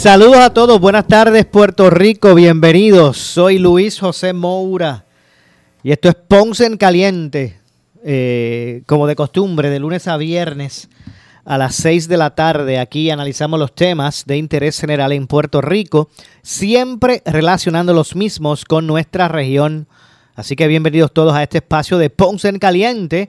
Saludos 0.00 0.38
a 0.38 0.54
todos, 0.54 0.80
buenas 0.80 1.06
tardes 1.06 1.44
Puerto 1.44 1.90
Rico, 1.90 2.34
bienvenidos. 2.34 3.18
Soy 3.18 3.58
Luis 3.58 4.00
José 4.00 4.32
Moura 4.32 5.04
y 5.82 5.92
esto 5.92 6.08
es 6.08 6.14
Ponce 6.14 6.64
en 6.64 6.78
Caliente, 6.78 7.58
eh, 8.02 8.82
como 8.86 9.06
de 9.06 9.14
costumbre, 9.14 9.68
de 9.68 9.78
lunes 9.78 10.08
a 10.08 10.16
viernes 10.16 10.88
a 11.44 11.58
las 11.58 11.74
6 11.74 12.08
de 12.08 12.16
la 12.16 12.34
tarde. 12.34 12.78
Aquí 12.78 13.10
analizamos 13.10 13.60
los 13.60 13.74
temas 13.74 14.24
de 14.24 14.38
interés 14.38 14.80
general 14.80 15.12
en 15.12 15.26
Puerto 15.26 15.60
Rico, 15.60 16.08
siempre 16.40 17.22
relacionando 17.26 17.92
los 17.92 18.16
mismos 18.16 18.64
con 18.64 18.86
nuestra 18.86 19.28
región. 19.28 19.86
Así 20.34 20.56
que 20.56 20.66
bienvenidos 20.66 21.12
todos 21.12 21.34
a 21.34 21.42
este 21.42 21.58
espacio 21.58 21.98
de 21.98 22.08
Ponce 22.08 22.48
en 22.48 22.58
Caliente. 22.58 23.28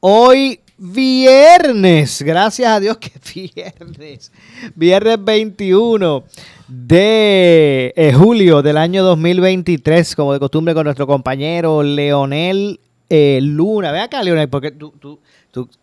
Hoy 0.00 0.62
viernes, 0.78 2.22
gracias 2.22 2.70
a 2.70 2.80
Dios 2.80 2.96
que 2.98 3.10
viernes, 3.34 4.32
viernes 4.76 5.24
21 5.24 6.24
de 6.68 7.92
eh, 7.96 8.12
julio 8.12 8.62
del 8.62 8.76
año 8.76 9.02
2023, 9.02 10.14
como 10.14 10.32
de 10.32 10.38
costumbre 10.38 10.74
con 10.74 10.84
nuestro 10.84 11.06
compañero 11.06 11.82
Leonel 11.82 12.78
eh, 13.10 13.40
Luna. 13.42 13.90
Ve 13.90 14.00
acá, 14.00 14.22
Leonel, 14.22 14.48
porque 14.48 14.70
tú, 14.70 14.92
tú, 15.00 15.18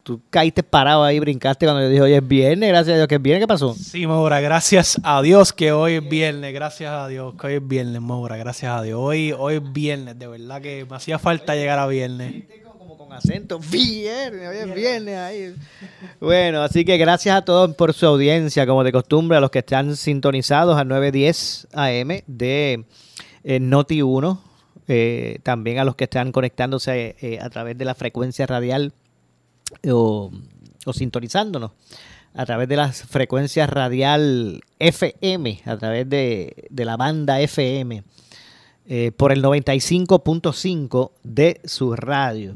tú, 0.03 0.21
caíste 0.29 0.63
parado 0.63 1.03
ahí, 1.03 1.19
brincaste 1.19 1.66
cuando 1.66 1.81
yo 1.81 1.89
dije, 1.89 2.01
oye, 2.01 2.16
es 2.17 2.27
viernes, 2.27 2.69
gracias 2.69 2.93
a 2.93 2.97
Dios 2.97 3.07
que 3.09 3.16
es 3.16 3.21
viernes. 3.21 3.43
¿Qué 3.43 3.47
pasó? 3.47 3.73
Sí, 3.73 4.07
Maura, 4.07 4.39
gracias 4.39 4.99
a 5.03 5.21
Dios 5.21 5.51
que 5.51 5.73
hoy 5.73 5.95
es 5.95 6.07
viernes, 6.07 6.53
gracias 6.53 6.91
a 6.93 7.07
Dios 7.09 7.33
que 7.35 7.47
hoy 7.47 7.53
es 7.55 7.67
viernes, 7.67 8.01
Maura, 8.01 8.38
gracias 8.38 8.71
a 8.71 8.81
Dios. 8.81 8.97
Hoy, 9.01 9.33
hoy 9.38 9.55
es 9.55 9.73
viernes, 9.73 10.17
de 10.17 10.27
verdad 10.27 10.61
que 10.61 10.85
me 10.89 10.95
hacía 10.95 11.19
falta 11.19 11.55
llegar 11.55 11.79
a 11.79 11.88
viernes. 11.88 12.45
Acento, 13.16 13.59
hoy 13.71 14.08
es 14.08 14.75
viernes 14.75 15.17
ahí. 15.17 15.55
Bueno, 16.19 16.61
así 16.61 16.83
que 16.83 16.97
gracias 16.97 17.38
a 17.38 17.44
todos 17.44 17.73
por 17.75 17.94
su 17.94 18.05
audiencia, 18.05 18.67
como 18.67 18.83
de 18.83 18.91
costumbre, 18.91 19.38
a 19.38 19.41
los 19.41 19.52
que 19.52 19.59
están 19.59 19.95
sintonizados 19.95 20.77
a 20.77 20.83
910 20.83 21.67
AM 21.73 22.22
de 22.27 22.85
eh, 23.44 23.59
Noti 23.59 24.02
1 24.02 24.41
eh, 24.88 25.39
también 25.44 25.80
a 25.80 25.85
los 25.85 25.95
que 25.95 26.03
están 26.03 26.31
conectándose 26.31 27.16
eh, 27.22 27.39
a 27.41 27.49
través 27.49 27.77
de 27.77 27.85
la 27.85 27.95
frecuencia 27.95 28.45
radial 28.45 28.94
o, 29.89 30.31
o, 30.85 30.94
sintonizándonos 30.94 31.72
a 32.33 32.45
través 32.45 32.67
de 32.67 32.75
la 32.75 32.91
frecuencia 32.91 33.66
radial 33.66 34.61
FM, 34.77 35.61
a 35.66 35.77
través 35.77 36.09
de, 36.09 36.67
de 36.69 36.85
la 36.85 36.97
banda 36.97 37.39
FM, 37.39 38.03
eh, 38.88 39.11
por 39.16 39.31
el 39.31 39.41
95.5 39.41 41.11
de 41.23 41.61
su 41.63 41.95
radio. 41.95 42.55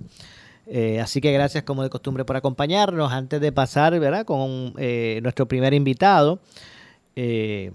Eh, 0.71 0.99
así 0.99 1.19
que 1.19 1.33
gracias 1.33 1.63
como 1.63 1.81
de 1.81 1.89
costumbre 1.89 2.25
por 2.25 2.35
acompañarnos. 2.35 3.11
Antes 3.11 3.41
de 3.41 3.51
pasar 3.51 3.99
¿verdad? 3.99 4.23
con 4.23 4.75
eh, 4.77 5.19
nuestro 5.23 5.47
primer 5.47 5.73
invitado, 5.73 6.39
el 7.15 7.73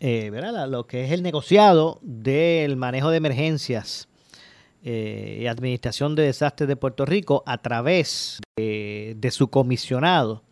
eh, 0.00 0.30
¿verdad? 0.30 0.68
lo 0.68 0.86
que 0.86 1.04
es 1.04 1.10
el 1.10 1.24
negociado 1.24 1.98
del 2.02 2.76
manejo 2.76 3.10
de 3.10 3.16
emergencias 3.16 4.06
y 4.80 5.46
administración 5.46 6.14
de 6.14 6.22
desastres 6.22 6.66
de 6.66 6.76
Puerto 6.76 7.04
Rico 7.04 7.42
a 7.44 7.58
través 7.58 8.40
de, 8.56 9.28
su 9.30 9.48
comisionado, 9.48 10.44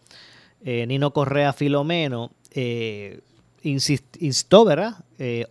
Nino 0.62 1.12
Correa 1.14 1.54
Filomeno, 1.54 2.32
instó 3.62 4.64
¿verdad? 4.66 4.96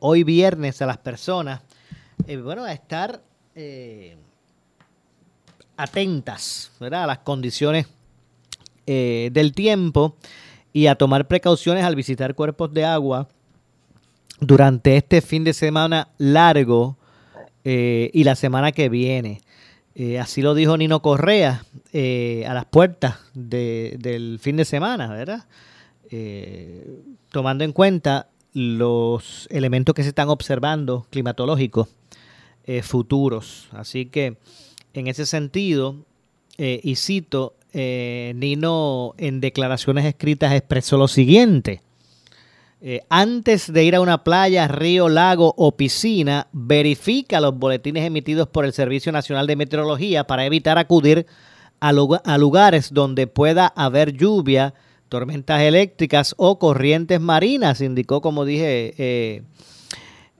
hoy 0.01 0.23
viernes 0.23 0.83
a 0.83 0.85
las 0.85 0.99
personas 0.99 1.61
bueno, 2.43 2.63
a 2.63 2.73
estar 2.73 3.23
atentas 5.77 6.71
¿verdad? 6.79 7.03
a 7.03 7.07
las 7.07 7.19
condiciones 7.19 7.87
del 8.85 9.53
tiempo 9.53 10.15
y 10.73 10.87
a 10.87 10.95
tomar 10.95 11.27
precauciones 11.27 11.83
al 11.83 11.95
visitar 11.95 12.35
cuerpos 12.35 12.73
de 12.73 12.83
agua 12.85 13.29
durante 14.39 14.97
este 14.97 15.21
fin 15.21 15.43
de 15.43 15.53
semana 15.53 16.09
largo 16.17 16.97
eh, 17.63 18.11
y 18.13 18.23
la 18.23 18.35
semana 18.35 18.71
que 18.71 18.89
viene. 18.89 19.41
Eh, 19.95 20.19
así 20.19 20.41
lo 20.41 20.53
dijo 20.53 20.77
Nino 20.77 21.01
Correa 21.01 21.63
eh, 21.93 22.45
a 22.47 22.53
las 22.53 22.65
puertas 22.65 23.15
de, 23.33 23.95
del 23.99 24.39
fin 24.39 24.57
de 24.57 24.65
semana, 24.65 25.07
¿verdad? 25.07 25.45
Eh, 26.11 27.01
tomando 27.31 27.63
en 27.63 27.71
cuenta 27.71 28.27
los 28.53 29.47
elementos 29.49 29.95
que 29.95 30.03
se 30.03 30.09
están 30.09 30.29
observando 30.29 31.07
climatológicos 31.09 31.87
eh, 32.65 32.81
futuros. 32.81 33.67
Así 33.71 34.05
que 34.05 34.37
en 34.93 35.07
ese 35.07 35.25
sentido, 35.25 35.97
y 36.57 36.95
cito, 36.95 37.53
Nino 37.73 39.13
en 39.17 39.41
declaraciones 39.41 40.05
escritas 40.05 40.53
expresó 40.53 40.97
lo 40.97 41.09
siguiente. 41.09 41.81
Eh, 42.87 43.01
antes 43.09 43.73
de 43.73 43.83
ir 43.83 43.95
a 43.95 44.01
una 44.01 44.23
playa, 44.23 44.67
río, 44.67 45.09
lago 45.09 45.55
o 45.57 45.75
piscina, 45.75 46.45
verifica 46.51 47.41
los 47.41 47.57
boletines 47.57 48.05
emitidos 48.05 48.47
por 48.47 48.63
el 48.63 48.73
Servicio 48.73 49.11
Nacional 49.11 49.47
de 49.47 49.55
Meteorología 49.55 50.25
para 50.25 50.45
evitar 50.45 50.77
acudir 50.77 51.25
a, 51.79 51.89
a 51.89 52.37
lugares 52.37 52.93
donde 52.93 53.25
pueda 53.25 53.65
haber 53.65 54.13
lluvia, 54.13 54.75
tormentas 55.09 55.63
eléctricas 55.63 56.35
o 56.37 56.59
corrientes 56.59 57.19
marinas, 57.19 57.81
indicó, 57.81 58.21
como 58.21 58.45
dije, 58.45 59.43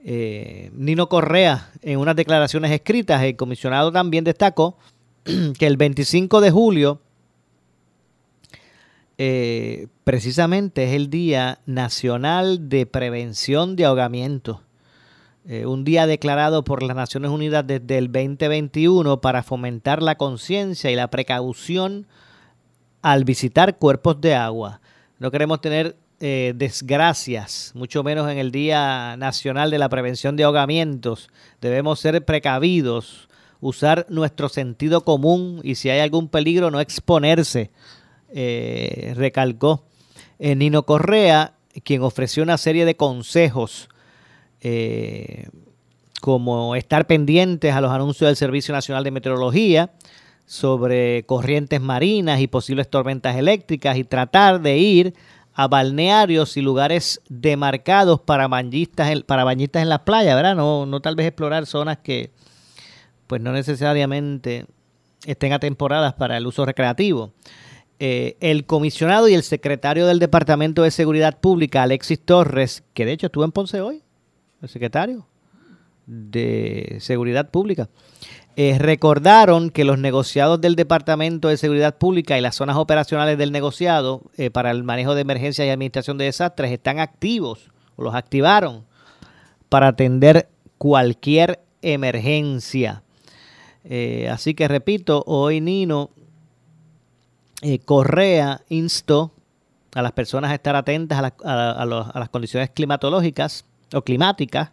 eh, 0.08 0.70
Nino 0.72 1.08
Correa 1.08 1.72
en 1.82 1.98
unas 1.98 2.14
declaraciones 2.14 2.70
escritas. 2.70 3.20
El 3.24 3.34
comisionado 3.34 3.90
también 3.90 4.22
destacó 4.22 4.78
que 5.58 5.66
el 5.66 5.76
25 5.76 6.40
de 6.40 6.50
julio 6.52 7.00
eh, 9.18 9.88
precisamente 10.04 10.84
es 10.84 10.92
el 10.92 11.10
Día 11.10 11.58
Nacional 11.66 12.68
de 12.68 12.86
Prevención 12.86 13.74
de 13.74 13.86
Ahogamiento. 13.86 14.62
Eh, 15.44 15.66
un 15.66 15.82
día 15.82 16.06
declarado 16.06 16.62
por 16.62 16.84
las 16.84 16.96
Naciones 16.96 17.32
Unidas 17.32 17.66
desde 17.66 17.98
el 17.98 18.06
2021 18.12 19.20
para 19.20 19.42
fomentar 19.42 20.04
la 20.04 20.14
conciencia 20.14 20.88
y 20.88 20.94
la 20.94 21.10
precaución 21.10 22.06
al 23.02 23.24
visitar 23.24 23.78
cuerpos 23.78 24.20
de 24.20 24.36
agua. 24.36 24.80
No 25.18 25.32
queremos 25.32 25.60
tener 25.60 25.96
eh, 26.20 26.54
desgracias, 26.56 27.72
mucho 27.74 28.02
menos 28.02 28.30
en 28.30 28.38
el 28.38 28.50
Día 28.50 29.16
Nacional 29.18 29.70
de 29.70 29.78
la 29.78 29.88
Prevención 29.88 30.36
de 30.36 30.44
Ahogamientos. 30.44 31.30
Debemos 31.60 32.00
ser 32.00 32.24
precavidos, 32.24 33.28
usar 33.60 34.06
nuestro 34.08 34.48
sentido 34.48 35.02
común 35.02 35.60
y 35.62 35.74
si 35.74 35.90
hay 35.90 36.00
algún 36.00 36.28
peligro 36.28 36.70
no 36.70 36.80
exponerse 36.80 37.70
eh, 38.32 39.12
recalcó 39.14 39.84
eh, 40.38 40.54
Nino 40.54 40.84
Correa, 40.84 41.54
quien 41.84 42.02
ofreció 42.02 42.42
una 42.42 42.58
serie 42.58 42.84
de 42.84 42.96
consejos 42.96 43.88
como 46.20 46.74
estar 46.74 47.06
pendientes 47.06 47.72
a 47.72 47.80
los 47.80 47.92
anuncios 47.92 48.28
del 48.28 48.36
Servicio 48.36 48.74
Nacional 48.74 49.04
de 49.04 49.12
Meteorología 49.12 49.92
sobre 50.46 51.24
corrientes 51.26 51.80
marinas 51.80 52.40
y 52.40 52.46
posibles 52.46 52.88
tormentas 52.88 53.36
eléctricas 53.36 53.96
y 53.98 54.04
tratar 54.04 54.60
de 54.60 54.78
ir 54.78 55.14
a 55.58 55.68
balnearios 55.68 56.56
y 56.56 56.62
lugares 56.62 57.20
demarcados 57.28 58.20
para 58.20 58.46
bañistas 58.46 59.10
en, 59.10 59.22
para 59.22 59.42
bañistas 59.42 59.82
en 59.82 59.88
las 59.88 60.00
playas, 60.00 60.36
¿verdad? 60.36 60.54
No, 60.54 60.84
no 60.84 61.00
tal 61.00 61.16
vez 61.16 61.26
explorar 61.26 61.66
zonas 61.66 61.98
que 61.98 62.30
pues 63.26 63.40
no 63.40 63.52
necesariamente 63.52 64.66
estén 65.24 65.52
atemporadas 65.52 66.14
para 66.14 66.36
el 66.36 66.46
uso 66.46 66.64
recreativo 66.64 67.32
eh, 67.98 68.36
el 68.40 68.66
comisionado 68.66 69.26
y 69.26 69.32
el 69.32 69.42
secretario 69.42 70.06
del 70.06 70.18
Departamento 70.18 70.82
de 70.82 70.90
Seguridad 70.90 71.40
Pública, 71.40 71.82
Alexis 71.82 72.20
Torres, 72.20 72.84
que 72.92 73.06
de 73.06 73.12
hecho 73.12 73.26
estuvo 73.26 73.44
en 73.44 73.52
Ponce 73.52 73.80
hoy, 73.80 74.02
el 74.60 74.68
secretario 74.68 75.26
de 76.04 76.98
Seguridad 77.00 77.50
Pública, 77.50 77.88
eh, 78.58 78.78
recordaron 78.78 79.68
que 79.68 79.84
los 79.84 79.98
negociados 79.98 80.58
del 80.62 80.76
Departamento 80.76 81.48
de 81.48 81.58
Seguridad 81.58 81.98
Pública 81.98 82.38
y 82.38 82.40
las 82.40 82.54
zonas 82.54 82.76
operacionales 82.76 83.36
del 83.36 83.52
negociado 83.52 84.22
eh, 84.38 84.50
para 84.50 84.70
el 84.70 84.82
manejo 84.82 85.14
de 85.14 85.20
emergencias 85.20 85.66
y 85.66 85.70
administración 85.70 86.16
de 86.16 86.24
desastres 86.24 86.72
están 86.72 86.98
activos, 86.98 87.70
o 87.96 88.02
los 88.02 88.14
activaron, 88.14 88.86
para 89.68 89.88
atender 89.88 90.48
cualquier 90.78 91.60
emergencia. 91.82 93.02
Eh, 93.84 94.26
así 94.32 94.54
que 94.54 94.68
repito, 94.68 95.22
hoy 95.26 95.60
Nino 95.60 96.08
Correa 97.84 98.62
instó 98.70 99.32
a 99.94 100.00
las 100.00 100.12
personas 100.12 100.50
a 100.50 100.54
estar 100.54 100.76
atentas 100.76 101.34
a, 101.44 101.70
a 101.72 101.84
las 101.84 102.28
condiciones 102.30 102.70
climatológicas 102.70 103.66
o 103.92 104.00
climáticas 104.00 104.70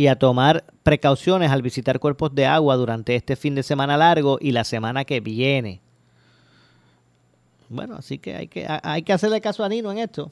y 0.00 0.06
a 0.06 0.16
tomar 0.16 0.64
precauciones 0.82 1.50
al 1.50 1.60
visitar 1.60 2.00
cuerpos 2.00 2.34
de 2.34 2.46
agua 2.46 2.74
durante 2.76 3.14
este 3.16 3.36
fin 3.36 3.54
de 3.54 3.62
semana 3.62 3.98
largo 3.98 4.38
y 4.40 4.52
la 4.52 4.64
semana 4.64 5.04
que 5.04 5.20
viene. 5.20 5.82
Bueno, 7.68 7.96
así 7.96 8.16
que 8.16 8.34
hay 8.34 8.48
que, 8.48 8.66
hay 8.66 9.02
que 9.02 9.12
hacerle 9.12 9.42
caso 9.42 9.62
a 9.62 9.68
Nino 9.68 9.92
en 9.92 9.98
esto. 9.98 10.30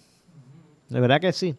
De 0.88 1.00
verdad 1.00 1.20
que 1.20 1.34
sí. 1.34 1.54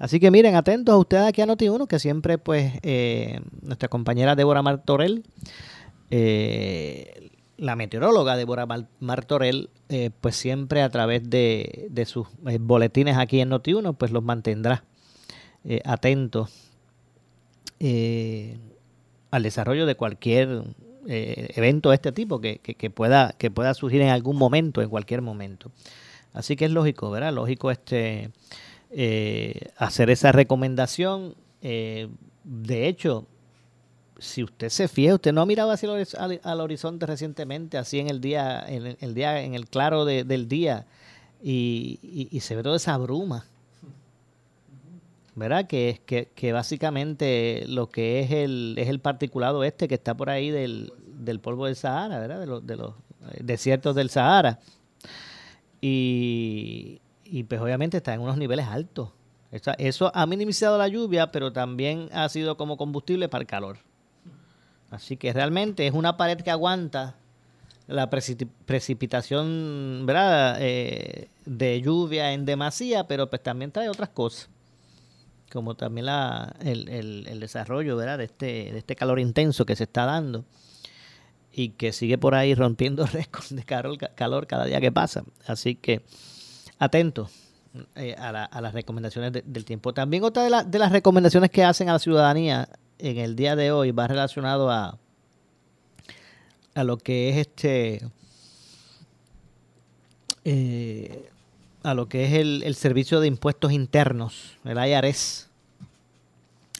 Así 0.00 0.18
que 0.18 0.32
miren, 0.32 0.56
atentos 0.56 0.92
a 0.92 0.98
ustedes 0.98 1.26
aquí 1.26 1.42
a 1.42 1.46
Noti1, 1.46 1.86
que 1.86 2.00
siempre, 2.00 2.38
pues, 2.38 2.72
eh, 2.82 3.38
nuestra 3.62 3.88
compañera 3.88 4.34
Débora 4.34 4.62
Martorell, 4.62 5.22
eh, 6.10 7.30
la 7.56 7.76
meteoróloga 7.76 8.34
Débora 8.34 8.66
Martorell, 8.98 9.70
eh, 9.90 10.10
pues 10.20 10.34
siempre 10.34 10.82
a 10.82 10.88
través 10.88 11.30
de, 11.30 11.86
de 11.88 12.04
sus 12.04 12.26
boletines 12.58 13.16
aquí 13.16 13.38
en 13.38 13.50
Noti1, 13.50 13.96
pues 13.96 14.10
los 14.10 14.24
mantendrá 14.24 14.82
atentos 15.84 16.63
al 19.30 19.42
desarrollo 19.42 19.86
de 19.86 19.94
cualquier 19.94 20.64
evento 21.06 21.90
de 21.90 21.96
este 21.96 22.12
tipo 22.12 22.40
que, 22.40 22.58
que, 22.58 22.90
pueda, 22.90 23.34
que 23.36 23.50
pueda 23.50 23.74
surgir 23.74 24.00
en 24.00 24.08
algún 24.08 24.36
momento, 24.36 24.80
en 24.80 24.88
cualquier 24.88 25.22
momento. 25.22 25.70
Así 26.32 26.56
que 26.56 26.64
es 26.64 26.70
lógico, 26.70 27.10
¿verdad? 27.10 27.32
Lógico 27.32 27.70
este 27.70 28.30
eh, 28.96 29.70
hacer 29.76 30.08
esa 30.10 30.30
recomendación. 30.30 31.34
Eh, 31.62 32.08
de 32.44 32.86
hecho, 32.86 33.26
si 34.18 34.44
usted 34.44 34.68
se 34.68 34.86
fija, 34.86 35.14
usted 35.14 35.32
no 35.32 35.40
ha 35.40 35.46
mirado 35.46 35.72
hacia 35.72 35.88
el, 35.92 36.40
al, 36.44 36.60
horizonte 36.60 37.04
recientemente, 37.04 37.76
así 37.76 37.98
en 37.98 38.08
el 38.08 38.20
día, 38.20 38.64
en 38.68 38.96
el, 39.00 39.14
día, 39.14 39.42
en 39.42 39.54
el 39.54 39.66
claro 39.68 40.04
del 40.04 40.48
día, 40.48 40.86
y, 41.42 42.38
se 42.40 42.54
ve 42.54 42.62
toda 42.62 42.76
esa 42.76 42.96
bruma. 42.98 43.46
¿Verdad? 45.36 45.66
Que, 45.66 46.00
que, 46.06 46.28
que 46.34 46.52
básicamente 46.52 47.64
lo 47.66 47.88
que 47.88 48.20
es 48.20 48.30
el, 48.30 48.76
es 48.78 48.88
el 48.88 49.00
particulado 49.00 49.64
este 49.64 49.88
que 49.88 49.96
está 49.96 50.16
por 50.16 50.30
ahí 50.30 50.50
del, 50.50 50.92
del 51.06 51.40
polvo 51.40 51.66
del 51.66 51.74
Sahara, 51.74 52.20
¿verdad? 52.20 52.40
De, 52.40 52.46
los, 52.46 52.66
de 52.66 52.76
los 52.76 52.90
eh, 53.32 53.40
desiertos 53.42 53.96
del 53.96 54.10
Sahara. 54.10 54.60
Y, 55.80 57.00
y 57.24 57.42
pues 57.44 57.60
obviamente 57.60 57.96
está 57.96 58.14
en 58.14 58.20
unos 58.20 58.36
niveles 58.36 58.66
altos. 58.66 59.10
Eso, 59.78 60.10
ha 60.12 60.26
minimizado 60.26 60.76
la 60.76 60.88
lluvia, 60.88 61.30
pero 61.30 61.52
también 61.52 62.08
ha 62.12 62.28
sido 62.28 62.56
como 62.56 62.76
combustible 62.76 63.28
para 63.28 63.42
el 63.42 63.46
calor. 63.46 63.78
Así 64.90 65.16
que 65.16 65.32
realmente 65.32 65.86
es 65.86 65.94
una 65.94 66.16
pared 66.16 66.40
que 66.40 66.50
aguanta 66.50 67.14
la 67.86 68.10
precipitación 68.10 70.02
¿verdad? 70.06 70.56
Eh, 70.60 71.28
de 71.44 71.80
lluvia 71.80 72.32
en 72.32 72.44
demasía, 72.44 73.06
pero 73.06 73.30
pues 73.30 73.42
también 73.44 73.70
trae 73.70 73.88
otras 73.88 74.08
cosas, 74.08 74.48
como 75.54 75.76
también 75.76 76.06
la, 76.06 76.56
el, 76.60 76.88
el, 76.88 77.40
desarrollo 77.40 77.96
¿verdad? 77.96 78.18
De, 78.18 78.24
este, 78.24 78.46
de 78.72 78.78
este 78.78 78.96
calor 78.96 79.20
intenso 79.20 79.64
que 79.64 79.76
se 79.76 79.84
está 79.84 80.04
dando 80.04 80.44
y 81.52 81.70
que 81.70 81.92
sigue 81.92 82.18
por 82.18 82.34
ahí 82.34 82.54
rompiendo 82.56 83.06
récords 83.12 83.54
de 83.54 83.62
calor, 83.62 83.96
calor 84.16 84.46
cada 84.48 84.64
día 84.66 84.80
que 84.80 84.90
pasa. 84.90 85.24
Así 85.46 85.76
que 85.76 86.02
atento 86.78 87.30
eh, 87.94 88.16
a, 88.18 88.60
las 88.60 88.74
recomendaciones 88.74 89.32
del 89.32 89.64
tiempo. 89.64 89.94
También 89.94 90.24
otra 90.24 90.64
de, 90.64 90.78
las 90.78 90.92
recomendaciones 90.92 91.50
que 91.50 91.62
hacen 91.62 91.88
a 91.88 91.92
la 91.92 91.98
ciudadanía 92.00 92.68
en 92.98 93.18
el 93.18 93.36
día 93.36 93.54
de 93.54 93.70
hoy 93.70 93.92
va 93.92 94.08
relacionado 94.08 94.70
a, 94.70 94.98
a 96.74 96.84
lo 96.84 96.98
que 96.98 97.30
es 97.30 97.36
este 97.36 98.02
eh, 100.44 101.30
a 101.84 101.92
lo 101.92 102.08
que 102.08 102.24
es 102.24 102.32
el, 102.32 102.74
servicio 102.74 103.20
de 103.20 103.28
impuestos 103.28 103.70
internos, 103.70 104.56
el 104.64 104.78
IRS, 104.78 105.48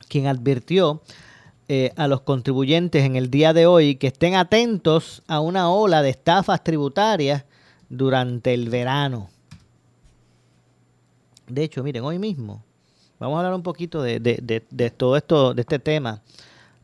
quien 0.09 0.27
advirtió 0.27 1.03
eh, 1.69 1.93
a 1.97 2.09
los 2.09 2.23
contribuyentes 2.23 3.05
en 3.05 3.15
el 3.15 3.31
día 3.31 3.53
de 3.53 3.67
hoy 3.67 3.97
que 3.97 4.07
estén 4.07 4.35
atentos 4.35 5.23
a 5.29 5.41
una 5.41 5.71
ola 5.71 6.01
de 6.01 6.09
estafas 6.09 6.65
tributarias 6.65 7.45
durante 7.91 8.55
el 8.55 8.71
verano. 8.71 9.29
De 11.47 11.65
hecho, 11.65 11.85
miren, 11.85 12.03
hoy 12.03 12.19
mismo 12.19 12.65
vamos 13.19 13.37
a 13.37 13.41
hablar 13.41 13.55
un 13.55 13.63
poquito 13.63 14.03
de, 14.03 14.19
todo 14.97 15.19
esto, 15.19 15.53
de 15.53 15.61
este 15.61 15.79
tema, 15.79 16.23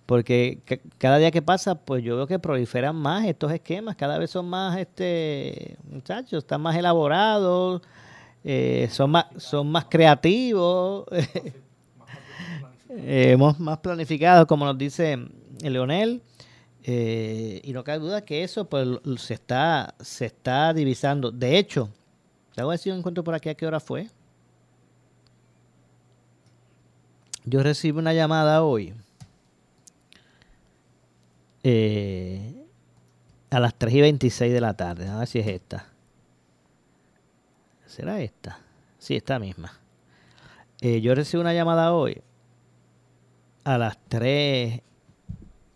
porque 0.05 0.59
cada 0.99 1.17
día 1.17 1.31
que 1.31 1.41
pasa, 1.41 1.75
pues 1.75 2.05
yo 2.05 2.17
veo 2.17 2.27
que 2.27 2.39
proliferan 2.39 2.97
más 2.97 3.25
estos 3.25 3.51
esquemas, 3.51 3.97
cada 3.97 4.19
vez 4.19 4.31
son 4.31 4.47
más, 4.47 4.79
este, 4.79 5.79
muchachos, 5.91 6.45
están 6.45 6.61
más 6.61 6.77
elaborados, 6.77 7.81
eh, 8.45 8.89
son 8.91 9.11
más, 9.11 9.27
son 9.37 9.71
más 9.71 9.87
creativos, 9.87 11.07
hemos 12.89 13.59
más 13.61 13.79
planificados, 13.79 14.47
como 14.47 14.65
nos 14.65 14.79
dice 14.79 15.19
Leonel. 15.63 16.23
Eh, 16.83 17.61
y 17.63 17.73
no 17.73 17.85
cabe 17.85 17.99
duda 17.99 18.25
que 18.25 18.43
eso 18.43 18.65
pues 18.65 18.89
se 19.19 19.35
está 19.35 19.95
se 20.01 20.27
está 20.27 20.73
divisando. 20.73 21.31
De 21.31 21.59
hecho, 21.59 21.91
te 22.55 22.63
voy 22.63 22.73
a 22.73 22.77
decir 22.77 22.93
un 22.93 23.01
encuentro 23.01 23.23
por 23.23 23.35
aquí 23.35 23.49
a 23.49 23.55
qué 23.55 23.67
hora 23.67 23.81
fue. 23.81 24.09
Yo 27.45 27.63
recibí 27.63 27.99
una 27.99 28.13
llamada 28.13 28.63
hoy 28.63 28.95
eh, 31.63 32.55
a 33.51 33.61
las 33.61 33.75
3 33.75 33.95
y 33.95 34.01
26 34.01 34.53
de 34.53 34.61
la 34.61 34.75
tarde. 34.75 35.09
A 35.09 35.19
ver 35.19 35.27
si 35.27 35.39
es 35.39 35.47
esta. 35.47 35.90
¿Será 37.91 38.21
esta? 38.21 38.61
Sí, 39.01 39.17
esta 39.17 39.41
misma. 39.41 39.73
Eh, 40.81 41.01
yo 41.01 41.13
recibí 41.13 41.41
una 41.41 41.53
llamada 41.53 41.93
hoy 41.93 42.23
a 43.65 43.79
las 43.79 43.99
3. 44.09 44.81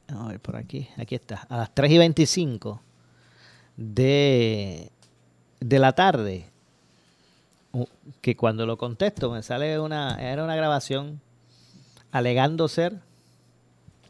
A 0.09 0.39
por 0.41 0.55
aquí. 0.55 0.87
Aquí 0.97 1.17
está. 1.17 1.43
A 1.49 1.57
las 1.57 1.75
3 1.75 1.91
y 1.91 1.99
25 1.99 2.81
de, 3.77 4.93
de 5.59 5.79
la 5.81 5.93
tarde. 5.93 6.51
Que 8.21 8.37
cuando 8.37 8.65
lo 8.65 8.79
contesto 8.79 9.33
me 9.33 9.43
sale 9.43 9.81
una. 9.81 10.17
Era 10.21 10.45
una 10.45 10.55
grabación 10.55 11.21
alegando 12.13 12.69
ser, 12.69 13.01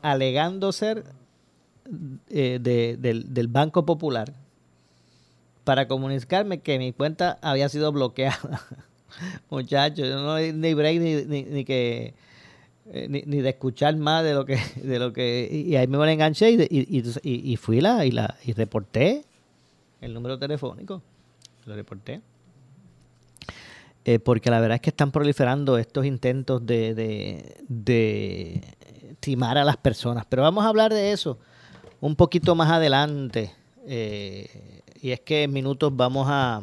alegando 0.03 0.73
ser 0.73 1.07
eh, 2.29 2.59
del, 2.61 3.49
Banco 3.49 3.87
Popular 3.87 4.44
para 5.65 5.89
comunicarme 5.89 6.61
que 6.61 6.79
mi 6.79 6.93
cuenta 6.93 7.39
había 7.43 7.69
sido 7.69 7.91
bloqueada. 7.93 8.61
Muchachos, 9.51 10.09
yo 10.09 10.17
no 10.21 10.39
ni 10.39 10.75
break 10.75 11.01
ni, 11.01 11.65
que 11.65 12.15
eh, 12.93 13.09
ni, 13.09 13.41
de 13.41 13.49
escuchar 13.49 13.97
más 13.97 14.25
de 14.25 14.35
lo 14.35 14.45
que 14.45 14.59
de 14.83 14.99
lo 14.99 15.13
que 15.13 15.49
y 15.51 15.77
ahí 15.77 15.87
me 15.87 15.97
lo 15.97 16.07
enganché 16.07 16.51
y, 16.51 16.59
y, 16.71 17.53
y, 17.53 17.57
fui 17.57 17.81
la 17.81 18.05
y 18.05 18.11
la 18.11 18.37
y 18.45 18.53
reporté 18.53 19.25
el 20.01 20.13
número 20.13 20.39
telefónico 20.39 21.01
lo 21.65 21.77
reporté 21.77 22.21
eh, 24.07 24.19
porque 24.19 24.51
la 24.51 24.61
verdad 24.61 24.77
es 24.77 24.81
que 24.83 24.91
están 24.91 25.11
proliferando 25.11 25.79
estos 25.79 26.05
intentos 26.05 26.65
de, 26.67 26.95
de, 27.67 28.61
timar 29.21 29.57
a 29.57 29.65
las 29.65 29.79
personas. 29.79 30.27
Pero 30.29 30.43
vamos 30.43 30.65
a 30.65 30.69
hablar 30.69 30.93
de 30.93 31.13
eso 31.13 31.39
un 32.01 32.15
poquito 32.15 32.55
más 32.55 32.71
adelante. 32.71 33.55
Eh, 33.87 34.83
y 35.01 35.11
es 35.11 35.21
que 35.21 35.45
en 35.45 35.53
minutos 35.53 35.95
vamos 35.95 36.27
a 36.31 36.63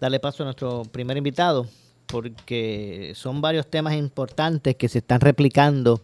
darle 0.00 0.20
paso 0.20 0.42
a 0.42 0.46
nuestro 0.46 0.82
primer 0.84 1.16
invitado, 1.16 1.66
porque 2.06 3.12
son 3.14 3.40
varios 3.40 3.66
temas 3.66 3.94
importantes 3.94 4.76
que 4.76 4.88
se 4.88 4.98
están 4.98 5.20
replicando 5.20 6.00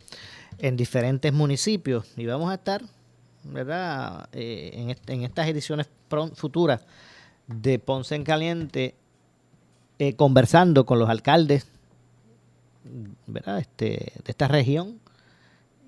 en 0.58 0.76
diferentes 0.76 1.32
municipios. 1.32 2.06
Y 2.16 2.26
vamos 2.26 2.50
a 2.50 2.54
estar, 2.54 2.82
¿verdad?, 3.44 4.28
eh, 4.32 4.94
en, 5.06 5.22
estas 5.22 5.48
ediciones 5.48 5.88
futuras 6.34 6.82
de 7.46 7.78
Ponce 7.78 8.14
en 8.14 8.24
Caliente 8.24 8.94
eh, 9.98 10.14
conversando 10.14 10.84
con 10.84 10.98
los 10.98 11.08
alcaldes 11.08 11.66
¿verdad? 13.26 13.58
Este, 13.58 14.12
de 14.24 14.30
esta 14.30 14.48
región 14.48 14.98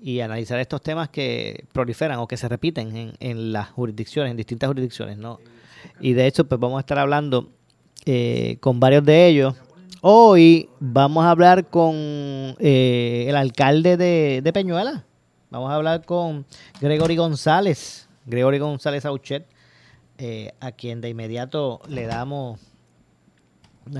y 0.05 0.21
analizar 0.21 0.59
estos 0.59 0.83
temas 0.83 1.09
que 1.09 1.65
proliferan 1.73 2.19
o 2.19 2.27
que 2.27 2.37
se 2.37 2.47
repiten 2.47 2.95
en, 2.95 3.13
en 3.19 3.51
las 3.51 3.71
jurisdicciones, 3.71 4.29
en 4.29 4.37
distintas 4.37 4.67
jurisdicciones. 4.67 5.17
¿no? 5.17 5.39
Y 5.99 6.13
de 6.13 6.27
hecho, 6.27 6.47
pues 6.47 6.61
vamos 6.61 6.77
a 6.77 6.81
estar 6.81 6.99
hablando 6.99 7.49
eh, 8.05 8.57
con 8.59 8.79
varios 8.79 9.03
de 9.03 9.25
ellos. 9.25 9.55
Hoy 10.01 10.69
vamos 10.79 11.25
a 11.25 11.31
hablar 11.31 11.71
con 11.71 11.95
eh, 11.95 13.25
el 13.27 13.35
alcalde 13.35 13.97
de, 13.97 14.41
de, 14.43 14.53
Peñuela. 14.53 15.05
Vamos 15.49 15.71
a 15.71 15.73
hablar 15.73 16.05
con 16.05 16.45
Gregory 16.79 17.15
González, 17.15 18.07
Gregory 18.27 18.59
González 18.59 19.05
Auchet, 19.05 19.47
a 20.59 20.71
quien 20.73 21.01
de 21.01 21.09
inmediato 21.09 21.81
le 21.87 22.05
damos 22.05 22.59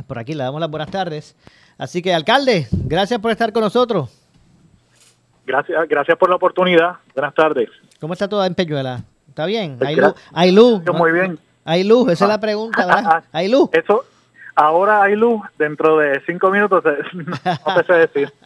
por 0.06 0.20
aquí 0.20 0.36
le 0.36 0.44
damos 0.44 0.62
las 0.62 0.70
buenas 0.70 0.92
tardes. 0.92 1.36
Así 1.80 2.04
que, 2.04 2.14
alcalde, 2.14 2.68
gracias 2.72 3.20
por 3.20 3.32
estar 3.32 3.52
con 3.52 3.64
nosotros. 3.64 4.25
Gracias, 5.46 5.88
gracias 5.88 6.18
por 6.18 6.30
la 6.30 6.36
oportunidad. 6.36 6.96
Buenas 7.14 7.34
tardes. 7.34 7.70
¿Cómo 8.00 8.14
está 8.14 8.28
todo 8.28 8.44
en 8.46 8.56
Peñuela? 8.56 9.02
¿Está 9.30 9.46
bien? 9.46 9.78
¿Hay 9.82 9.96
luz? 9.96 10.14
¿Hay 10.34 10.52
luz? 10.52 10.82
Muy 10.94 11.12
bien. 11.12 11.40
¿Hay 11.64 11.84
luz? 11.84 12.12
Esa 12.12 12.26
es 12.26 12.30
la 12.30 12.40
pregunta, 12.40 12.86
¿verdad? 12.86 13.24
¿Hay 13.32 13.48
luz? 13.48 13.70
Eso, 13.74 14.06
ahora 14.56 15.04
hay 15.04 15.16
luz, 15.16 15.42
dentro 15.58 15.98
de 15.98 16.22
cinco 16.26 16.50
minutos 16.50 16.84
no 17.14 17.76
te 17.76 17.84
sé 17.86 17.94
decir. 17.94 18.34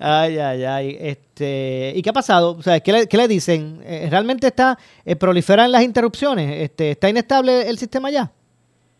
Ay, 0.00 0.36
ay, 0.36 0.64
ay. 0.64 0.96
Este, 0.98 1.92
¿Y 1.94 2.02
qué 2.02 2.10
ha 2.10 2.12
pasado? 2.12 2.56
O 2.56 2.62
sea, 2.62 2.80
¿qué, 2.80 2.92
le, 2.92 3.06
qué 3.06 3.16
le 3.16 3.28
dicen? 3.28 3.80
Eh, 3.84 4.08
¿Realmente 4.10 4.48
está 4.48 4.76
eh, 5.04 5.14
proliferan 5.14 5.70
las 5.70 5.84
interrupciones? 5.84 6.60
Este, 6.60 6.90
¿Está 6.90 7.08
inestable 7.08 7.68
el 7.68 7.78
sistema 7.78 8.10
ya? 8.10 8.32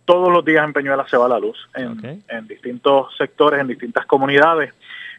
Todos 0.05 0.33
los 0.33 0.45
días 0.45 0.65
en 0.65 0.73
Peñuela 0.73 1.05
se 1.09 1.17
va 1.17 1.27
la 1.27 1.41
luz 1.41 1.59
en, 1.75 2.23
en 2.29 2.47
distintos 2.47 3.17
sectores, 3.17 3.61
en 3.61 3.67
distintas 3.67 4.07
comunidades. 4.07 4.73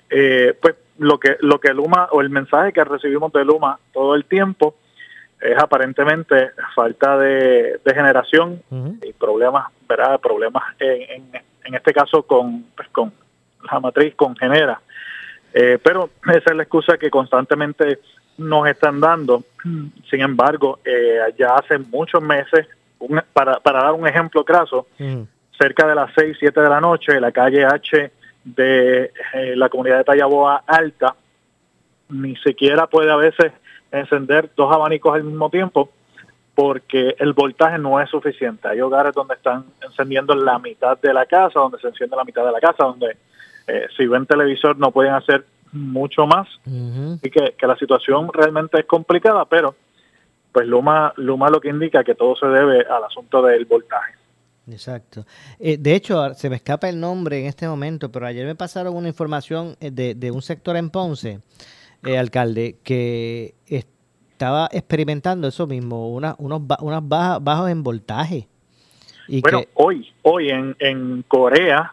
Eh, 0.09 0.57
pues 0.61 0.75
lo 0.97 1.19
que 1.19 1.37
lo 1.41 1.59
que 1.59 1.73
Luma 1.73 2.07
o 2.11 2.21
el 2.21 2.29
mensaje 2.29 2.71
que 2.71 2.83
recibimos 2.83 3.31
de 3.33 3.43
Luma 3.43 3.79
todo 3.93 4.15
el 4.15 4.25
tiempo 4.25 4.75
es 5.39 5.57
aparentemente 5.57 6.51
falta 6.73 7.17
de, 7.17 7.79
generación 7.85 8.61
y 9.03 9.13
problemas, 9.13 9.67
¿verdad? 9.87 10.19
Problemas 10.19 10.63
en, 10.79 11.29
en, 11.63 11.75
este 11.75 11.93
caso 11.93 12.23
con, 12.23 12.63
pues, 12.75 12.87
con 12.89 13.11
la 13.71 13.79
matriz, 13.79 14.15
con 14.15 14.35
Genera. 14.35 14.81
Eh, 15.53 15.77
pero 15.81 16.09
esa 16.25 16.51
es 16.51 16.55
la 16.55 16.63
excusa 16.63 16.97
que 16.97 17.09
constantemente 17.09 17.99
nos 18.37 18.67
están 18.67 18.99
dando. 18.99 19.43
Sin 20.09 20.21
embargo, 20.21 20.79
eh, 20.83 21.19
ya 21.37 21.55
hace 21.55 21.77
muchos 21.77 22.21
meses, 22.21 22.67
para, 23.33 23.59
para 23.59 23.83
dar 23.83 23.93
un 23.93 24.07
ejemplo 24.07 24.43
craso, 24.43 24.87
cerca 25.57 25.87
de 25.87 25.95
las 25.95 26.11
6, 26.15 26.37
7 26.39 26.59
de 26.59 26.69
la 26.69 26.81
noche, 26.81 27.19
la 27.19 27.31
calle 27.31 27.65
H 27.65 28.11
de 28.45 29.11
eh, 29.33 29.55
la 29.55 29.69
comunidad 29.69 29.97
de 29.97 30.03
Tallaboa 30.05 30.63
Alta, 30.65 31.15
ni 32.09 32.35
siquiera 32.37 32.87
puede 32.87 33.11
a 33.11 33.15
veces 33.15 33.51
encender 33.91 34.51
dos 34.55 34.71
abanicos 34.71 35.15
al 35.15 35.23
mismo 35.23 35.49
tiempo 35.49 35.89
porque 36.53 37.15
el 37.19 37.33
voltaje 37.33 37.77
no 37.77 37.99
es 37.99 38.09
suficiente. 38.09 38.67
Hay 38.67 38.79
hogares 38.79 39.13
donde 39.13 39.33
están 39.33 39.65
encendiendo 39.81 40.33
la 40.35 40.57
mitad 40.59 40.97
de 41.01 41.13
la 41.13 41.25
casa, 41.25 41.59
donde 41.59 41.79
se 41.79 41.87
enciende 41.87 42.15
la 42.15 42.23
mitad 42.23 42.45
de 42.45 42.51
la 42.51 42.61
casa, 42.61 42.85
donde 42.85 43.17
eh, 43.67 43.87
si 43.97 44.05
ven 44.07 44.25
televisor 44.25 44.77
no 44.77 44.91
pueden 44.91 45.13
hacer 45.13 45.43
mucho 45.73 46.25
más. 46.25 46.47
y 46.65 47.29
que, 47.29 47.55
que, 47.57 47.67
la 47.67 47.75
situación 47.75 48.29
realmente 48.31 48.79
es 48.79 48.85
complicada, 48.85 49.43
pero 49.45 49.75
pues 50.53 50.67
Luma, 50.67 51.11
Luma 51.17 51.49
lo 51.49 51.59
que 51.59 51.67
indica 51.67 52.05
que 52.05 52.15
todo 52.15 52.35
se 52.37 52.47
debe 52.47 52.85
al 52.89 53.03
asunto 53.03 53.41
del 53.41 53.65
voltaje. 53.65 54.13
Exacto. 54.67 55.25
Eh, 55.59 55.77
de 55.77 55.95
hecho, 55.95 56.33
se 56.33 56.49
me 56.49 56.55
escapa 56.55 56.89
el 56.89 56.99
nombre 56.99 57.39
en 57.39 57.45
este 57.45 57.67
momento, 57.67 58.11
pero 58.11 58.25
ayer 58.25 58.45
me 58.45 58.55
pasaron 58.55 58.95
una 58.95 59.07
información 59.07 59.75
eh, 59.79 59.91
de, 59.91 60.15
de 60.15 60.31
un 60.31 60.41
sector 60.41 60.75
en 60.75 60.89
Ponce, 60.89 61.39
eh, 62.03 62.17
alcalde, 62.17 62.77
que 62.83 63.53
estaba 63.67 64.67
experimentando 64.71 65.47
eso 65.47 65.67
mismo, 65.67 66.09
una, 66.11 66.35
unos, 66.39 66.61
unas 66.79 67.07
bajas, 67.07 67.43
bajos 67.43 67.69
en 67.69 67.83
voltaje. 67.83 68.47
Y 69.27 69.41
bueno, 69.41 69.61
hoy, 69.75 70.11
hoy 70.23 70.49
en, 70.49 70.75
en 70.79 71.23
Corea, 71.27 71.91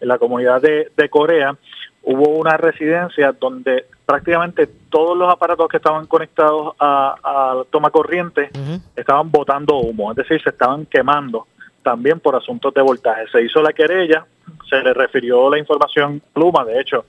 en 0.00 0.08
la 0.08 0.18
comunidad 0.18 0.60
de, 0.60 0.90
de 0.96 1.08
Corea, 1.08 1.56
hubo 2.02 2.30
una 2.30 2.56
residencia 2.56 3.32
donde 3.32 3.86
prácticamente 4.06 4.66
todos 4.88 5.16
los 5.16 5.30
aparatos 5.30 5.68
que 5.68 5.76
estaban 5.76 6.06
conectados 6.06 6.74
a, 6.78 7.14
a 7.22 7.64
toma 7.70 7.90
corriente 7.90 8.50
estaban 8.96 9.30
botando 9.30 9.78
humo, 9.78 10.10
es 10.12 10.16
decir, 10.16 10.40
se 10.42 10.50
estaban 10.50 10.86
quemando 10.86 11.46
también 11.88 12.20
por 12.20 12.36
asuntos 12.36 12.74
de 12.74 12.82
voltaje. 12.82 13.26
Se 13.32 13.42
hizo 13.42 13.62
la 13.62 13.72
querella, 13.72 14.26
se 14.68 14.82
le 14.82 14.92
refirió 14.92 15.48
la 15.48 15.58
información 15.58 16.20
pluma, 16.34 16.62
de 16.66 16.78
hecho, 16.78 17.06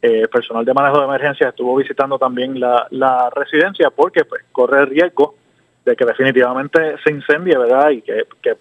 eh, 0.00 0.26
personal 0.26 0.64
de 0.64 0.72
manejo 0.72 1.00
de 1.00 1.04
emergencia 1.04 1.50
estuvo 1.50 1.76
visitando 1.76 2.18
también 2.18 2.58
la, 2.58 3.30
residencia 3.36 3.90
porque 3.90 4.24
pues 4.24 4.42
corre 4.50 4.80
el 4.80 4.86
riesgo 4.86 5.34
de 5.84 5.94
que 5.94 6.06
definitivamente 6.06 6.96
se 7.04 7.10
incendie, 7.10 7.58
¿verdad? 7.58 7.90
Y 7.90 8.00
que, 8.00 8.24
que 8.40 8.56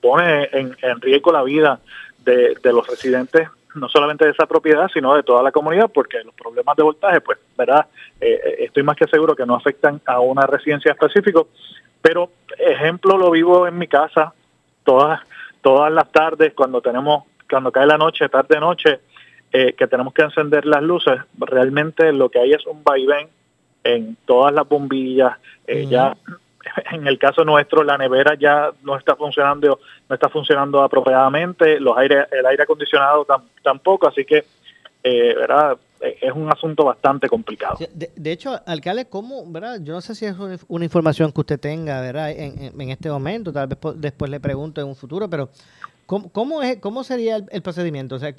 pone 0.00 0.48
en, 0.52 0.76
en, 0.80 1.00
riesgo 1.00 1.32
la 1.32 1.42
vida 1.42 1.80
de, 2.24 2.54
de 2.62 2.72
los 2.72 2.86
residentes 2.86 3.48
no 3.74 3.88
solamente 3.88 4.24
de 4.24 4.30
esa 4.30 4.46
propiedad, 4.46 4.88
sino 4.94 5.14
de 5.16 5.24
toda 5.24 5.42
la 5.42 5.50
comunidad, 5.50 5.90
porque 5.92 6.22
los 6.22 6.34
problemas 6.34 6.76
de 6.76 6.84
voltaje, 6.84 7.20
pues, 7.20 7.38
¿verdad? 7.58 7.86
Eh, 8.20 8.40
eh, 8.42 8.56
estoy 8.60 8.84
más 8.84 8.96
que 8.96 9.08
seguro 9.08 9.34
que 9.34 9.44
no 9.44 9.56
afectan 9.56 10.00
a 10.06 10.20
una 10.20 10.46
residencia 10.46 10.92
específica, 10.92 11.40
pero 12.00 12.30
ejemplo 12.56 13.18
lo 13.18 13.30
vivo 13.32 13.66
en 13.66 13.76
mi 13.76 13.88
casa, 13.88 14.32
todas, 14.86 15.20
todas 15.60 15.92
las 15.92 16.10
tardes 16.10 16.54
cuando 16.54 16.80
tenemos, 16.80 17.24
cuando 17.50 17.70
cae 17.70 17.86
la 17.86 17.98
noche, 17.98 18.30
tarde 18.30 18.58
noche, 18.58 19.00
eh, 19.52 19.74
que 19.74 19.86
tenemos 19.86 20.14
que 20.14 20.22
encender 20.22 20.64
las 20.64 20.82
luces, 20.82 21.20
realmente 21.38 22.12
lo 22.12 22.30
que 22.30 22.38
hay 22.38 22.52
es 22.52 22.64
un 22.66 22.82
vaivén 22.82 23.28
en 23.84 24.16
todas 24.24 24.54
las 24.54 24.66
bombillas, 24.66 25.36
eh, 25.66 25.86
ya 25.86 26.16
en 26.92 27.06
el 27.06 27.18
caso 27.18 27.44
nuestro 27.44 27.84
la 27.84 27.98
nevera 27.98 28.34
ya 28.34 28.70
no 28.82 28.96
está 28.96 29.14
funcionando 29.14 29.78
no 30.08 30.14
está 30.14 30.28
funcionando 30.28 30.82
apropiadamente 30.82 31.78
los 31.78 31.96
aire 31.96 32.26
el 32.32 32.44
aire 32.44 32.64
acondicionado 32.64 33.24
tampoco 33.62 34.08
así 34.08 34.24
que 34.24 34.44
eh, 35.06 35.34
verdad 35.36 35.78
es 36.00 36.32
un 36.32 36.50
asunto 36.50 36.84
bastante 36.84 37.28
complicado. 37.28 37.78
De, 37.94 38.32
hecho, 38.32 38.60
alcalde, 38.66 39.06
¿cómo, 39.06 39.50
verdad? 39.50 39.80
Yo 39.82 39.94
no 39.94 40.00
sé 40.00 40.14
si 40.14 40.26
es 40.26 40.34
una 40.68 40.84
información 40.84 41.32
que 41.32 41.40
usted 41.40 41.60
tenga, 41.60 42.00
¿verdad? 42.00 42.30
En, 42.30 42.80
en 42.80 42.90
este 42.90 43.08
momento, 43.08 43.52
tal 43.52 43.68
vez 43.68 43.78
después 43.96 44.30
le 44.30 44.40
pregunto 44.40 44.80
en 44.80 44.88
un 44.88 44.96
futuro, 44.96 45.30
pero 45.30 45.48
¿cómo, 46.06 46.28
cómo, 46.30 46.62
es, 46.62 46.78
cómo 46.78 47.04
sería 47.04 47.36
el, 47.36 47.62
procedimiento? 47.62 48.16
O 48.16 48.18
sea, 48.18 48.34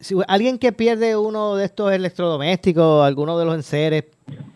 si 0.00 0.14
alguien 0.28 0.58
que 0.58 0.72
pierde 0.72 1.16
uno 1.16 1.56
de 1.56 1.64
estos 1.64 1.92
electrodomésticos, 1.92 3.04
alguno 3.04 3.38
de 3.38 3.44
los 3.44 3.54
enseres, 3.56 4.04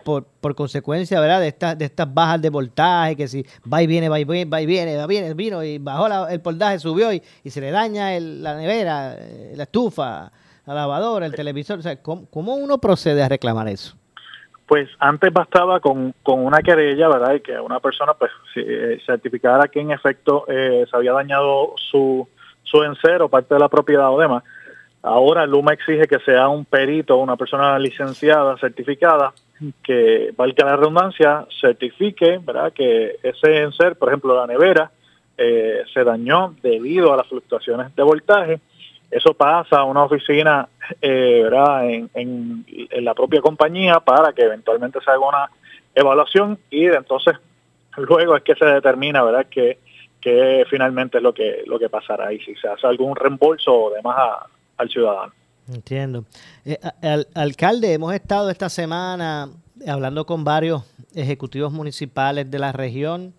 por, 0.04 0.25
por 0.25 0.54
consecuencia, 0.54 1.21
¿verdad? 1.21 1.40
De 1.40 1.49
estas, 1.49 1.78
de 1.78 1.85
estas 1.85 2.12
bajas 2.12 2.40
de 2.40 2.50
voltaje, 2.50 3.16
que 3.16 3.28
si 3.28 3.45
va 3.71 3.83
y 3.83 3.87
viene, 3.87 4.09
va 4.09 4.19
y 4.19 4.25
viene, 4.25 4.50
va 4.50 4.61
y 4.62 4.66
viene, 4.66 4.97
va 4.97 5.04
y 5.04 5.07
viene, 5.07 5.35
vino 5.35 5.62
y 5.62 5.78
bajó 5.78 6.28
el 6.28 6.38
voltaje, 6.38 6.78
subió 6.78 7.12
y, 7.12 7.23
y 7.45 7.50
se 7.50 7.61
le 7.61 7.71
daña 7.71 8.19
la 8.19 8.57
nevera, 8.57 9.16
eh, 9.19 9.52
la 9.57 9.64
estufa, 9.64 10.33
la 10.67 10.75
lavadora, 10.75 11.26
el 11.26 11.35
televisor. 11.35 11.79
O 11.79 12.26
¿cómo, 12.31 12.55
uno 12.55 12.79
procede 12.79 13.23
a 13.23 13.29
reclamar 13.29 13.69
eso? 13.69 13.97
Pues 14.67 14.88
antes 14.99 15.33
bastaba 15.33 15.81
con, 15.81 16.14
una 16.25 16.62
querella, 16.62 17.09
¿verdad? 17.09 17.35
Y 17.35 17.40
que 17.40 17.59
una 17.59 17.81
persona 17.81 18.14
pues 18.14 18.31
eh, 18.57 19.00
certificara 19.05 19.69
que 19.69 19.81
en 19.81 19.90
efecto 19.90 20.45
eh, 20.49 20.87
se 20.88 20.97
había 20.97 21.12
dañado 21.12 21.75
su, 21.76 22.29
su 22.62 22.83
encero, 22.85 23.29
parte 23.29 23.55
de 23.55 23.61
la 23.61 23.69
propiedad 23.69 24.12
o 24.12 24.21
demás. 24.21 24.45
Ahora 25.02 25.47
Luma 25.47 25.73
exige 25.73 26.07
que 26.07 26.19
sea 26.21 26.49
un 26.49 26.64
perito, 26.64 27.17
una 27.17 27.37
persona 27.37 27.79
licenciada, 27.79 28.57
certificada, 28.59 29.33
que, 29.83 30.33
valga 30.37 30.67
la 30.67 30.76
redundancia, 30.76 31.47
certifique, 31.61 32.38
¿verdad? 32.38 32.73
Que 32.73 33.19
ese 33.23 33.62
encer, 33.62 33.97
por 33.97 34.09
ejemplo, 34.09 34.37
la 34.37 34.47
nevera, 34.47 34.90
eh, 35.37 35.85
se 35.93 36.05
dañó 36.05 36.55
debido 36.62 37.12
a 37.12 37.17
las 37.17 37.26
fluctuaciones 37.26 37.95
de 37.97 38.02
voltaje 38.02 38.61
eso 39.11 39.35
pasa 39.35 39.79
a 39.79 39.85
una 39.85 40.05
oficina 40.05 40.69
eh, 41.00 41.40
¿verdad? 41.45 41.90
En, 41.90 42.11
en, 42.14 43.05
la 43.05 43.14
propia 43.14 43.40
compañía 43.40 44.00
para 44.00 44.33
que 44.33 44.43
eventualmente 44.43 45.00
se 45.05 45.11
haga 45.11 45.26
una 45.26 45.50
evaluación 45.95 46.59
y 46.71 46.87
entonces 46.87 47.37
luego 47.97 48.37
es 48.37 48.43
que 48.43 48.55
se 48.55 48.64
determina 48.64 49.23
verdad 49.23 49.47
que, 49.50 49.79
que 50.21 50.64
finalmente 50.69 51.19
es 51.19 51.23
lo 51.23 51.33
que 51.33 51.62
lo 51.67 51.79
que 51.79 51.88
pasará 51.88 52.33
y 52.33 52.40
si 52.40 52.55
se 52.57 52.69
hace 52.69 52.87
algún 52.87 53.17
reembolso 53.17 53.73
o 53.73 53.90
demás 53.90 54.17
al 54.76 54.88
ciudadano. 54.88 55.33
Entiendo. 55.69 56.25
Eh, 56.64 56.79
al, 57.02 57.29
alcalde, 57.35 57.93
hemos 57.93 58.12
estado 58.14 58.50
esta 58.50 58.69
semana 58.69 59.49
hablando 59.87 60.26
con 60.26 60.45
varios 60.45 60.83
ejecutivos 61.14 61.73
municipales 61.73 62.50
de 62.50 62.59
la 62.59 62.73
región, 62.73 63.35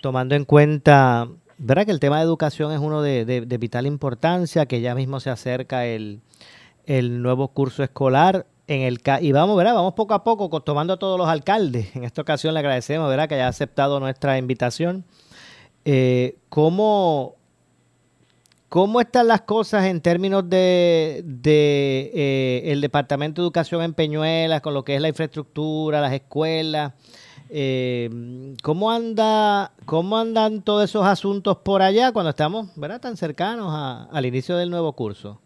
tomando 0.00 0.34
en 0.34 0.44
cuenta 0.44 1.28
¿Verdad 1.58 1.86
que 1.86 1.90
el 1.90 1.98
tema 1.98 2.18
de 2.18 2.22
educación 2.22 2.72
es 2.72 2.78
uno 2.78 3.02
de, 3.02 3.56
vital 3.58 3.86
importancia, 3.86 4.66
que 4.66 4.80
ya 4.80 4.94
mismo 4.94 5.18
se 5.18 5.28
acerca 5.30 5.86
el, 5.86 6.20
nuevo 6.86 7.48
curso 7.48 7.82
escolar? 7.82 8.46
En 8.68 8.82
el, 8.82 9.00
y 9.20 9.32
vamos, 9.32 9.56
¿verdad? 9.56 9.74
Vamos 9.74 9.94
poco 9.94 10.14
a 10.14 10.22
poco 10.22 10.60
tomando 10.60 10.92
a 10.92 10.98
todos 10.98 11.18
los 11.18 11.28
alcaldes. 11.28 11.96
En 11.96 12.04
esta 12.04 12.22
ocasión 12.22 12.54
le 12.54 12.60
agradecemos, 12.60 13.08
¿verdad? 13.08 13.28
Que 13.28 13.34
haya 13.34 13.48
aceptado 13.48 13.98
nuestra 13.98 14.38
invitación. 14.38 15.04
Eh, 15.84 16.36
¿cómo, 16.48 17.34
¿Cómo 18.68 19.00
están 19.00 19.26
las 19.26 19.40
cosas 19.40 19.86
en 19.86 20.00
términos 20.00 20.48
de, 20.48 21.22
de 21.24 22.12
eh, 22.14 22.62
el 22.66 22.80
Departamento 22.80 23.42
de 23.42 23.46
Educación 23.46 23.82
en 23.82 23.94
Peñuelas, 23.94 24.60
con 24.60 24.74
lo 24.74 24.84
que 24.84 24.94
es 24.94 25.00
la 25.00 25.08
infraestructura, 25.08 26.00
las 26.00 26.12
escuelas? 26.12 26.92
Eh, 27.50 28.54
¿cómo, 28.62 28.90
anda, 28.90 29.72
¿Cómo 29.86 30.18
andan 30.18 30.62
todos 30.62 30.84
esos 30.84 31.06
asuntos 31.06 31.58
por 31.58 31.82
allá 31.82 32.12
cuando 32.12 32.30
estamos 32.30 32.74
¿verdad? 32.76 33.00
tan 33.00 33.16
cercanos 33.16 34.08
al 34.12 34.26
inicio 34.26 34.56
del 34.56 34.70
nuevo 34.70 34.92
curso? 34.92 35.40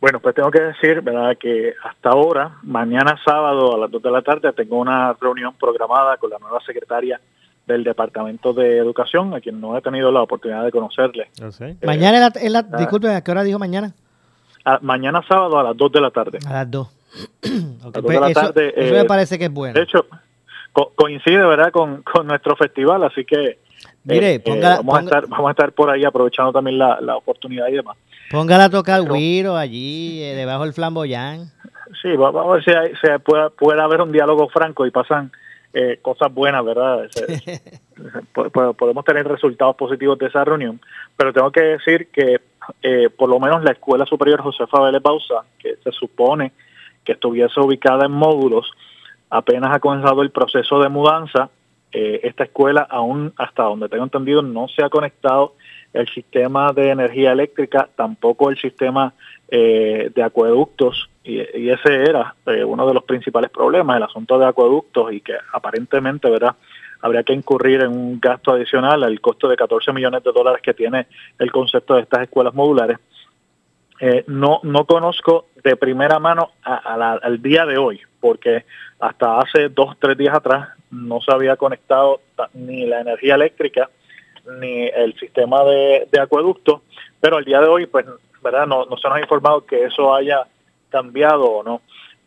Bueno, 0.00 0.18
pues 0.20 0.34
tengo 0.34 0.50
que 0.50 0.60
decir, 0.60 1.02
¿verdad?, 1.02 1.36
que 1.38 1.74
hasta 1.84 2.08
ahora, 2.08 2.56
mañana 2.62 3.18
sábado 3.22 3.74
a 3.74 3.78
las 3.78 3.90
2 3.90 4.02
de 4.02 4.10
la 4.10 4.22
tarde, 4.22 4.52
tengo 4.54 4.78
una 4.78 5.12
reunión 5.20 5.54
programada 5.60 6.16
con 6.16 6.30
la 6.30 6.38
nueva 6.38 6.58
secretaria 6.64 7.20
del 7.66 7.84
Departamento 7.84 8.54
de 8.54 8.78
Educación, 8.78 9.34
a 9.34 9.40
quien 9.40 9.60
no 9.60 9.76
he 9.76 9.82
tenido 9.82 10.10
la 10.10 10.22
oportunidad 10.22 10.64
de 10.64 10.70
conocerle. 10.70 11.28
Eh, 11.60 11.76
mañana, 11.84 12.32
en 12.34 12.52
la, 12.52 12.58
ah. 12.60 12.76
disculpe, 12.78 13.14
¿a 13.14 13.22
qué 13.22 13.30
hora 13.30 13.42
dijo 13.42 13.58
mañana? 13.58 13.94
mañana 14.82 15.22
sábado 15.26 15.58
a 15.58 15.64
las 15.64 15.76
2 15.76 15.92
de 15.92 16.00
la 16.00 16.10
tarde. 16.10 16.38
A 16.46 16.52
las 16.52 16.70
2. 16.70 16.88
Pues 18.02 18.20
eso, 18.30 18.52
me 18.54 19.00
eh, 19.00 19.04
parece 19.04 19.38
que 19.38 19.46
es 19.46 19.52
bueno. 19.52 19.74
De 19.74 19.82
hecho, 19.82 20.06
coincide, 20.72 21.44
¿verdad?, 21.44 21.70
con, 21.72 22.02
con 22.02 22.26
nuestro 22.26 22.56
festival, 22.56 23.04
así 23.04 23.24
que 23.24 23.58
Mire, 24.04 24.38
vamos, 24.38 24.98
A 24.98 25.00
estar, 25.00 25.26
vamos 25.26 25.48
a 25.48 25.50
estar 25.50 25.72
por 25.72 25.90
ahí 25.90 26.04
aprovechando 26.04 26.52
también 26.52 26.78
la, 26.78 26.98
la 27.00 27.16
oportunidad 27.16 27.68
y 27.68 27.72
demás. 27.72 27.96
Póngala 28.30 28.64
a 28.64 28.70
tocar 28.70 29.02
Wiro 29.02 29.56
allí, 29.56 30.20
debajo 30.20 30.64
del 30.64 30.72
flamboyán. 30.72 31.50
Sí, 32.00 32.16
vamos 32.16 32.46
a 32.46 32.52
ver 32.52 32.64
si, 32.64 32.96
si 33.00 33.18
puede, 33.18 33.50
puede 33.50 33.80
haber 33.80 34.00
un 34.00 34.12
diálogo 34.12 34.48
franco 34.48 34.86
y 34.86 34.90
pasan 34.90 35.32
eh, 35.72 35.98
cosas 36.00 36.32
buenas, 36.32 36.64
¿verdad? 36.64 37.08
Podemos 38.32 39.04
tener 39.04 39.26
resultados 39.26 39.76
positivos 39.76 40.18
de 40.18 40.26
esa 40.26 40.44
reunión, 40.44 40.80
pero 41.16 41.32
tengo 41.32 41.50
que 41.50 41.60
decir 41.60 42.08
que 42.12 42.40
eh, 42.82 43.10
por 43.10 43.28
lo 43.28 43.38
menos 43.38 43.62
la 43.64 43.72
Escuela 43.72 44.06
Superior 44.06 44.40
Josefa 44.40 44.80
Vélez 44.80 45.02
Bausa, 45.02 45.44
que 45.58 45.76
se 45.82 45.92
supone 45.92 46.52
que 47.04 47.12
estuviese 47.12 47.60
ubicada 47.60 48.06
en 48.06 48.12
módulos, 48.12 48.70
apenas 49.30 49.74
ha 49.74 49.80
comenzado 49.80 50.22
el 50.22 50.30
proceso 50.30 50.80
de 50.80 50.88
mudanza. 50.88 51.50
Eh, 51.92 52.20
esta 52.24 52.44
escuela 52.44 52.86
aún, 52.88 53.32
hasta 53.36 53.62
donde 53.64 53.88
tengo 53.88 54.04
entendido, 54.04 54.42
no 54.42 54.68
se 54.68 54.84
ha 54.84 54.90
conectado 54.90 55.54
el 55.92 56.08
sistema 56.08 56.72
de 56.72 56.90
energía 56.90 57.32
eléctrica, 57.32 57.88
tampoco 57.96 58.50
el 58.50 58.58
sistema 58.58 59.12
de 59.50 60.22
acueductos 60.22 61.10
y, 61.22 61.68
ese 61.70 62.02
era 62.02 62.34
eh, 62.46 62.64
uno 62.64 62.86
de 62.86 62.94
los 62.94 63.04
principales 63.04 63.50
problemas, 63.50 63.96
el 63.96 64.02
asunto 64.02 64.38
de 64.38 64.46
acueductos 64.46 65.12
y 65.12 65.20
que 65.20 65.34
aparentemente, 65.52 66.30
¿verdad? 66.30 66.56
Habría 67.02 67.22
que 67.22 67.32
incurrir 67.32 67.82
en 67.82 67.90
un 67.90 68.20
gasto 68.20 68.52
adicional 68.52 69.02
al 69.02 69.20
costo 69.20 69.48
de 69.48 69.56
14 69.56 69.92
millones 69.92 70.22
de 70.22 70.32
dólares 70.32 70.62
que 70.62 70.74
tiene 70.74 71.06
el 71.38 71.50
concepto 71.50 71.94
de 71.94 72.02
estas 72.02 72.22
escuelas 72.22 72.54
modulares. 72.54 72.98
Eh, 74.00 74.24
no, 74.28 74.60
no 74.62 74.86
conozco 74.86 75.46
de 75.62 75.76
primera 75.76 76.18
mano 76.18 76.52
al 76.62 77.42
día 77.42 77.66
de 77.66 77.76
hoy, 77.76 78.00
porque 78.20 78.64
hasta 78.98 79.40
hace 79.40 79.68
dos, 79.68 79.96
tres 79.98 80.16
días 80.16 80.34
atrás 80.34 80.68
no 80.90 81.20
se 81.20 81.32
había 81.32 81.56
conectado 81.56 82.20
ni 82.54 82.86
la 82.86 83.00
energía 83.00 83.34
eléctrica 83.34 83.88
ni 84.58 84.86
el 84.86 85.14
sistema 85.18 85.64
de, 85.64 86.08
de 86.10 86.20
acueducto, 86.20 86.82
pero 87.20 87.36
al 87.36 87.44
día 87.44 87.60
de 87.60 87.68
hoy, 87.68 87.86
pues, 87.86 88.06
¿verdad? 88.42 88.66
No, 88.66 88.84
se 88.84 89.08
nos 89.08 89.16
ha 89.16 89.20
informado 89.20 89.64
que 89.64 89.84
eso 89.84 90.14
haya 90.14 90.46
cambiado 90.88 91.44
o 91.44 91.62
no. 91.62 91.82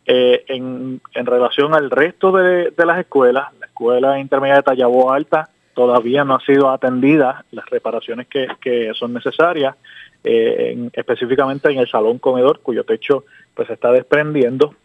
Eh, 0.05 0.43
en, 0.47 1.01
relación 1.13 1.73
al 1.73 1.89
resto 1.89 2.31
de, 2.31 2.73
las 2.77 2.99
escuelas, 2.99 3.53
la 3.59 3.67
escuela 3.67 4.19
intermedia 4.19 4.57
de 4.57 4.63
Tallabo 4.63 5.11
Alta 5.11 5.49
todavía 5.73 6.23
no 6.23 6.35
ha 6.35 6.41
sido 6.41 6.69
atendida 6.69 7.45
las 7.51 7.65
reparaciones 7.69 8.27
que, 8.27 8.47
que 8.61 8.91
son 8.93 9.13
necesarias, 9.13 9.75
eh, 10.23 10.89
específicamente 10.93 11.71
en 11.71 11.79
el 11.79 11.89
salón 11.89 12.19
comedor, 12.19 12.59
cuyo 12.59 12.83
techo 12.83 13.25
pues 13.55 13.67
se 13.67 13.73
está 13.75 13.91
desprendiendo. 13.91 14.75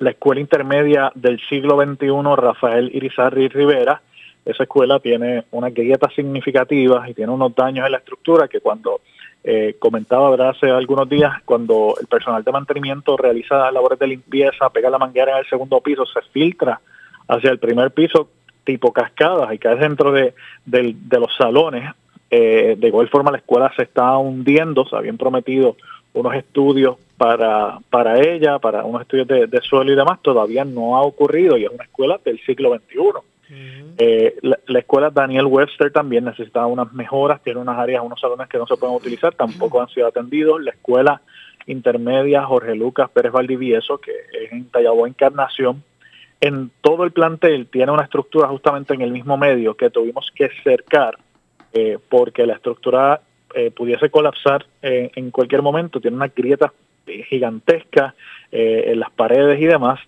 La 0.00 0.12
escuela 0.12 0.40
intermedia 0.40 1.12
del 1.14 1.38
siglo 1.46 1.76
XXI, 1.76 2.08
Rafael 2.34 2.90
Irizarri 2.94 3.48
Rivera, 3.48 4.00
esa 4.46 4.62
escuela 4.62 4.98
tiene 4.98 5.44
unas 5.50 5.74
grietas 5.74 6.14
significativas 6.14 7.06
y 7.06 7.12
tiene 7.12 7.30
unos 7.30 7.54
daños 7.54 7.84
en 7.84 7.92
la 7.92 7.98
estructura 7.98 8.48
que 8.48 8.60
cuando 8.60 9.02
eh, 9.44 9.76
comentaba 9.78 10.48
hace 10.48 10.70
algunos 10.70 11.06
días, 11.06 11.42
cuando 11.44 11.96
el 12.00 12.06
personal 12.06 12.42
de 12.42 12.50
mantenimiento 12.50 13.14
realiza 13.18 13.70
labores 13.70 13.98
de 13.98 14.06
limpieza, 14.06 14.70
pega 14.70 14.88
la 14.88 14.96
manguera 14.96 15.32
en 15.32 15.38
el 15.40 15.46
segundo 15.50 15.82
piso, 15.82 16.06
se 16.06 16.22
filtra 16.32 16.80
hacia 17.28 17.50
el 17.50 17.58
primer 17.58 17.90
piso 17.90 18.30
tipo 18.64 18.94
cascadas 18.94 19.52
y 19.52 19.58
cae 19.58 19.76
dentro 19.76 20.12
de, 20.12 20.32
los 20.64 21.36
salones. 21.36 21.92
Eh, 22.30 22.74
de 22.78 22.88
igual 22.88 23.10
forma 23.10 23.32
la 23.32 23.38
escuela 23.38 23.70
se 23.76 23.82
está 23.82 24.16
hundiendo, 24.16 24.86
se 24.86 24.96
habían 24.96 25.18
prometido 25.18 25.76
unos 26.14 26.34
estudios 26.34 26.96
para, 27.20 27.80
para 27.90 28.18
ella, 28.18 28.58
para 28.58 28.82
unos 28.82 29.02
estudios 29.02 29.28
de, 29.28 29.46
de 29.46 29.60
suelo 29.60 29.92
y 29.92 29.94
demás, 29.94 30.20
todavía 30.22 30.64
no 30.64 30.96
ha 30.96 31.02
ocurrido 31.02 31.58
y 31.58 31.66
es 31.66 31.70
una 31.70 31.84
escuela 31.84 32.18
del 32.24 32.40
siglo 32.46 32.74
XXI. 32.74 33.92
Eh, 33.98 34.36
la, 34.40 34.78
escuela 34.78 35.10
Daniel 35.10 35.44
Webster 35.44 35.92
también 35.92 36.24
necesitaba 36.24 36.66
unas 36.66 36.90
mejoras, 36.94 37.42
tiene 37.42 37.60
unas 37.60 37.78
áreas, 37.78 38.02
unos 38.02 38.18
salones 38.18 38.48
que 38.48 38.56
no 38.56 38.66
se 38.66 38.74
pueden 38.78 38.96
utilizar, 38.96 39.34
tampoco 39.34 39.82
han 39.82 39.90
sido 39.90 40.06
atendidos. 40.06 40.62
La 40.62 40.70
escuela 40.70 41.20
intermedia 41.66 42.42
Jorge 42.46 42.74
Lucas 42.74 43.10
Pérez 43.10 43.32
Valdivieso, 43.32 43.98
que 43.98 44.12
es 44.12 44.52
en 44.52 44.70
Tallabo 44.70 45.06
Encarnación, 45.06 45.84
en 46.40 46.70
todo 46.80 47.04
el 47.04 47.12
plantel 47.12 47.66
tiene 47.66 47.92
una 47.92 48.04
estructura 48.04 48.48
justamente 48.48 48.94
en 48.94 49.02
el 49.02 49.12
mismo 49.12 49.36
medio 49.36 49.76
que 49.76 49.90
tuvimos 49.90 50.32
que 50.34 50.48
cercar 50.64 51.18
eh, 51.74 51.98
porque 52.08 52.46
la 52.46 52.54
estructura 52.54 53.20
eh, 53.54 53.70
pudiese 53.70 54.08
colapsar 54.08 54.64
en 54.80 55.30
cualquier 55.30 55.60
momento, 55.60 56.00
tiene 56.00 56.16
una 56.16 56.24
grieta 57.10 57.28
gigantesca 57.28 58.14
en 58.52 58.98
las 58.98 59.10
paredes 59.10 59.60
y 59.60 59.66
demás, 59.66 60.00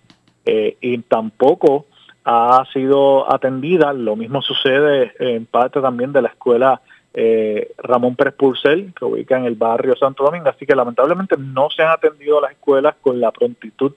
y 0.45 0.97
tampoco 0.99 1.85
ha 2.25 2.65
sido 2.73 3.31
atendida. 3.31 3.93
Lo 3.93 4.15
mismo 4.15 4.41
sucede 4.41 5.13
en 5.19 5.45
parte 5.45 5.81
también 5.81 6.11
de 6.11 6.21
la 6.21 6.29
escuela 6.29 6.81
eh, 7.13 7.73
Ramón 7.77 8.15
Pérez 8.15 8.33
Purcell, 8.33 8.91
que 8.93 9.05
ubica 9.05 9.37
en 9.37 9.45
el 9.45 9.55
barrio 9.55 9.95
Santo 9.95 10.23
Domingo. 10.23 10.49
Así 10.49 10.65
que 10.65 10.75
lamentablemente 10.75 11.35
no 11.37 11.69
se 11.69 11.83
han 11.83 11.89
atendido 11.89 12.41
las 12.41 12.51
escuelas 12.51 12.95
con 13.01 13.19
la 13.19 13.31
prontitud 13.31 13.93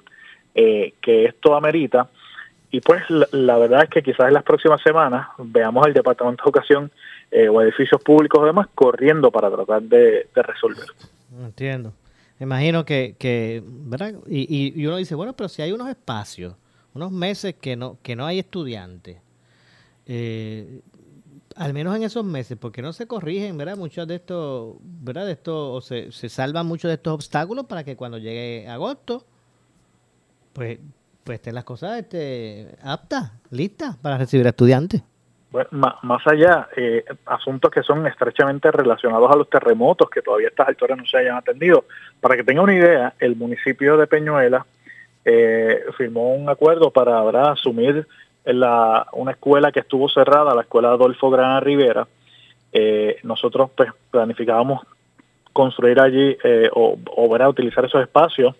eh, 0.54 0.94
que 1.00 1.24
esto 1.24 1.54
amerita. 1.54 2.08
Y 2.70 2.80
pues 2.80 3.02
la, 3.08 3.58
verdad 3.58 3.84
es 3.84 3.90
que 3.90 4.02
quizás 4.02 4.28
en 4.28 4.34
las 4.34 4.42
próximas 4.42 4.82
semanas 4.82 5.28
veamos 5.38 5.86
al 5.86 5.94
Departamento 5.94 6.42
de 6.42 6.48
Educación 6.48 6.90
eh, 7.30 7.48
o 7.48 7.62
edificios 7.62 8.02
públicos 8.02 8.40
o 8.42 8.44
demás 8.44 8.66
corriendo 8.74 9.30
para 9.30 9.50
tratar 9.50 9.82
de, 9.82 10.26
resolver. 10.34 10.86
Entiendo. 11.40 11.92
Me 12.38 12.44
imagino 12.44 12.84
que, 12.84 13.16
que 13.18 13.62
¿verdad? 13.64 14.14
Y, 14.28 14.80
y 14.80 14.86
uno 14.86 14.96
dice, 14.96 15.14
bueno, 15.14 15.34
pero 15.34 15.48
si 15.48 15.62
hay 15.62 15.72
unos 15.72 15.88
espacios 15.88 16.54
unos 16.96 17.12
meses 17.12 17.54
que 17.60 17.76
no, 17.76 17.98
que 18.02 18.16
no 18.16 18.26
hay 18.26 18.38
estudiantes, 18.38 19.18
eh, 20.06 20.80
al 21.54 21.74
menos 21.74 21.94
en 21.94 22.02
esos 22.02 22.24
meses, 22.24 22.56
porque 22.58 22.80
no 22.82 22.92
se 22.92 23.06
corrigen, 23.06 23.56
¿verdad? 23.56 23.76
Muchos 23.76 24.08
de 24.08 24.16
estos, 24.16 24.76
¿verdad? 24.80 25.26
De 25.26 25.32
esto, 25.32 25.74
o 25.74 25.80
se, 25.80 26.10
se 26.10 26.28
salvan 26.28 26.66
muchos 26.66 26.88
de 26.88 26.94
estos 26.94 27.12
obstáculos 27.12 27.66
para 27.66 27.84
que 27.84 27.96
cuando 27.96 28.18
llegue 28.18 28.66
agosto, 28.68 29.26
pues, 30.54 30.78
pues 31.22 31.36
estén 31.36 31.54
las 31.54 31.64
cosas 31.64 31.98
este, 31.98 32.76
aptas, 32.82 33.30
listas 33.50 33.96
para 33.98 34.16
recibir 34.16 34.46
a 34.46 34.50
estudiantes. 34.50 35.02
Bueno, 35.50 35.68
más, 35.70 36.26
allá, 36.26 36.68
eh, 36.76 37.04
asuntos 37.24 37.70
que 37.70 37.82
son 37.82 38.06
estrechamente 38.06 38.70
relacionados 38.70 39.30
a 39.30 39.36
los 39.36 39.48
terremotos 39.48 40.10
que 40.10 40.20
todavía 40.20 40.48
estas 40.48 40.68
alturas 40.68 40.98
no 40.98 41.06
se 41.06 41.18
hayan 41.18 41.36
atendido. 41.36 41.84
Para 42.20 42.36
que 42.36 42.44
tenga 42.44 42.62
una 42.62 42.74
idea, 42.74 43.14
el 43.18 43.36
municipio 43.36 43.96
de 43.96 44.06
Peñuela 44.06 44.66
eh, 45.24 45.84
firmó 45.96 46.34
un 46.34 46.48
acuerdo 46.48 46.90
para 46.90 47.50
asumir 47.52 48.06
la, 48.44 49.06
una 49.12 49.32
escuela 49.32 49.72
que 49.72 49.80
estuvo 49.80 50.08
cerrada, 50.08 50.54
la 50.54 50.62
escuela 50.62 50.90
Adolfo 50.90 51.30
Grana 51.30 51.60
Rivera. 51.60 52.06
Eh, 52.72 53.18
nosotros 53.22 53.70
pues 53.76 53.90
planificábamos 54.10 54.86
construir 55.52 55.98
allí 56.00 56.36
eh, 56.44 56.68
o, 56.72 56.98
o 57.16 57.48
utilizar 57.48 57.84
esos 57.84 58.02
espacios 58.02 58.54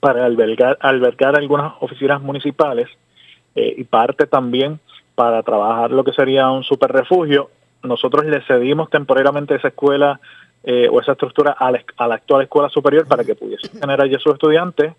para 0.00 0.24
albergar, 0.24 0.78
albergar 0.80 1.36
algunas 1.36 1.72
oficinas 1.80 2.22
municipales 2.22 2.88
eh, 3.54 3.74
y 3.78 3.84
parte 3.84 4.26
también 4.26 4.78
para 5.14 5.42
trabajar 5.42 5.90
lo 5.90 6.04
que 6.04 6.12
sería 6.12 6.50
un 6.50 6.64
super 6.64 6.90
refugio. 6.92 7.50
Nosotros 7.82 8.24
le 8.24 8.40
cedimos 8.42 8.90
temporariamente 8.90 9.54
esa 9.54 9.68
escuela 9.68 10.20
o 10.90 10.98
esa 10.98 11.12
estructura 11.12 11.52
a 11.52 11.70
la, 11.70 12.14
actual 12.14 12.42
escuela 12.42 12.70
superior 12.70 13.06
para 13.06 13.22
que 13.22 13.34
pudiesen 13.34 13.78
tener 13.78 14.00
allí 14.00 14.16
sus 14.18 14.32
estudiantes 14.32 14.94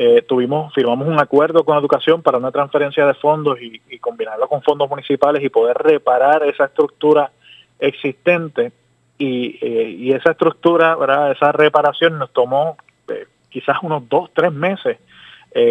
eh, 0.00 0.22
tuvimos, 0.22 0.72
firmamos 0.74 1.08
un 1.08 1.18
acuerdo 1.18 1.64
con 1.64 1.76
educación 1.76 2.22
para 2.22 2.38
una 2.38 2.52
transferencia 2.52 3.04
de 3.04 3.14
fondos 3.14 3.58
y, 3.60 3.98
combinarlo 3.98 4.46
con 4.46 4.62
fondos 4.62 4.88
municipales 4.88 5.42
y 5.42 5.48
poder 5.48 5.76
reparar 5.76 6.44
esa 6.44 6.66
estructura 6.66 7.32
existente 7.80 8.70
y, 9.18 9.58
eh, 9.60 10.14
esa 10.14 10.30
estructura, 10.30 10.94
¿verdad? 10.94 11.32
esa 11.32 11.50
reparación 11.50 12.16
nos 12.16 12.32
tomó 12.32 12.76
eh, 13.08 13.26
quizás 13.50 13.78
unos 13.82 14.08
dos, 14.08 14.30
tres 14.32 14.52
meses 14.52 14.98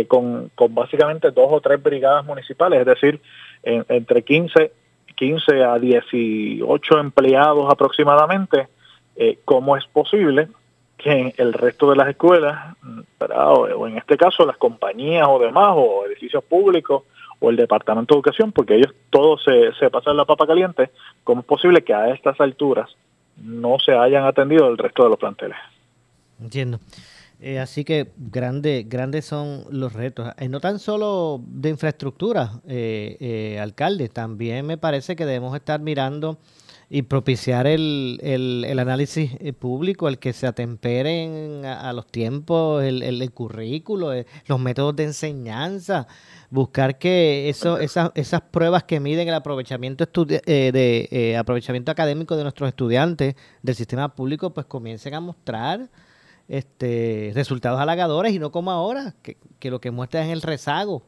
con, 0.09 0.51
con 0.55 0.75
básicamente 0.75 1.31
dos 1.31 1.47
o 1.49 1.61
tres 1.61 1.81
brigadas 1.81 2.25
municipales, 2.25 2.81
es 2.81 2.85
decir, 2.85 3.21
entre 3.89 4.23
15, 4.23 4.71
15 5.15 5.63
a 5.63 5.77
18 5.79 6.99
empleados 6.99 7.71
aproximadamente, 7.71 8.67
¿cómo 9.45 9.75
es 9.77 9.85
posible 9.85 10.47
que 10.97 11.33
el 11.37 11.53
resto 11.53 11.89
de 11.89 11.95
las 11.95 12.09
escuelas, 12.09 12.75
o 13.19 13.87
en 13.87 13.97
este 13.97 14.17
caso 14.17 14.45
las 14.45 14.57
compañías 14.57 15.27
o 15.29 15.39
demás, 15.39 15.73
o 15.75 16.05
edificios 16.05 16.43
públicos, 16.43 17.03
o 17.39 17.49
el 17.49 17.55
Departamento 17.55 18.15
de 18.15 18.17
Educación, 18.17 18.51
porque 18.51 18.75
ellos 18.75 18.93
todos 19.09 19.43
se, 19.43 19.71
se 19.73 19.89
pasan 19.89 20.17
la 20.17 20.25
papa 20.25 20.47
caliente, 20.47 20.89
¿cómo 21.23 21.41
es 21.41 21.47
posible 21.47 21.83
que 21.83 21.93
a 21.93 22.09
estas 22.09 22.39
alturas 22.41 22.89
no 23.37 23.77
se 23.79 23.93
hayan 23.93 24.25
atendido 24.25 24.67
el 24.67 24.77
resto 24.77 25.03
de 25.03 25.09
los 25.09 25.19
planteles? 25.19 25.57
Entiendo. 26.41 26.79
Eh, 27.39 27.59
así 27.59 27.83
que 27.83 28.13
grande, 28.17 28.85
grandes 28.87 29.25
son 29.25 29.65
los 29.69 29.93
retos. 29.93 30.31
Eh, 30.37 30.49
no 30.49 30.59
tan 30.59 30.79
solo 30.79 31.41
de 31.47 31.69
infraestructura, 31.69 32.61
eh, 32.67 33.59
alcalde, 33.61 34.09
también 34.09 34.65
me 34.65 34.77
parece 34.77 35.15
que 35.15 35.25
debemos 35.25 35.55
estar 35.55 35.79
mirando 35.79 36.39
y 36.89 37.01
propiciar 37.01 37.67
el, 37.67 38.19
el, 38.23 38.79
análisis 38.79 39.31
eh, 39.39 39.51
público, 39.51 40.07
el 40.07 40.19
que 40.19 40.31
se 40.31 40.47
atemperen 40.47 41.65
a, 41.65 41.91
los 41.91 42.07
tiempos, 42.07 42.83
el, 42.83 43.03
el, 43.03 43.31
currículo, 43.31 44.13
eh, 44.13 44.25
los 44.45 44.59
métodos 44.59 44.95
de 44.95 45.03
enseñanza, 45.03 46.07
buscar 46.49 46.97
que 46.97 47.49
eso, 47.49 47.77
esas, 47.77 48.11
esas 48.15 48.41
pruebas 48.41 48.83
que 48.83 49.01
miden 49.01 49.27
el 49.27 49.33
aprovechamiento 49.33 50.07
eh, 50.29 50.71
de 50.71 51.37
aprovechamiento 51.37 51.91
académico 51.91 52.37
de 52.37 52.43
nuestros 52.43 52.69
estudiantes 52.69 53.35
del 53.61 53.75
sistema 53.75 54.15
público, 54.15 54.53
pues 54.53 54.65
comiencen 54.65 55.13
a 55.13 55.19
mostrar 55.19 55.89
este 56.47 57.31
resultados 57.35 57.79
halagadores 57.79 58.33
y 58.33 58.39
no 58.39 58.51
como 58.51 58.71
ahora, 58.71 59.13
que, 59.21 59.37
que 59.59 59.69
lo 59.71 59.79
que 59.79 59.91
muestra 59.91 60.23
es 60.23 60.29
el 60.29 60.41
rezago 60.41 61.03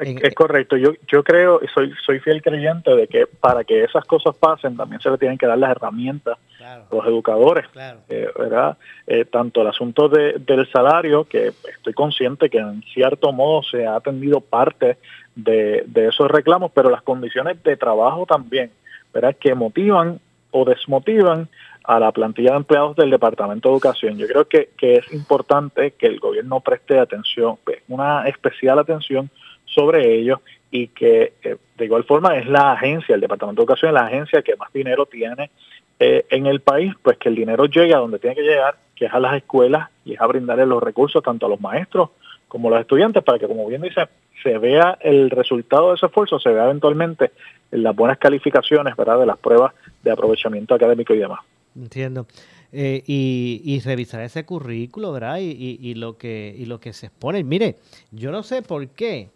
es, 0.00 0.34
correcto. 0.34 0.76
Yo, 0.76 0.92
yo 1.10 1.22
creo, 1.22 1.60
soy, 1.74 1.92
soy 2.04 2.20
fiel 2.20 2.42
creyente 2.42 2.94
de 2.94 3.06
que 3.06 3.26
para 3.26 3.64
que 3.64 3.84
esas 3.84 4.04
cosas 4.04 4.36
pasen 4.36 4.76
también 4.76 5.00
se 5.00 5.10
le 5.10 5.18
tienen 5.18 5.38
que 5.38 5.46
dar 5.46 5.58
las 5.58 5.70
herramientas 5.70 6.38
a 6.60 6.82
los 6.90 7.06
educadores, 7.06 7.66
eh, 8.08 8.28
¿verdad? 8.38 8.76
Eh, 9.06 9.24
tanto 9.24 9.62
el 9.62 9.68
asunto 9.68 10.08
de, 10.08 10.34
del 10.38 10.70
salario, 10.70 11.24
que 11.24 11.48
estoy 11.48 11.92
consciente 11.94 12.50
que 12.50 12.58
en 12.58 12.82
cierto 12.94 13.32
modo 13.32 13.62
se 13.62 13.86
ha 13.86 13.96
atendido 13.96 14.40
parte 14.40 14.98
de, 15.34 15.84
de 15.86 16.08
esos 16.08 16.30
reclamos, 16.30 16.70
pero 16.72 16.90
las 16.90 17.02
condiciones 17.02 17.62
de 17.62 17.76
trabajo 17.76 18.26
también, 18.26 18.70
¿verdad? 19.12 19.36
Que 19.38 19.54
motivan 19.54 20.20
o 20.50 20.64
desmotivan 20.64 21.48
a 21.88 21.98
la 21.98 22.12
plantilla 22.12 22.50
de 22.50 22.58
empleados 22.58 22.96
del 22.96 23.08
Departamento 23.08 23.70
de 23.70 23.74
Educación. 23.76 24.18
Yo 24.18 24.26
creo 24.26 24.46
que, 24.46 24.68
es 24.78 25.10
importante 25.10 25.92
que 25.92 26.06
el 26.06 26.20
gobierno 26.20 26.60
preste 26.60 26.98
atención, 26.98 27.56
una 27.88 28.28
especial 28.28 28.78
atención 28.78 29.30
sobre 29.64 30.14
ellos 30.14 30.40
y 30.70 30.88
que 30.88 31.32
eh, 31.42 31.56
de 31.78 31.84
igual 31.86 32.04
forma 32.04 32.36
es 32.36 32.46
la 32.46 32.72
agencia, 32.72 33.14
el 33.14 33.22
Departamento 33.22 33.62
de 33.62 33.64
Educación 33.64 33.88
es 33.88 33.94
la 33.94 34.06
agencia 34.06 34.42
que 34.42 34.54
más 34.56 34.70
dinero 34.70 35.06
tiene 35.06 35.50
eh, 35.98 36.26
en 36.28 36.44
el 36.44 36.60
país, 36.60 36.92
pues 37.02 37.16
que 37.16 37.30
el 37.30 37.36
dinero 37.36 37.64
llegue 37.64 37.94
a 37.94 37.98
donde 37.98 38.18
tiene 38.18 38.36
que 38.36 38.42
llegar, 38.42 38.76
que 38.94 39.06
es 39.06 39.14
a 39.14 39.18
las 39.18 39.34
escuelas 39.36 39.88
y 40.04 40.12
es 40.12 40.20
a 40.20 40.26
brindarle 40.26 40.66
los 40.66 40.82
recursos 40.82 41.22
tanto 41.22 41.46
a 41.46 41.48
los 41.48 41.60
maestros 41.60 42.10
como 42.48 42.68
a 42.68 42.72
los 42.72 42.80
estudiantes 42.80 43.24
para 43.24 43.38
que, 43.38 43.46
como 43.46 43.66
bien 43.66 43.80
dice, 43.80 44.08
se 44.42 44.58
vea 44.58 44.98
el 45.00 45.30
resultado 45.30 45.88
de 45.88 45.94
ese 45.94 46.04
esfuerzo, 46.04 46.38
se 46.38 46.50
vea 46.50 46.64
eventualmente 46.64 47.30
en 47.72 47.82
las 47.82 47.96
buenas 47.96 48.18
calificaciones 48.18 48.94
¿verdad? 48.94 49.20
de 49.20 49.26
las 49.26 49.38
pruebas 49.38 49.72
de 50.02 50.10
aprovechamiento 50.10 50.74
académico 50.74 51.14
y 51.14 51.18
demás. 51.18 51.40
Entiendo. 51.76 52.26
Eh, 52.72 53.02
y, 53.06 53.62
y, 53.64 53.80
revisar 53.80 54.20
ese 54.20 54.44
currículo, 54.44 55.12
¿verdad? 55.12 55.38
Y, 55.40 55.78
y, 55.80 55.94
lo 55.94 56.18
que, 56.18 56.54
y 56.56 56.66
lo 56.66 56.80
que 56.80 56.92
se 56.92 57.06
expone. 57.06 57.42
Mire, 57.42 57.76
yo 58.10 58.30
no 58.30 58.42
sé 58.42 58.60
por 58.60 58.88
qué 58.88 59.30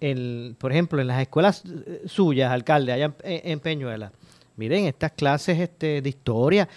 el, 0.00 0.54
por 0.58 0.72
ejemplo, 0.72 1.00
en 1.00 1.08
las 1.08 1.20
escuelas 1.20 1.64
eh, 1.66 2.02
suyas, 2.06 2.52
alcalde, 2.52 2.92
allá 2.92 3.14
en, 3.24 3.60
Peñuela, 3.60 4.12
miren, 4.56 4.84
estas 4.84 5.12
clases 5.12 5.58
este, 5.58 6.00
de 6.00 6.08
historia, 6.08 6.68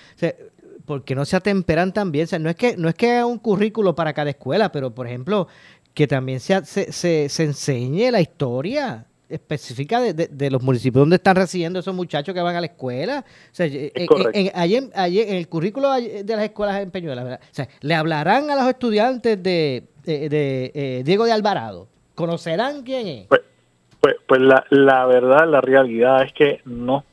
porque 0.85 1.13
no 1.13 1.25
se 1.25 1.35
atemperan 1.35 1.93
también, 1.93 2.27
no 2.39 2.49
es 2.49 2.55
que 2.55 2.75
no 2.75 2.89
es 2.89 2.95
que 2.95 3.11
haya 3.11 3.25
un 3.25 3.37
currículo 3.37 3.93
para 3.93 4.13
cada 4.13 4.31
escuela, 4.31 4.71
pero 4.71 4.95
por 4.95 5.05
ejemplo, 5.05 5.47
que 5.93 6.07
también 6.07 6.39
se, 6.39 6.65
se, 6.65 7.29
se, 7.29 7.43
enseñe 7.43 8.09
la 8.09 8.21
historia 8.21 9.05
específica 9.29 10.01
de, 10.01 10.13
de, 10.13 10.51
los 10.51 10.61
municipios 10.61 11.01
donde 11.01 11.17
están 11.17 11.35
residiendo 11.35 11.79
esos 11.79 11.95
muchachos 11.95 12.33
que 12.33 12.41
van 12.41 12.55
a 12.55 12.61
la 12.61 12.67
escuela. 12.67 13.23
O 13.51 13.55
sea, 13.55 13.67
en, 13.67 13.91
en, 14.33 14.91
en, 14.95 15.35
el 15.35 15.47
currículo 15.47 15.93
de 15.93 16.23
las 16.27 16.43
escuelas 16.43 16.81
en 16.81 16.91
Peñuela, 16.91 17.39
o 17.41 17.53
sea, 17.53 17.67
le 17.81 17.95
hablarán 17.95 18.49
a 18.49 18.55
los 18.55 18.67
estudiantes 18.67 19.41
de, 19.41 19.83
de 20.03 20.71
eh, 20.73 21.03
Diego 21.05 21.25
de 21.25 21.31
Alvarado 21.31 21.87
¿Conocerán 22.19 22.83
quién 22.83 23.07
es? 23.07 23.27
Pues, 23.27 23.41
pues, 24.01 24.15
pues 24.27 24.41
la, 24.41 24.65
la, 24.71 25.05
verdad, 25.05 25.47
la 25.47 25.61
realidad 25.61 26.23
es 26.23 26.33
que 26.33 26.59
no. 26.65 27.05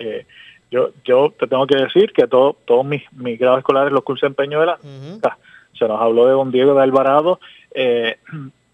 Eh, 0.00 0.26
yo, 0.68 0.90
yo 1.04 1.32
te 1.38 1.46
tengo 1.46 1.64
que 1.64 1.76
decir 1.76 2.12
que 2.12 2.26
todo, 2.26 2.56
todos 2.64 2.84
mis, 2.84 3.02
mis 3.12 3.38
grados 3.38 3.58
escolares 3.58 3.92
los 3.92 4.02
cursos 4.02 4.26
en 4.26 4.34
Peñuela. 4.34 4.78
Se 5.78 5.86
nos 5.86 6.00
habló 6.00 6.26
de 6.26 6.32
don 6.32 6.50
Diego 6.50 6.74
de 6.74 6.82
Alvarado. 6.82 7.38
Eh, 7.72 8.18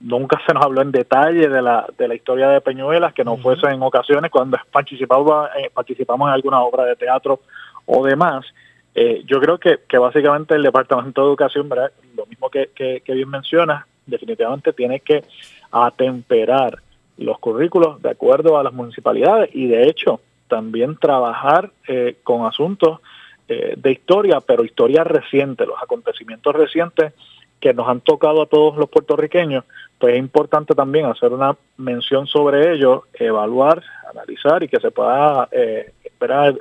nunca 0.00 0.40
se 0.46 0.54
nos 0.54 0.64
habló 0.64 0.82
en 0.82 0.92
detalle 0.92 1.48
de 1.48 1.62
la, 1.62 1.86
de 1.96 2.08
la 2.08 2.14
historia 2.14 2.48
de 2.48 2.60
Peñuelas, 2.60 3.12
que 3.12 3.24
no 3.24 3.36
fuese 3.36 3.66
en 3.66 3.82
ocasiones 3.82 4.30
cuando 4.30 4.58
participamos, 4.72 5.48
eh, 5.56 5.70
participamos 5.72 6.28
en 6.28 6.34
alguna 6.34 6.60
obra 6.60 6.84
de 6.84 6.96
teatro 6.96 7.40
o 7.86 8.04
demás. 8.04 8.46
Eh, 8.94 9.22
yo 9.26 9.40
creo 9.40 9.58
que, 9.58 9.80
que 9.88 9.98
básicamente 9.98 10.54
el 10.54 10.62
Departamento 10.62 11.22
de 11.22 11.28
Educación, 11.28 11.68
¿verdad? 11.68 11.92
lo 12.16 12.26
mismo 12.26 12.50
que, 12.50 12.70
que, 12.74 13.02
que 13.04 13.12
bien 13.14 13.28
mencionas, 13.28 13.84
definitivamente 14.06 14.72
tiene 14.72 15.00
que 15.00 15.22
atemperar 15.70 16.78
los 17.18 17.38
currículos 17.38 18.00
de 18.00 18.10
acuerdo 18.10 18.58
a 18.58 18.62
las 18.62 18.72
municipalidades 18.72 19.50
y 19.52 19.66
de 19.66 19.88
hecho 19.88 20.20
también 20.48 20.96
trabajar 20.96 21.70
eh, 21.86 22.16
con 22.22 22.46
asuntos 22.46 23.00
eh, 23.48 23.74
de 23.76 23.92
historia, 23.92 24.40
pero 24.40 24.64
historia 24.64 25.04
reciente, 25.04 25.66
los 25.66 25.82
acontecimientos 25.82 26.54
recientes 26.54 27.12
que 27.60 27.74
nos 27.74 27.88
han 27.88 28.00
tocado 28.00 28.42
a 28.42 28.46
todos 28.46 28.76
los 28.76 28.88
puertorriqueños, 28.88 29.64
pues 29.98 30.14
es 30.14 30.18
importante 30.18 30.74
también 30.74 31.06
hacer 31.06 31.32
una 31.32 31.56
mención 31.76 32.26
sobre 32.26 32.72
ello, 32.72 33.04
evaluar, 33.14 33.82
analizar 34.10 34.62
y 34.62 34.68
que 34.68 34.80
se 34.80 34.90
pueda 34.90 35.48
eh, 35.50 35.92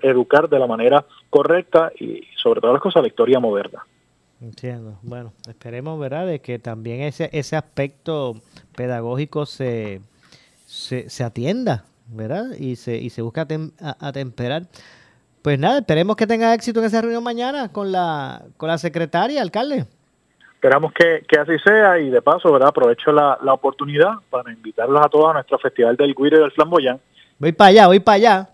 educar 0.01 0.49
de 0.49 0.59
la 0.59 0.67
manera 0.67 1.05
correcta 1.29 1.91
y 1.99 2.23
sobre 2.35 2.61
todas 2.61 2.75
las 2.75 2.81
cosas 2.81 3.01
la 3.01 3.07
historia 3.07 3.39
moderna. 3.39 3.85
Entiendo. 4.41 4.99
Bueno, 5.01 5.33
esperemos, 5.47 5.99
¿verdad?, 5.99 6.27
de 6.27 6.39
que 6.39 6.59
también 6.59 7.01
ese, 7.01 7.29
ese 7.33 7.55
aspecto 7.55 8.35
pedagógico 8.75 9.47
se, 9.47 10.01
se, 10.65 11.23
atienda, 11.23 11.85
¿verdad? 12.07 12.51
Y 12.57 12.75
se, 12.75 12.97
y 12.97 13.09
se 13.09 13.23
busca 13.23 13.47
atemperar. 13.99 14.67
Pues 15.41 15.57
nada, 15.57 15.79
esperemos 15.79 16.15
que 16.15 16.27
tenga 16.27 16.53
éxito 16.53 16.81
en 16.81 16.85
esa 16.85 17.01
reunión 17.01 17.23
mañana 17.23 17.71
con 17.71 17.91
la, 17.91 18.43
con 18.57 18.67
la 18.67 18.77
secretaria, 18.77 19.41
alcalde. 19.41 19.87
Esperamos 20.67 20.91
que, 20.91 21.39
así 21.39 21.57
sea 21.59 21.97
y 21.97 22.09
de 22.09 22.21
paso, 22.21 22.51
¿verdad? 22.51 22.67
Aprovecho 22.67 23.13
la, 23.13 23.37
la 23.41 23.53
oportunidad 23.53 24.15
para 24.29 24.51
invitarlos 24.51 25.01
a 25.01 25.07
todos 25.07 25.29
a 25.29 25.33
nuestro 25.35 25.57
Festival 25.59 25.95
del 25.95 26.13
Guiro 26.13 26.35
y 26.35 26.41
del 26.41 26.51
Flamboyán. 26.51 26.99
Voy 27.39 27.53
para 27.53 27.69
allá, 27.69 27.87
voy 27.87 28.01
para 28.01 28.15
allá. 28.15 28.49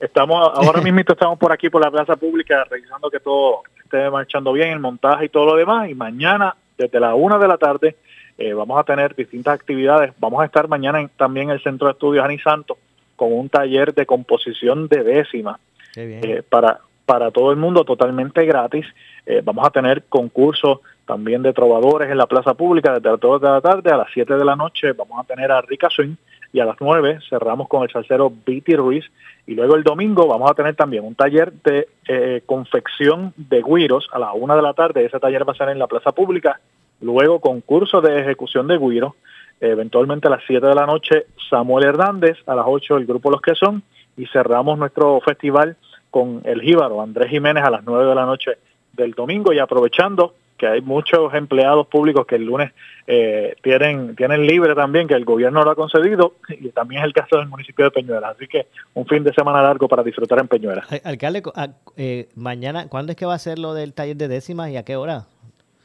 Estamos, 0.00 0.52
ahora 0.54 0.80
mismo 0.82 1.00
estamos 1.00 1.38
por 1.38 1.52
aquí 1.52 1.68
por 1.68 1.82
la 1.82 1.90
plaza 1.90 2.16
pública 2.16 2.64
revisando 2.64 3.10
que 3.10 3.20
todo 3.20 3.60
esté 3.84 4.08
marchando 4.08 4.54
bien, 4.54 4.70
el 4.70 4.80
montaje 4.80 5.26
y 5.26 5.28
todo 5.28 5.44
lo 5.44 5.56
demás. 5.56 5.90
Y 5.90 5.94
mañana, 5.94 6.56
desde 6.78 6.98
la 6.98 7.14
una 7.14 7.36
de 7.36 7.48
la 7.48 7.58
tarde, 7.58 7.94
eh, 8.38 8.54
vamos 8.54 8.80
a 8.80 8.84
tener 8.84 9.14
distintas 9.14 9.52
actividades. 9.52 10.14
Vamos 10.18 10.40
a 10.40 10.46
estar 10.46 10.66
mañana 10.66 11.06
también 11.18 11.50
en 11.50 11.56
el 11.56 11.62
Centro 11.62 11.88
de 11.88 11.92
Estudios 11.92 12.24
Ani 12.24 12.38
Santos 12.38 12.78
con 13.16 13.34
un 13.34 13.50
taller 13.50 13.92
de 13.92 14.06
composición 14.06 14.88
de 14.88 15.04
décima 15.04 15.60
eh, 15.94 16.42
para, 16.48 16.80
para 17.04 17.30
todo 17.30 17.50
el 17.50 17.58
mundo 17.58 17.84
totalmente 17.84 18.46
gratis. 18.46 18.86
Eh, 19.26 19.42
vamos 19.44 19.66
a 19.66 19.70
tener 19.70 20.04
concursos 20.08 20.78
también 21.10 21.42
de 21.42 21.52
trovadores 21.52 22.08
en 22.08 22.18
la 22.18 22.28
plaza 22.28 22.54
pública 22.54 22.94
desde 22.94 23.10
las 23.10 23.18
2 23.18 23.40
de 23.40 23.48
la 23.48 23.60
tarde 23.60 23.90
a 23.90 23.96
las 23.96 24.06
7 24.14 24.32
de 24.32 24.44
la 24.44 24.54
noche. 24.54 24.92
Vamos 24.92 25.18
a 25.18 25.24
tener 25.24 25.50
a 25.50 25.60
Rica 25.60 25.90
Swing 25.90 26.14
y 26.52 26.60
a 26.60 26.64
las 26.64 26.76
9 26.78 27.18
cerramos 27.28 27.66
con 27.66 27.82
el 27.82 27.90
salsero 27.90 28.32
Viti 28.46 28.76
Ruiz 28.76 29.04
y 29.44 29.56
luego 29.56 29.74
el 29.74 29.82
domingo 29.82 30.28
vamos 30.28 30.48
a 30.48 30.54
tener 30.54 30.76
también 30.76 31.04
un 31.04 31.16
taller 31.16 31.52
de 31.64 31.88
eh, 32.06 32.42
confección 32.46 33.34
de 33.36 33.60
guiros 33.60 34.08
a 34.12 34.20
las 34.20 34.30
1 34.34 34.54
de 34.54 34.62
la 34.62 34.72
tarde. 34.72 35.04
Ese 35.04 35.18
taller 35.18 35.48
va 35.48 35.52
a 35.52 35.56
ser 35.56 35.70
en 35.70 35.80
la 35.80 35.88
plaza 35.88 36.12
pública. 36.12 36.60
Luego 37.00 37.40
concurso 37.40 38.00
de 38.00 38.20
ejecución 38.20 38.68
de 38.68 38.78
guiros. 38.78 39.14
eventualmente 39.60 40.28
a 40.28 40.30
las 40.30 40.44
7 40.46 40.64
de 40.64 40.74
la 40.76 40.86
noche 40.86 41.26
Samuel 41.50 41.86
Hernández, 41.86 42.38
a 42.46 42.54
las 42.54 42.66
8 42.68 42.98
el 42.98 43.06
grupo 43.06 43.32
Los 43.32 43.42
que 43.42 43.56
son 43.56 43.82
y 44.16 44.26
cerramos 44.26 44.78
nuestro 44.78 45.20
festival 45.22 45.76
con 46.12 46.42
el 46.44 46.62
Jíbaro 46.62 47.02
Andrés 47.02 47.30
Jiménez 47.30 47.64
a 47.64 47.70
las 47.70 47.82
9 47.82 48.04
de 48.10 48.14
la 48.14 48.26
noche 48.26 48.52
del 48.92 49.10
domingo 49.10 49.52
y 49.52 49.58
aprovechando 49.58 50.34
que 50.60 50.66
hay 50.66 50.82
muchos 50.82 51.32
empleados 51.32 51.86
públicos 51.86 52.26
que 52.26 52.34
el 52.34 52.44
lunes 52.44 52.72
eh, 53.06 53.56
tienen, 53.62 54.14
tienen 54.14 54.46
libre 54.46 54.74
también, 54.74 55.08
que 55.08 55.14
el 55.14 55.24
gobierno 55.24 55.64
lo 55.64 55.70
ha 55.70 55.74
concedido, 55.74 56.34
y 56.50 56.68
también 56.68 57.00
es 57.00 57.06
el 57.06 57.14
caso 57.14 57.38
del 57.38 57.48
municipio 57.48 57.86
de 57.86 57.90
Peñuelas. 57.90 58.36
Así 58.36 58.46
que 58.46 58.66
un 58.92 59.06
fin 59.06 59.24
de 59.24 59.32
semana 59.32 59.62
largo 59.62 59.88
para 59.88 60.02
disfrutar 60.02 60.38
en 60.38 60.48
Peñuelas. 60.48 60.86
Alcalde, 61.02 61.42
ah, 61.54 61.68
eh, 61.96 62.28
mañana, 62.36 62.88
¿cuándo 62.88 63.12
es 63.12 63.16
que 63.16 63.24
va 63.24 63.32
a 63.32 63.38
ser 63.38 63.58
lo 63.58 63.72
del 63.72 63.94
taller 63.94 64.18
de 64.18 64.28
décimas 64.28 64.68
y 64.68 64.76
a 64.76 64.84
qué 64.84 64.96
hora? 64.96 65.24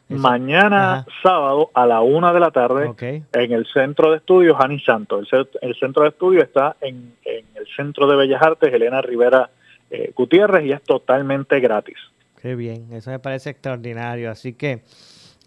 Mañana 0.10 1.06
sábado 1.24 1.72
a 1.74 1.86
la 1.86 2.02
una 2.02 2.34
de 2.34 2.40
la 2.42 2.52
tarde 2.52 2.94
en 3.00 3.52
el 3.54 3.66
Centro 3.74 4.12
de 4.12 4.18
Estudios 4.18 4.58
Ani 4.60 4.82
Santo. 4.82 5.20
El, 5.20 5.76
Centro 5.80 6.04
de 6.04 6.10
Estudios 6.10 6.44
está 6.44 6.76
en, 6.82 7.14
el 7.24 7.68
Centro 7.78 8.08
de 8.08 8.18
Bellas 8.18 8.42
Artes 8.42 8.74
Elena 8.74 9.02
Rivera 9.02 9.50
eh, 9.90 10.12
Gutiérrez 10.14 10.66
y 10.66 10.74
es 10.74 10.84
totalmente 10.84 11.60
gratis. 11.62 11.98
Qué 12.46 12.54
bien, 12.54 12.94
eso 12.94 13.10
me 13.10 13.18
parece 13.18 13.50
extraordinario. 13.50 14.30
Así 14.30 14.54
que 14.54 14.74
eh, 14.74 14.84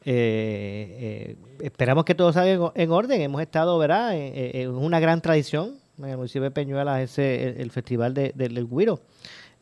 eh, 0.05 1.37
esperamos 1.61 2.05
que 2.05 2.17
todo 2.17 2.33
salga 2.33 2.73
en, 2.75 2.91
orden. 2.91 3.21
Hemos 3.21 3.41
estado, 3.41 3.79
¿verdad?, 3.79 4.17
en, 4.17 4.71
una 4.71 4.99
gran 4.99 5.21
tradición 5.21 5.77
en 5.97 6.07
el 6.07 6.17
municipio 6.17 6.43
de 6.43 6.51
Peñuelas, 6.51 7.01
ese, 7.01 7.63
el, 7.63 7.71
festival 7.71 8.15
de, 8.15 8.33
del 8.35 8.67
Guiro. 8.67 9.01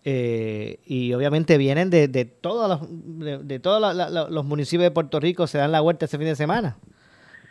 Eh, 0.02 0.80
y 0.86 1.12
obviamente 1.12 1.58
vienen 1.58 1.90
de, 1.90 2.08
de 2.08 2.24
todos 2.24 2.70
los, 2.70 3.46
de, 3.46 3.58
todos 3.58 4.30
los 4.30 4.44
municipios 4.46 4.84
de 4.84 4.90
Puerto 4.90 5.20
Rico, 5.20 5.46
se 5.46 5.58
dan 5.58 5.72
la 5.72 5.82
vuelta 5.82 6.06
ese 6.06 6.16
fin 6.16 6.28
de 6.28 6.36
semana. 6.36 6.78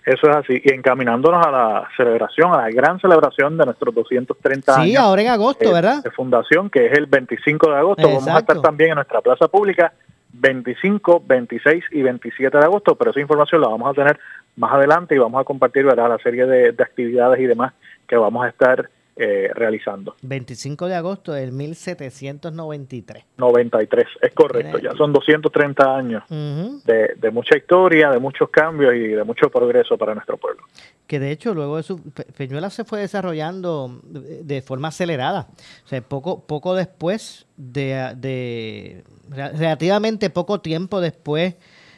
Eso 0.05 0.29
es 0.29 0.35
así. 0.35 0.61
Y 0.63 0.71
encaminándonos 0.71 1.45
a 1.45 1.51
la 1.51 1.89
celebración, 1.97 2.53
a 2.53 2.57
la 2.57 2.69
gran 2.69 2.99
celebración 2.99 3.57
de 3.57 3.65
nuestros 3.65 3.93
230 3.95 4.75
años. 4.75 4.85
Sí, 4.85 4.95
ahora 4.95 5.21
en 5.23 5.27
agosto, 5.29 5.69
eh, 5.69 5.73
¿verdad? 5.73 6.03
De 6.03 6.11
fundación, 6.11 6.69
que 6.69 6.85
es 6.85 6.93
el 6.93 7.07
25 7.07 7.71
de 7.71 7.77
agosto. 7.77 8.07
Vamos 8.07 8.27
a 8.27 8.39
estar 8.39 8.61
también 8.61 8.91
en 8.91 8.95
nuestra 8.95 9.21
plaza 9.21 9.47
pública 9.47 9.93
25, 10.33 11.23
26 11.25 11.85
y 11.91 12.01
27 12.03 12.57
de 12.57 12.63
agosto, 12.63 12.95
pero 12.95 13.11
esa 13.11 13.19
información 13.19 13.61
la 13.61 13.69
vamos 13.69 13.89
a 13.89 13.93
tener 13.93 14.19
más 14.57 14.73
adelante 14.73 15.15
y 15.15 15.17
vamos 15.17 15.41
a 15.41 15.43
compartir 15.43 15.85
¿verdad? 15.85 16.09
la 16.09 16.17
serie 16.19 16.45
de, 16.45 16.71
de 16.71 16.83
actividades 16.83 17.39
y 17.39 17.45
demás 17.45 17.73
que 18.07 18.15
vamos 18.15 18.45
a 18.45 18.49
estar 18.49 18.89
eh, 19.17 19.49
realizando. 19.53 20.15
25 20.21 20.87
de 20.87 20.95
agosto 20.95 21.31
del 21.31 21.51
1793. 21.53 23.23
93, 23.37 24.05
es 24.21 24.33
correcto, 24.33 24.77
ya 24.77 24.91
son 24.95 25.13
230 25.13 25.95
años 25.95 26.23
de, 26.29 27.15
de, 27.15 27.31
mucha 27.31 27.55
historia, 27.55 28.09
de 28.11 28.19
muchos 28.19 28.49
cambios 28.49 28.93
y 28.93 29.07
de 29.07 29.23
mucho 29.23 29.49
progreso 29.49 29.97
para 29.97 30.13
nuestro 30.13 30.35
pueblo. 30.37 30.63
Que 31.07 31.19
de 31.19 31.31
hecho 31.31 31.53
luego 31.53 31.77
de 31.77 31.83
su, 31.83 32.01
Peñuela 32.37 32.69
se 32.69 32.83
fue 32.83 32.99
desarrollando 32.99 34.01
de, 34.03 34.61
forma 34.61 34.89
acelerada, 34.89 35.47
o 35.85 35.87
sea, 35.87 36.01
poco, 36.01 36.45
poco 36.45 36.75
después 36.75 37.45
de, 37.55 38.13
de 38.17 39.03
relativamente 39.29 40.29
poco 40.29 40.59
tiempo 40.59 40.99
después 40.99 41.55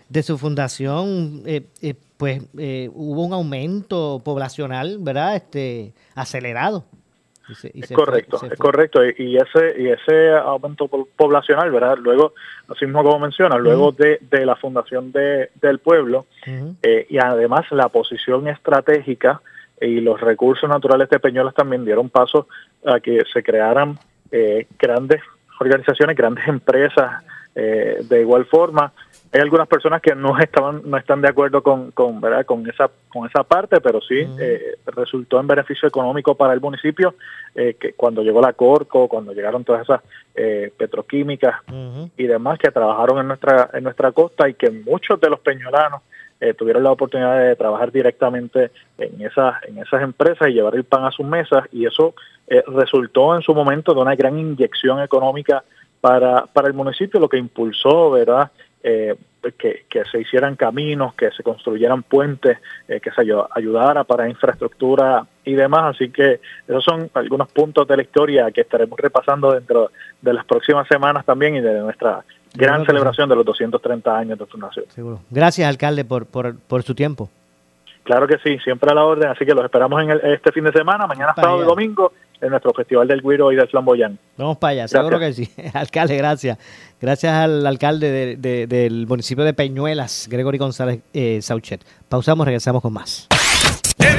de 0.10 0.24
su 0.24 0.38
fundación, 0.38 1.44
eh, 1.46 1.68
eh, 1.82 1.96
pues 2.18 2.44
eh, 2.58 2.90
hubo 2.94 3.26
un 3.26 3.34
aumento 3.34 4.22
poblacional, 4.24 4.98
¿verdad? 5.00 5.36
Este 5.36 5.94
acelerado 6.16 6.86
es 7.50 7.92
correcto, 7.92 8.40
es 8.44 8.58
correcto. 8.58 9.02
Y 9.06 9.38
ese, 9.38 9.76
y 9.78 9.88
ese 9.90 10.32
aumento 10.34 10.88
poblacional, 10.88 11.72
¿verdad? 11.72 11.98
Luego, 11.98 12.34
así 12.68 12.86
mismo 12.86 13.04
como 13.04 13.20
menciona, 13.20 13.58
luego 13.58 13.92
de, 13.92 14.20
de, 14.30 14.46
la 14.46 14.56
fundación 14.56 15.12
de, 15.12 15.50
del 15.62 15.80
pueblo 15.80 16.26
eh, 16.82 17.06
y 17.10 17.18
además 17.18 17.66
la 17.72 17.90
posición 17.90 18.48
estratégica 18.48 19.42
y 19.80 20.02
los 20.02 20.20
recursos 20.20 20.70
naturales 20.70 21.10
de 21.10 21.20
Peñuelas 21.20 21.54
también 21.54 21.86
dieron 21.86 22.10
paso 22.10 22.48
a 22.86 23.00
que 23.00 23.24
se 23.32 23.44
crearan 23.44 23.98
eh, 24.32 24.68
grandes 24.78 25.22
organizaciones, 25.60 26.16
grandes 26.16 26.48
empresas 26.48 27.24
eh, 27.56 28.02
de 28.04 28.22
igual 28.22 28.46
forma 28.46 28.94
hay 29.32 29.42
algunas 29.42 29.68
personas 29.68 30.02
que 30.02 30.16
no 30.16 30.38
estaban 30.40 30.82
no 30.86 30.98
están 30.98 31.22
de 31.22 31.28
acuerdo 31.28 31.62
con, 31.62 31.92
con 31.92 32.22
verdad 32.22 32.46
con 32.46 32.68
esa 32.70 32.90
con 33.10 33.28
esa 33.28 33.44
parte 33.44 33.82
pero 33.82 34.02
sí 34.02 34.28
eh, 34.40 34.78
resultó 34.86 35.40
en 35.40 35.48
beneficio 35.48 35.88
económico 35.88 36.36
para 36.36 36.54
el 36.54 36.62
municipio 36.62 37.16
eh, 37.56 37.76
que 37.80 37.94
cuando 37.94 38.24
llegó 38.24 38.42
la 38.42 38.54
Corco 38.54 39.08
cuando 39.08 39.34
llegaron 39.34 39.64
todas 39.64 39.84
esas 39.84 40.02
eh, 40.36 40.72
petroquímicas 40.78 41.56
y 42.16 42.28
demás 42.28 42.60
que 42.60 42.72
trabajaron 42.72 43.20
en 43.20 43.28
nuestra 43.28 43.70
en 43.74 43.84
nuestra 43.84 44.12
costa 44.12 44.48
y 44.48 44.54
que 44.54 44.70
muchos 44.70 45.20
de 45.20 45.30
los 45.30 45.40
peñolanos 45.40 46.02
tuvieron 46.56 46.84
la 46.84 46.92
oportunidad 46.92 47.40
de 47.40 47.56
trabajar 47.56 47.92
directamente 47.92 48.70
en 49.00 49.22
esas 49.22 49.56
en 49.64 49.80
esas 49.80 50.04
empresas 50.04 50.48
y 50.48 50.54
llevar 50.54 50.76
el 50.76 50.84
pan 50.84 51.04
a 51.04 51.12
sus 51.12 51.26
mesas 51.26 51.64
y 51.72 51.88
eso 51.88 52.14
resultó 52.68 53.36
en 53.36 53.42
su 53.42 53.56
momento 53.56 53.96
de 53.96 54.02
una 54.02 54.16
gran 54.16 54.38
inyección 54.38 55.02
económica 55.02 55.64
para, 56.00 56.46
para 56.46 56.68
el 56.68 56.74
municipio, 56.74 57.20
lo 57.20 57.28
que 57.28 57.38
impulsó, 57.38 58.12
¿verdad?, 58.12 58.52
eh, 58.84 59.16
que, 59.58 60.04
se 60.12 60.20
hicieran 60.20 60.56
caminos, 60.56 61.14
que 61.14 61.32
se 61.32 61.44
construyeran 61.44 62.04
puentes, 62.04 62.58
eh, 62.88 63.00
que 63.00 63.12
se 63.12 63.22
ayudara 63.22 64.04
para 64.04 64.30
infraestructura 64.30 65.26
y 65.46 65.54
demás. 65.54 65.96
Así 65.96 66.10
que 66.10 66.40
esos 66.68 66.84
son 66.84 67.10
algunos 67.14 67.50
puntos 67.52 67.88
de 67.88 67.98
la 67.98 68.04
historia 68.04 68.52
que 68.52 68.62
estaremos 68.62 69.00
repasando 69.00 69.54
dentro 69.54 69.92
de 70.22 70.34
las 70.34 70.46
próximas 70.46 70.88
semanas 70.88 71.26
también 71.26 71.56
y 71.56 71.62
de 71.62 71.80
nuestra 71.80 72.24
gran 72.54 72.86
celebración 72.86 73.30
de 73.30 73.36
los 73.36 73.46
230 73.46 74.18
años 74.18 74.40
de 74.40 74.46
fundación. 74.46 74.86
Seguro. 74.90 75.20
Gracias, 75.30 75.68
alcalde, 75.68 76.04
por, 76.04 76.26
por, 76.26 76.58
por 76.58 76.84
su 76.84 76.96
tiempo. 76.96 77.30
Claro 78.04 78.26
que 78.26 78.38
sí, 78.38 78.58
siempre 78.60 78.90
a 78.90 78.96
la 78.96 79.04
orden, 79.04 79.28
así 79.30 79.46
que 79.46 79.54
los 79.54 79.66
esperamos 79.66 80.02
en 80.02 80.12
este 80.32 80.54
fin 80.54 80.64
de 80.64 80.72
semana, 80.72 81.08
mañana 81.08 81.34
sábado 81.36 81.62
y 81.62 81.66
domingo, 81.66 82.14
en 82.42 82.50
nuestro 82.50 82.72
Festival 82.74 83.08
del 83.08 83.22
Guiro 83.22 83.52
y 83.52 83.56
del 83.56 83.68
Flamboyán. 83.68 84.18
Vamos 84.38 84.58
para 84.58 84.72
allá, 84.72 84.88
seguro 84.88 85.20
que 85.20 85.34
sí. 85.34 85.50
alcalde, 85.74 86.18
gracias. 86.18 86.58
Gracias 87.00 87.34
al 87.34 87.66
alcalde 87.66 88.38
del 88.38 89.08
municipio 89.08 89.44
de 89.44 89.54
Peñuelas, 89.54 90.28
Gregory 90.30 90.58
González 90.58 91.02
eh, 91.14 91.40
Sauchet. 91.42 91.84
Pausamos, 92.10 92.46
regresamos 92.46 92.82
con 92.82 92.94
más. 92.94 93.28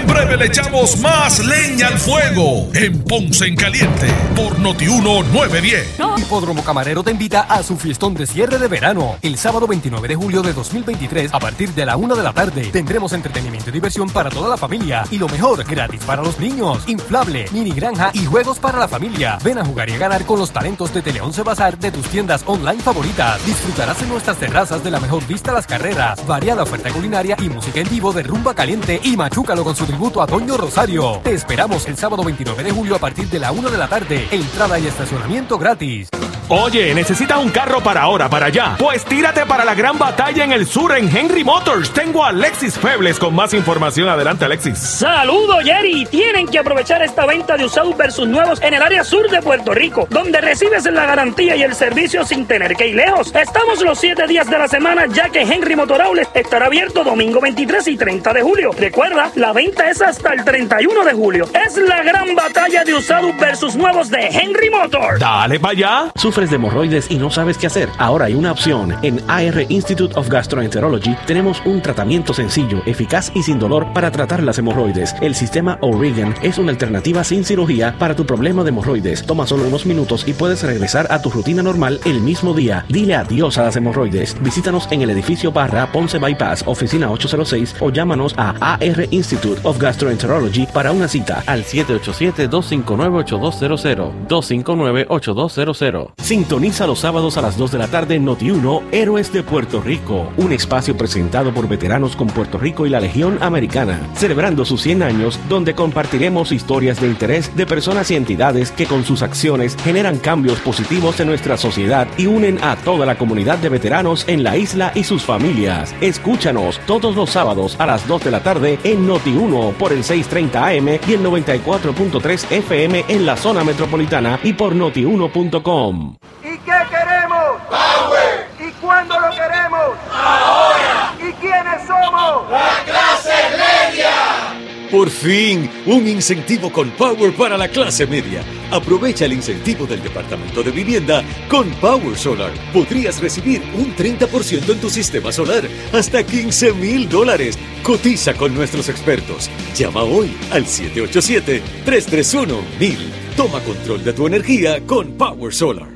Breve 0.09 0.39
le 0.39 0.47
echamos 0.47 0.99
más 1.01 1.39
leña 1.45 1.89
al 1.89 1.99
fuego 1.99 2.69
en 2.73 3.05
Ponce 3.05 3.47
en 3.47 3.55
Caliente 3.55 4.09
por 4.35 4.59
Notiuno 4.59 5.23
910. 5.23 5.99
Hipódromo 6.17 6.65
Camarero 6.65 7.03
te 7.03 7.11
invita 7.11 7.43
a 7.43 7.63
su 7.63 7.77
fiestón 7.77 8.15
de 8.15 8.27
cierre 8.27 8.59
de 8.59 8.69
verano. 8.69 9.17
El 9.21 9.37
sábado 9.37 9.67
29 9.67 10.09
de 10.09 10.17
julio 10.17 10.41
de 10.41 10.55
2023 10.55 11.35
a 11.35 11.39
partir 11.39 11.75
de 11.75 11.85
la 11.85 11.97
una 11.97 12.15
de 12.15 12.23
la 12.23 12.33
tarde 12.33 12.71
tendremos 12.73 13.13
entretenimiento 13.13 13.69
y 13.69 13.73
diversión 13.75 14.09
para 14.09 14.31
toda 14.31 14.49
la 14.49 14.57
familia 14.57 15.05
y 15.11 15.19
lo 15.19 15.29
mejor, 15.29 15.63
gratis 15.65 16.03
para 16.05 16.23
los 16.23 16.41
niños, 16.41 16.89
inflable, 16.89 17.45
mini 17.53 17.73
granja 17.73 18.11
y 18.15 18.25
juegos 18.25 18.59
para 18.59 18.79
la 18.79 18.89
familia. 18.89 19.39
Ven 19.45 19.59
a 19.59 19.65
jugar 19.65 19.91
y 19.91 19.93
a 19.93 19.99
ganar 19.99 20.25
con 20.25 20.39
los 20.39 20.51
talentos 20.51 20.93
de 20.95 21.03
Teleonce 21.03 21.43
Bazar 21.43 21.79
de 21.79 21.93
tus 21.93 22.07
tiendas 22.09 22.43
online 22.47 22.83
favoritas. 22.83 23.45
Disfrutarás 23.45 24.01
en 24.03 24.09
nuestras 24.09 24.39
terrazas 24.39 24.83
de 24.83 24.91
la 24.91 25.01
mejor 25.01 25.27
vista 25.27 25.51
a 25.51 25.55
las 25.55 25.67
carreras, 25.67 26.27
variada 26.27 26.63
oferta 26.63 26.91
culinaria 26.91 27.37
y 27.39 27.51
música 27.51 27.81
en 27.81 27.91
vivo 27.91 28.13
de 28.15 28.23
rumba 28.23 28.55
caliente 28.55 29.01
y 29.05 29.15
machúcalo 29.17 29.65
con 29.65 29.77
su 29.77 29.87
tributo 29.99 30.23
a 30.23 30.29
Toño 30.29 30.57
Rosario. 30.57 31.21
Te 31.25 31.33
esperamos 31.33 31.89
el 31.89 31.97
sábado 31.97 32.23
29 32.23 32.63
de 32.63 32.71
julio 32.71 32.95
a 32.95 33.01
partir 33.01 33.29
de 33.29 33.41
la 33.41 33.51
1 33.51 33.69
de 33.69 33.77
la 33.77 33.89
tarde. 33.89 34.29
Entrada 34.31 34.79
y 34.79 34.87
estacionamiento 34.87 35.59
gratis. 35.59 36.09
Oye, 36.51 36.95
¿necesitas 36.95 37.37
un 37.39 37.51
carro 37.51 37.83
para 37.83 38.01
ahora, 38.01 38.31
para 38.31 38.47
allá? 38.47 38.77
Pues 38.79 39.05
tírate 39.05 39.45
para 39.45 39.67
la 39.67 39.75
gran 39.75 39.99
batalla 39.99 40.45
en 40.45 40.53
el 40.53 40.67
sur 40.67 40.97
en 40.97 41.15
Henry 41.15 41.45
Motors. 41.45 41.91
Tengo 41.91 42.25
a 42.25 42.29
Alexis 42.29 42.79
Febles 42.79 43.19
con 43.19 43.35
más 43.35 43.53
información. 43.53 44.09
Adelante, 44.09 44.47
Alexis. 44.47 44.79
Saludos, 44.79 45.63
Jerry. 45.63 46.07
Tienen 46.07 46.47
que 46.47 46.59
aprovechar 46.59 47.03
esta 47.03 47.27
venta 47.27 47.59
de 47.59 47.67
usados 47.67 47.95
versus 47.99 48.27
nuevos 48.27 48.63
en 48.63 48.73
el 48.73 48.81
área 48.81 49.05
sur 49.05 49.29
de 49.29 49.43
Puerto 49.43 49.75
Rico, 49.75 50.07
donde 50.09 50.41
recibes 50.41 50.85
la 50.85 51.05
garantía 51.05 51.55
y 51.55 51.63
el 51.65 51.75
servicio 51.75 52.25
sin 52.25 52.47
tener 52.47 52.77
que 52.77 52.89
ir 52.89 52.95
lejos. 52.95 53.35
Estamos 53.35 53.83
los 53.83 53.99
7 53.99 54.27
días 54.27 54.49
de 54.49 54.59
la 54.59 54.69
semana, 54.69 55.05
ya 55.13 55.29
que 55.29 55.43
Henry 55.43 55.77
Motor 55.77 56.01
estará 56.33 56.67
abierto 56.67 57.05
domingo 57.05 57.43
23 57.43 57.89
y 57.89 57.97
30 57.99 58.33
de 58.33 58.41
julio. 58.41 58.71
Recuerda, 58.79 59.31
la 59.35 59.53
venta 59.53 59.78
es 59.85 60.03
hasta 60.03 60.35
el 60.35 60.45
31 60.45 61.05
de 61.05 61.13
julio. 61.13 61.49
Es 61.67 61.77
la 61.77 62.03
gran 62.03 62.35
batalla 62.35 62.85
de 62.85 62.95
usados 62.95 63.37
versus 63.39 63.77
nuevos 63.77 64.11
de 64.11 64.27
Henry 64.29 64.71
Motors. 64.71 65.21
Dale 65.21 65.61
para 65.61 65.73
allá 65.73 66.13
de 66.15 66.55
hemorroides 66.55 67.11
y 67.11 67.17
no 67.17 67.31
sabes 67.31 67.59
qué 67.59 67.67
hacer? 67.67 67.89
Ahora 67.99 68.27
hay 68.27 68.35
una 68.35 68.53
opción. 68.53 68.95
En 69.03 69.21
AR 69.29 69.65
Institute 69.69 70.15
of 70.17 70.29
Gastroenterology 70.29 71.17
tenemos 71.27 71.61
un 71.65 71.83
tratamiento 71.83 72.33
sencillo, 72.33 72.83
eficaz 72.87 73.33
y 73.35 73.43
sin 73.43 73.59
dolor 73.59 73.93
para 73.93 74.11
tratar 74.11 74.43
las 74.43 74.59
hemorroides. 74.59 75.15
El 75.21 75.35
sistema 75.35 75.79
O'Regan 75.81 76.35
es 76.43 76.59
una 76.59 76.71
alternativa 76.71 77.25
sin 77.25 77.45
cirugía 77.45 77.97
para 77.99 78.15
tu 78.15 78.25
problema 78.25 78.63
de 78.63 78.69
hemorroides. 78.69 79.27
Toma 79.27 79.47
solo 79.47 79.67
unos 79.67 79.85
minutos 79.87 80.25
y 80.27 80.33
puedes 80.33 80.63
regresar 80.63 81.07
a 81.11 81.21
tu 81.21 81.31
rutina 81.31 81.63
normal 81.63 82.01
el 82.05 82.21
mismo 82.21 82.55
día. 82.55 82.85
Dile 82.89 83.17
adiós 83.17 83.59
a 83.59 83.65
las 83.65 83.77
hemorroides. 83.77 84.37
Visítanos 84.41 84.87
en 84.91 85.03
el 85.03 85.11
edificio 85.11 85.51
Barra 85.51 85.91
Ponce 85.91 86.19
Bypass, 86.19 86.63
oficina 86.67 87.11
806 87.11 87.77
o 87.81 87.91
llámanos 87.91 88.35
a 88.37 88.55
AR 88.61 89.09
Institute 89.11 89.61
of 89.69 89.79
Gastroenterology 89.79 90.67
para 90.67 90.91
una 90.93 91.09
cita 91.09 91.43
al 91.47 91.65
787-259-8200. 91.65 94.29
259-8200. 94.29 96.11
Sintoniza 96.17 96.87
los 96.87 97.01
sábados 97.01 97.37
a 97.37 97.43
las 97.43 97.59
2 97.59 97.73
de 97.73 97.79
la 97.79 97.89
tarde 97.89 98.15
en 98.15 98.25
Noti1 98.27 98.85
Héroes 98.93 99.31
de 99.33 99.43
Puerto 99.43 99.83
Rico, 99.83 100.33
un 100.39 100.53
espacio 100.53 100.97
presentado 100.97 101.53
por 101.53 101.69
veteranos 101.69 102.17
con 102.17 102.29
Puerto 102.29 102.57
Rico 102.59 102.87
y 102.87 102.91
la 102.91 103.01
Legión 103.01 103.37
Americana, 103.43 104.01
celebrando 104.15 104.65
sus 104.65 104.81
100 104.83 105.03
años 105.03 105.41
donde 105.49 105.75
compartiremos 105.75 106.53
historias 106.53 107.01
de 107.01 107.09
interés 107.09 107.55
de 107.55 107.67
personas 107.67 108.11
y 108.11 108.17
entidades 108.17 108.73
que 108.73 108.87
con 108.87 109.05
sus 109.05 109.21
acciones 109.23 109.77
generan 109.85 110.17
cambios 110.19 110.59
positivos 110.61 111.21
en 111.21 111.27
nuestra 111.29 111.59
sociedad 111.59 112.09
y 112.17 112.27
unen 112.27 112.59
a 112.63 112.77
toda 112.77 113.05
la 113.05 113.19
comunidad 113.19 113.59
de 113.59 113.69
veteranos 113.69 114.27
en 114.29 114.43
la 114.43 114.57
isla 114.57 114.93
y 114.95 115.05
sus 115.05 115.25
familias. 115.25 115.95
Escúchanos 116.01 116.81
todos 116.87 117.15
los 117.15 117.29
sábados 117.31 117.77
a 117.79 117.85
las 117.87 118.09
2 118.09 118.25
de 118.25 118.31
la 118.31 118.43
tarde 118.43 118.79
en 118.85 119.07
Noti1 119.07 119.58
por 119.79 119.93
el 119.93 120.05
630 120.05 120.67
AM 120.67 120.89
y 121.07 121.15
el 121.15 121.25
94.3 121.25 122.51
FM 122.51 123.05
en 123.09 123.27
la 123.27 123.37
zona 123.37 123.65
metropolitana 123.65 124.39
y 124.43 124.53
por 124.53 124.75
notiuno.com. 124.75 126.17
¿Y 126.43 126.59
qué 126.59 126.79
queremos? 126.91 127.63
Power. 127.69 128.49
¿Y 128.59 128.71
cuándo 128.81 129.19
lo 129.19 129.31
queremos? 129.31 129.97
Ahora. 130.13 131.15
¿Y 131.19 131.33
quiénes 131.35 131.87
somos? 131.87 132.51
La 132.51 132.85
clase 132.85 133.35
media. 133.53 134.78
Por 134.91 135.09
fin, 135.11 135.71
un 135.85 136.09
incentivo 136.09 136.73
con 136.73 136.89
Power 136.93 137.35
para 137.35 137.59
la 137.59 137.69
clase 137.69 138.07
media. 138.07 138.43
Aprovecha 138.71 139.27
el 139.27 139.35
incentivo 139.35 139.85
del 139.87 140.03
Departamento 140.03 140.63
de 140.63 140.71
Vivienda 140.71 141.23
con 141.47 141.69
Power 141.73 142.17
Solar. 142.17 142.53
Podrías 142.73 143.21
recibir 143.21 143.61
un 143.77 143.95
30% 143.95 144.73
en 144.73 144.81
tu 144.81 144.89
sistema 144.89 145.31
solar, 145.31 145.69
hasta 145.93 146.25
15 146.25 146.73
mil 146.73 147.07
dólares. 147.07 147.59
Cotiza 147.83 148.33
con 148.33 148.55
nuestros 148.55 148.89
expertos. 148.89 149.51
Llama 149.77 150.05
hoy 150.05 150.35
al 150.53 150.65
787-331-1000. 150.65 152.97
Toma 153.37 153.61
control 153.61 154.03
de 154.03 154.15
tu 154.15 154.27
energía 154.27 154.81
con 154.87 155.19
Power 155.19 155.53
Solar. 155.53 155.91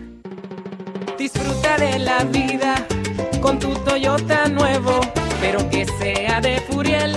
Disfruta 1.18 1.78
de 1.78 1.98
la 1.98 2.24
vida 2.24 2.86
con 3.40 3.58
tu 3.58 3.72
Toyota 3.72 4.48
nuevo 4.48 5.00
pero 5.42 5.68
que 5.70 5.84
sea 5.98 6.40
de 6.40 6.60
Furiel, 6.60 7.16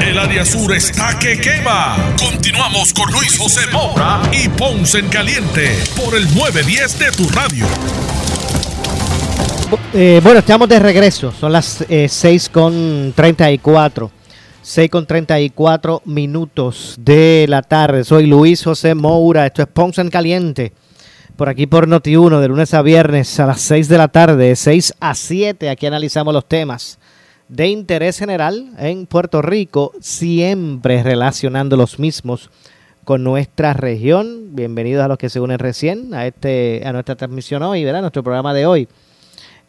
El 0.00 0.16
área 0.18 0.44
sur 0.44 0.72
está 0.74 1.18
que 1.18 1.40
quema. 1.40 1.96
Continuamos 2.18 2.92
con 2.92 3.10
Luis 3.12 3.36
José 3.36 3.60
Moura 3.72 4.22
y 4.32 4.48
Ponce 4.48 5.00
en 5.00 5.08
Caliente 5.08 5.76
por 5.96 6.14
el 6.14 6.24
910 6.34 6.98
de 6.98 7.10
tu 7.12 7.28
radio. 7.28 7.66
Eh, 9.92 10.20
bueno, 10.22 10.38
estamos 10.38 10.68
de 10.68 10.78
regreso. 10.78 11.32
Son 11.32 11.52
las 11.52 11.84
eh, 11.88 12.08
6 12.08 12.48
con 12.48 13.12
34. 13.14 14.10
6 14.62 14.90
con 14.90 15.06
34 15.06 16.02
minutos 16.04 16.94
de 17.00 17.46
la 17.48 17.62
tarde. 17.62 18.04
Soy 18.04 18.26
Luis 18.26 18.62
José 18.62 18.94
Moura. 18.94 19.46
Esto 19.46 19.62
es 19.62 19.68
Ponce 19.68 20.00
en 20.00 20.10
Caliente. 20.10 20.72
Por 21.36 21.48
aquí 21.48 21.66
por 21.66 21.88
Noti1, 21.88 22.40
de 22.40 22.48
lunes 22.48 22.72
a 22.72 22.82
viernes 22.82 23.38
a 23.40 23.46
las 23.46 23.60
6 23.60 23.88
de 23.88 23.98
la 23.98 24.08
tarde, 24.08 24.54
6 24.54 24.94
a 25.00 25.14
7. 25.14 25.70
Aquí 25.70 25.86
analizamos 25.86 26.32
los 26.32 26.48
temas 26.48 26.98
de 27.48 27.68
interés 27.68 28.18
general 28.18 28.72
en 28.78 29.06
Puerto 29.06 29.42
Rico, 29.42 29.92
siempre 30.00 31.02
relacionando 31.02 31.76
los 31.76 31.98
mismos 31.98 32.50
con 33.04 33.24
nuestra 33.24 33.72
región. 33.72 34.54
Bienvenidos 34.54 35.02
a 35.02 35.08
los 35.08 35.16
que 35.16 35.30
se 35.30 35.40
unen 35.40 35.58
recién 35.58 36.12
a 36.12 36.26
este 36.26 36.82
a 36.84 36.92
nuestra 36.92 37.16
transmisión 37.16 37.62
hoy, 37.62 37.84
¿verdad? 37.84 38.02
Nuestro 38.02 38.22
programa 38.22 38.52
de 38.52 38.66
hoy. 38.66 38.88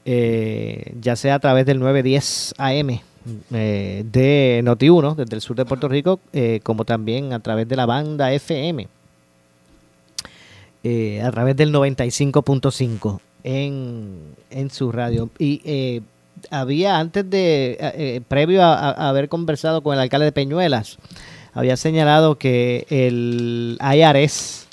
Eh, 0.05 0.93
ya 0.99 1.15
sea 1.15 1.35
a 1.35 1.39
través 1.39 1.65
del 1.65 1.79
910 1.79 2.55
AM 2.57 2.99
eh, 3.53 4.03
de 4.11 4.61
Noti1 4.63 5.15
desde 5.15 5.35
el 5.35 5.41
sur 5.41 5.55
de 5.55 5.65
Puerto 5.65 5.87
Rico, 5.87 6.19
eh, 6.33 6.59
como 6.63 6.83
también 6.83 7.31
a 7.31 7.39
través 7.39 7.67
de 7.67 7.75
la 7.75 7.85
banda 7.85 8.33
FM, 8.33 8.87
a 11.23 11.31
través 11.31 11.55
del 11.55 11.73
95.5 11.73 13.19
en, 13.43 14.35
en 14.49 14.69
su 14.69 14.91
radio. 14.91 15.29
Y 15.37 16.01
había 16.49 16.99
antes 16.99 17.29
de, 17.29 18.23
previo 18.27 18.63
a, 18.63 18.91
a, 18.91 19.09
haber 19.09 19.29
conversado 19.29 19.81
con 19.81 19.93
el 19.93 19.99
alcalde 19.99 20.25
de 20.25 20.31
Peñuelas, 20.31 20.97
había 21.53 21.77
señalado 21.77 22.37
que 22.37 22.85
el 22.89 23.77
IRS 23.81 24.67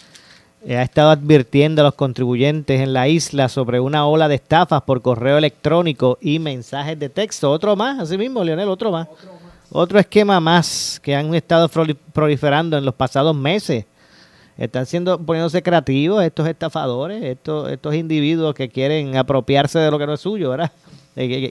ha 0.75 0.83
estado 0.83 1.11
advirtiendo 1.11 1.83
a 1.83 1.85
los 1.85 1.95
contribuyentes 1.95 2.81
en 2.81 2.93
la 2.93 3.09
isla 3.09 3.49
sobre 3.49 3.79
una 3.79 4.07
ola 4.07 4.27
de 4.27 4.35
estafas 4.37 4.83
por 4.83 5.01
correo 5.01 5.39
electrónico 5.39 6.19
y 6.21 6.39
mensajes 6.39 6.99
de 6.99 7.09
texto. 7.09 7.51
Otro 7.51 7.77
más, 7.77 8.01
así 8.01 8.19
mismo, 8.19 8.43
Leonel, 8.43 8.69
otro 8.69 8.91
más. 8.91 9.07
Otro, 9.09 9.33
más. 9.33 9.53
otro 9.71 9.99
esquema 10.01 10.41
más 10.41 11.01
que 11.03 11.15
han 11.15 11.35
estado 11.35 11.69
proliferando 12.13 12.77
en 12.77 12.85
los 12.85 12.95
pasados 12.95 13.37
meses. 13.37 13.85
Están 14.59 14.87
siendo 14.87 15.19
poniéndose 15.19 15.63
creativos 15.63 16.25
estos 16.25 16.49
estafadores, 16.49 17.23
estos, 17.23 17.71
estos 17.71 17.95
individuos 17.95 18.55
que 18.55 18.69
quieren 18.69 19.17
apropiarse 19.17 19.79
de 19.79 19.91
lo 19.91 19.99
que 19.99 20.07
no 20.07 20.15
es 20.15 20.21
suyo, 20.21 20.51
¿verdad? 20.51 20.73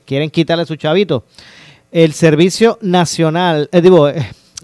Quieren 0.06 0.30
quitarle 0.30 0.66
su 0.66 0.76
chavito. 0.76 1.24
El 1.92 2.14
Servicio 2.14 2.78
Nacional, 2.82 3.68
eh, 3.72 3.82
digo, 3.82 4.08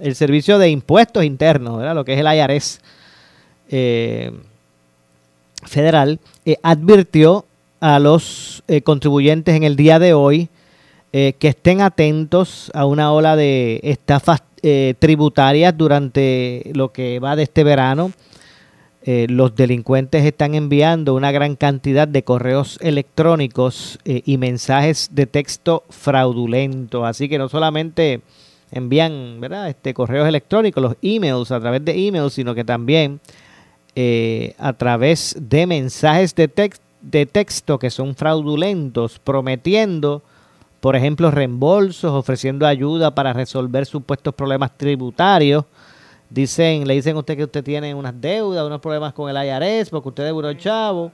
el 0.01 0.15
Servicio 0.15 0.59
de 0.59 0.69
Impuestos 0.69 1.23
Internos, 1.23 1.77
¿verdad? 1.77 1.95
Lo 1.95 2.05
que 2.05 2.13
es 2.13 2.19
el 2.19 2.27
IRS 2.27 2.79
eh, 3.69 4.31
federal, 5.63 6.19
eh, 6.43 6.57
advirtió 6.63 7.45
a 7.79 7.99
los 7.99 8.63
eh, 8.67 8.81
contribuyentes 8.81 9.55
en 9.55 9.63
el 9.63 9.75
día 9.75 9.99
de 9.99 10.13
hoy 10.13 10.49
que 11.13 11.35
estén 11.41 11.81
atentos 11.81 12.71
a 12.73 12.85
una 12.85 13.11
ola 13.11 13.35
de 13.35 13.81
estafas 13.83 14.43
tributarias 14.97 15.77
durante 15.77 16.71
lo 16.73 16.93
que 16.93 17.19
va 17.19 17.35
de 17.35 17.43
este 17.43 17.65
verano. 17.65 18.13
Los 19.03 19.55
delincuentes 19.55 20.25
están 20.25 20.53
enviando 20.53 21.15
una 21.15 21.31
gran 21.31 21.55
cantidad 21.55 22.07
de 22.07 22.23
correos 22.23 22.77
electrónicos 22.81 23.97
y 24.05 24.37
mensajes 24.37 25.09
de 25.11 25.25
texto 25.25 25.83
fraudulentos. 25.89 27.03
Así 27.03 27.27
que 27.27 27.39
no 27.39 27.49
solamente 27.49 28.21
envían 28.71 29.39
¿verdad? 29.39 29.69
Este, 29.69 29.93
correos 29.93 30.27
electrónicos, 30.27 30.81
los 30.81 30.95
emails 31.01 31.51
a 31.51 31.59
través 31.59 31.83
de 31.83 32.07
emails, 32.07 32.33
sino 32.33 32.55
que 32.55 32.63
también 32.63 33.19
eh, 33.95 34.55
a 34.57 34.73
través 34.73 35.35
de 35.37 35.67
mensajes 35.67 36.33
de, 36.33 36.47
tex 36.47 36.79
de 37.01 37.25
texto 37.25 37.77
que 37.77 37.89
son 37.89 38.15
fraudulentos, 38.15 39.19
prometiendo, 39.19 40.21
por 40.79 40.95
ejemplo, 40.95 41.29
reembolsos, 41.29 42.11
ofreciendo 42.11 42.65
ayuda 42.65 43.13
para 43.13 43.33
resolver 43.33 43.85
supuestos 43.85 44.33
problemas 44.33 44.77
tributarios. 44.77 45.65
Dicen, 46.31 46.87
le 46.87 46.93
dicen 46.93 47.17
a 47.17 47.19
usted 47.19 47.35
que 47.35 47.43
usted 47.43 47.61
tiene 47.61 47.93
unas 47.93 48.19
deudas, 48.19 48.65
unos 48.65 48.79
problemas 48.79 49.11
con 49.11 49.29
el 49.29 49.35
IRS, 49.35 49.89
porque 49.89 50.07
usted 50.09 50.27
es 50.27 50.31
unos 50.31 50.57
chavo. 50.57 51.11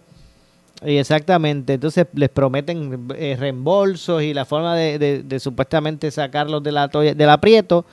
Y 0.86 0.98
exactamente, 0.98 1.74
entonces 1.74 2.06
les 2.14 2.30
prometen 2.30 3.08
eh, 3.16 3.36
reembolsos 3.40 4.22
y 4.22 4.36
la 4.36 4.46
forma 4.46 4.76
de, 4.76 5.40
supuestamente 5.40 6.12
sacarlos 6.12 6.62
de 6.62 6.72
la 6.72 6.88
del 6.88 7.30
aprieto. 7.32 7.84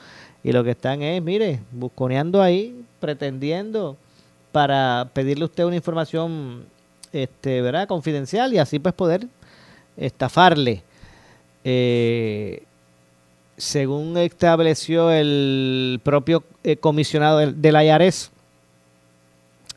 Y 0.43 0.51
lo 0.51 0.63
que 0.63 0.71
están 0.71 1.01
es, 1.01 1.19
mire, 1.23 1.61
busconeando 1.71 2.43
ahí, 2.43 2.79
pretendiendo 2.99 3.97
para 4.51 5.09
pedirle 5.11 5.45
a 5.45 5.45
usted 5.45 5.63
una 5.63 5.77
información 5.77 6.65
este, 7.11 7.59
¿verdad? 7.63 7.87
confidencial 7.87 8.53
y 8.53 8.59
así 8.59 8.77
pues 8.77 8.93
poder 8.93 9.27
estafarle. 9.97 10.83
Eh, 11.63 12.61
según 13.57 14.17
estableció 14.17 15.11
el 15.11 15.99
propio 16.03 16.43
eh, 16.63 16.77
comisionado 16.77 17.39
del, 17.39 17.61
del 17.61 17.75
IRS, 17.75 18.31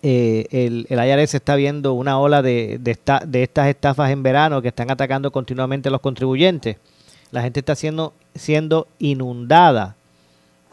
eh, 0.02 0.46
el, 0.50 0.86
el 0.90 1.18
está 1.18 1.56
viendo 1.56 1.92
una 1.94 2.20
ola 2.20 2.40
de, 2.40 2.80
estas 2.84 3.66
estafas 3.66 4.10
en 4.10 4.22
verano 4.22 4.62
que 4.62 4.68
están 4.68 4.90
atacando 4.90 5.32
continuamente 5.32 5.88
a 5.88 5.92
los 5.92 6.00
contribuyentes. 6.00 6.76
La 7.30 7.42
gente 7.42 7.60
está 7.60 7.74
siendo, 7.74 8.14
siendo 8.34 8.86
inundada 8.98 9.96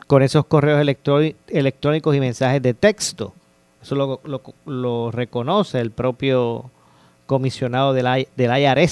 con 0.08 0.22
esos 0.22 0.46
correos 0.46 0.80
electrónicos 1.48 2.16
y 2.16 2.20
mensajes 2.20 2.62
de 2.62 2.74
texto. 2.74 3.34
Eso 3.82 4.20
lo, 4.66 5.12
reconoce 5.12 5.80
el 5.80 5.92
propio 5.92 6.70
comisionado 7.26 7.94
del, 7.94 8.28
del. 8.36 8.90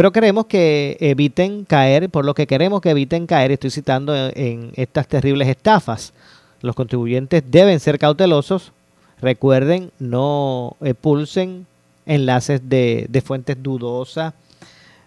Pero 0.00 0.12
queremos 0.12 0.46
que 0.46 0.96
eviten 0.98 1.66
caer, 1.66 2.08
por 2.08 2.24
lo 2.24 2.32
que 2.32 2.46
queremos 2.46 2.80
que 2.80 2.88
eviten 2.88 3.26
caer, 3.26 3.52
estoy 3.52 3.68
citando 3.68 4.14
en, 4.34 4.72
estas 4.76 5.06
terribles 5.06 5.46
estafas. 5.46 6.14
Los 6.62 6.74
contribuyentes 6.74 7.42
deben 7.46 7.78
ser 7.80 7.98
cautelosos. 7.98 8.72
Recuerden, 9.20 9.92
no 9.98 10.74
pulsen 11.02 11.66
enlaces 12.06 12.66
de, 12.66 13.22
fuentes 13.22 13.62
dudosas. 13.62 14.32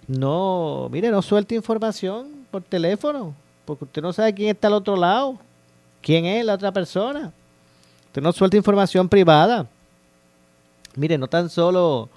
No, 0.07 0.89
mire, 0.91 1.09
no 1.09 1.23
suelte 1.23 1.55
información 1.55 2.45
por 2.51 2.61
teléfono, 2.61 3.33
porque 3.65 3.85
usted 3.85 4.03
no 4.03 4.13
sabe 4.13 4.35
quién 4.35 4.49
está 4.49 4.67
al 4.67 4.75
otro 4.75 4.95
lado, 4.95 5.39
quién 6.03 6.25
es 6.25 6.45
la 6.45 6.53
otra 6.53 6.71
persona. 6.71 7.33
Usted 8.09 8.21
no 8.21 8.31
suelta 8.31 8.57
información 8.57 9.09
privada. 9.09 9.65
Mire, 10.95 11.17
no 11.17 11.27
tan 11.27 11.49
solo, 11.49 12.09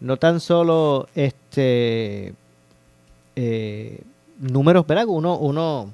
no 0.00 0.16
tan 0.16 0.40
solo 0.40 1.08
este 1.14 2.34
eh, 3.36 4.00
números, 4.38 4.86
¿verdad? 4.86 5.06
Uno, 5.08 5.36
uno 5.38 5.92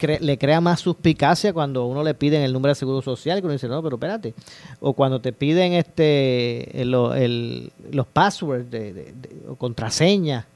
le 0.00 0.38
crea 0.38 0.60
más 0.60 0.80
suspicacia 0.80 1.52
cuando 1.52 1.86
uno 1.86 2.02
le 2.02 2.14
piden 2.14 2.42
el 2.42 2.52
número 2.52 2.72
de 2.72 2.74
seguro 2.74 3.02
social, 3.02 3.40
que 3.40 3.46
uno 3.46 3.54
dice, 3.54 3.68
no, 3.68 3.82
pero 3.82 3.96
espérate. 3.96 4.34
O 4.80 4.92
cuando 4.92 5.20
te 5.20 5.32
piden 5.32 5.72
este 5.72 6.80
el, 6.80 7.70
los 7.90 8.06
passwords 8.06 8.70
de, 8.70 9.14
o 9.48 9.56
contraseñas. 9.56 10.46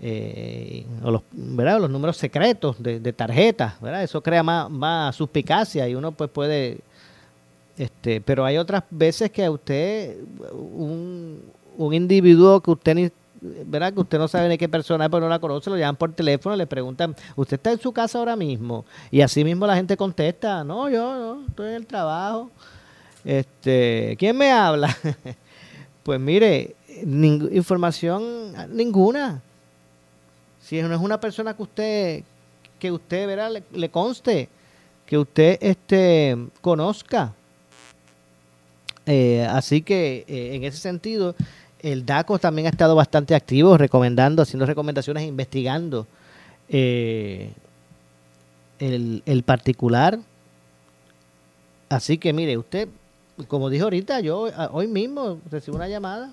Eh, 0.00 0.86
o 1.02 1.10
los, 1.10 1.22
¿verdad? 1.32 1.80
los 1.80 1.90
números 1.90 2.16
secretos 2.16 2.80
de, 2.80 3.00
de 3.00 3.12
tarjetas, 3.12 3.80
¿verdad? 3.80 4.04
Eso 4.04 4.22
crea 4.22 4.44
más, 4.44 4.70
más 4.70 5.16
suspicacia 5.16 5.88
y 5.88 5.96
uno 5.96 6.12
pues 6.12 6.30
puede 6.30 6.78
este, 7.78 8.20
pero 8.20 8.44
hay 8.44 8.58
otras 8.58 8.82
veces 8.90 9.30
que 9.30 9.44
a 9.44 9.50
usted, 9.52 10.16
un, 10.52 11.40
un 11.78 11.94
individuo 11.94 12.60
que 12.60 12.72
usted 12.72 12.94
ni, 12.94 13.10
¿verdad? 13.40 13.94
Que 13.94 14.00
usted 14.00 14.18
no 14.18 14.28
sabe 14.28 14.48
de 14.48 14.58
qué 14.58 14.68
persona 14.68 15.04
es, 15.04 15.10
pero 15.10 15.20
no 15.20 15.28
la 15.28 15.38
conoce, 15.38 15.70
lo 15.70 15.76
llaman 15.76 15.96
por 15.96 16.12
teléfono, 16.12 16.56
le 16.56 16.66
preguntan, 16.66 17.14
¿usted 17.36 17.56
está 17.56 17.70
en 17.70 17.80
su 17.80 17.92
casa 17.92 18.18
ahora 18.18 18.36
mismo? 18.36 18.84
Y 19.10 19.20
así 19.20 19.44
mismo 19.44 19.66
la 19.66 19.76
gente 19.76 19.96
contesta, 19.96 20.64
no, 20.64 20.90
yo 20.90 21.16
no, 21.16 21.46
estoy 21.46 21.68
en 21.68 21.74
el 21.74 21.86
trabajo. 21.86 22.50
Este, 23.24 24.16
¿quién 24.18 24.36
me 24.36 24.50
habla? 24.50 24.94
pues 26.02 26.20
mire, 26.20 26.74
información 27.52 28.52
ninguna. 28.70 29.40
Si 30.60 30.82
no 30.82 30.92
es 30.92 31.00
una 31.00 31.20
persona 31.20 31.54
que 31.54 31.62
usted, 31.62 32.24
que 32.78 32.90
usted, 32.90 33.26
¿verdad? 33.26 33.52
Le, 33.52 33.62
le 33.72 33.88
conste, 33.88 34.48
que 35.06 35.16
usted 35.16 35.58
este, 35.60 36.36
conozca. 36.60 37.34
Eh, 39.10 39.46
así 39.48 39.80
que 39.80 40.26
eh, 40.28 40.54
en 40.54 40.64
ese 40.64 40.76
sentido, 40.76 41.34
el 41.80 42.04
DACO 42.04 42.38
también 42.38 42.66
ha 42.66 42.70
estado 42.70 42.94
bastante 42.94 43.34
activo, 43.34 43.76
recomendando, 43.76 44.42
haciendo 44.42 44.66
recomendaciones, 44.66 45.24
investigando 45.24 46.06
eh, 46.68 47.52
el, 48.78 49.22
el, 49.26 49.42
particular. 49.42 50.18
Así 51.88 52.18
que 52.18 52.32
mire, 52.32 52.56
usted, 52.56 52.88
como 53.46 53.70
dijo 53.70 53.84
ahorita, 53.84 54.20
yo 54.20 54.48
hoy 54.72 54.86
mismo 54.86 55.40
recibí 55.50 55.76
una 55.76 55.88
llamada 55.88 56.32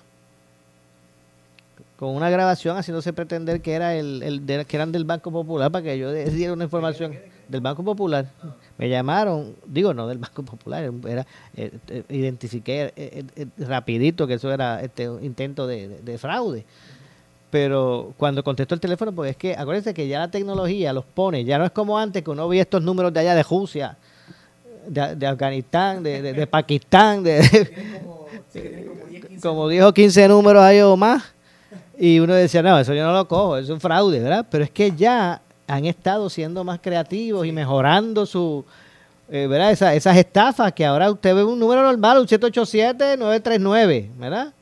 con 1.98 2.10
una 2.10 2.30
grabación 2.30 2.78
haciéndose 2.78 3.14
pretender 3.14 3.62
que 3.62 3.74
era 3.74 3.96
el, 3.96 4.22
el 4.24 4.46
de, 4.46 4.66
que 4.66 4.76
eran 4.76 4.92
del 4.92 5.06
Banco 5.06 5.32
Popular 5.32 5.72
para 5.72 5.84
que 5.84 5.98
yo 5.98 6.12
diera 6.32 6.54
una 6.54 6.66
información 6.66 7.18
del 7.48 7.62
Banco 7.62 7.84
Popular. 7.84 8.26
Me 8.78 8.90
llamaron, 8.90 9.56
digo 9.66 9.94
no 9.94 10.08
del 10.08 10.18
Banco 10.18 10.44
Popular, 10.44 10.92
era 11.08 11.26
eh, 11.56 11.72
eh, 11.88 12.04
identifiqué 12.10 12.94
eh, 12.96 13.24
eh, 13.36 13.48
rapidito 13.60 14.28
que 14.28 14.36
eso 14.36 14.52
era 14.52 14.82
este 14.82 15.10
un 15.10 15.24
intento 15.24 15.66
de, 15.68 15.88
de, 15.88 16.00
de, 16.02 16.18
fraude. 16.18 16.66
Pero 17.50 18.14
cuando 18.18 18.44
contesto 18.44 18.76
el 18.76 18.82
teléfono, 18.82 19.14
pues 19.14 19.32
es 19.32 19.38
que 19.38 19.56
acuérdense 19.56 19.94
que 19.94 20.08
ya 20.08 20.20
la 20.20 20.28
tecnología 20.30 20.92
los 20.92 21.06
pone, 21.06 21.46
ya 21.46 21.58
no 21.58 21.66
es 21.66 21.72
como 21.72 21.98
antes 21.98 22.24
que 22.24 22.30
uno 22.30 22.48
veía 22.48 22.64
estos 22.64 22.82
números 22.82 23.14
de 23.14 23.22
allá 23.22 23.36
de 23.36 23.44
Rusia, 23.44 23.98
de, 24.88 25.16
de 25.16 25.28
Afganistán, 25.28 26.04
de, 26.04 26.22
de 26.22 26.48
Pakistán, 26.48 27.24
de, 27.24 27.42
como 29.42 29.70
dijo 29.70 29.94
15 29.94 30.28
números 30.28 30.62
ahí 30.62 30.82
o 30.82 30.98
más 30.98 31.36
y 31.98 32.20
uno 32.20 32.34
decía, 32.34 32.62
no, 32.62 32.78
eso 32.78 32.94
yo 32.94 33.04
no 33.06 33.14
lo 33.14 33.28
cojo, 33.28 33.58
es 33.58 33.70
un 33.70 33.80
fraude, 33.80 34.20
¿verdad? 34.20 34.46
Pero 34.50 34.64
es 34.64 34.70
que 34.70 34.92
ya 34.92 35.42
han 35.68 35.86
estado 35.86 36.30
siendo 36.30 36.64
más 36.64 36.80
creativos 36.80 37.46
y 37.46 37.52
mejorando 37.52 38.26
su, 38.26 38.66
eh, 39.30 39.48
¿verdad? 39.48 39.72
Esa, 39.72 39.96
esas 39.96 40.18
estafas 40.18 40.74
que 40.74 40.86
ahora 40.86 41.12
usted 41.12 41.36
ve 41.36 41.44
un 41.44 41.60
número 41.60 41.82
normal, 41.82 42.20
un 42.20 42.28
787-939, 42.28 44.10
¿verdad? 44.18 44.54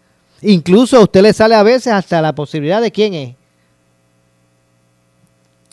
Incluso 0.41 0.97
a 0.97 1.01
usted 1.01 1.21
le 1.21 1.33
sale 1.33 1.55
a 1.55 1.63
veces 1.63 1.93
hasta 1.93 2.21
la 2.21 2.33
posibilidad 2.33 2.81
de 2.81 2.91
quién 2.91 3.13
es. 3.13 3.35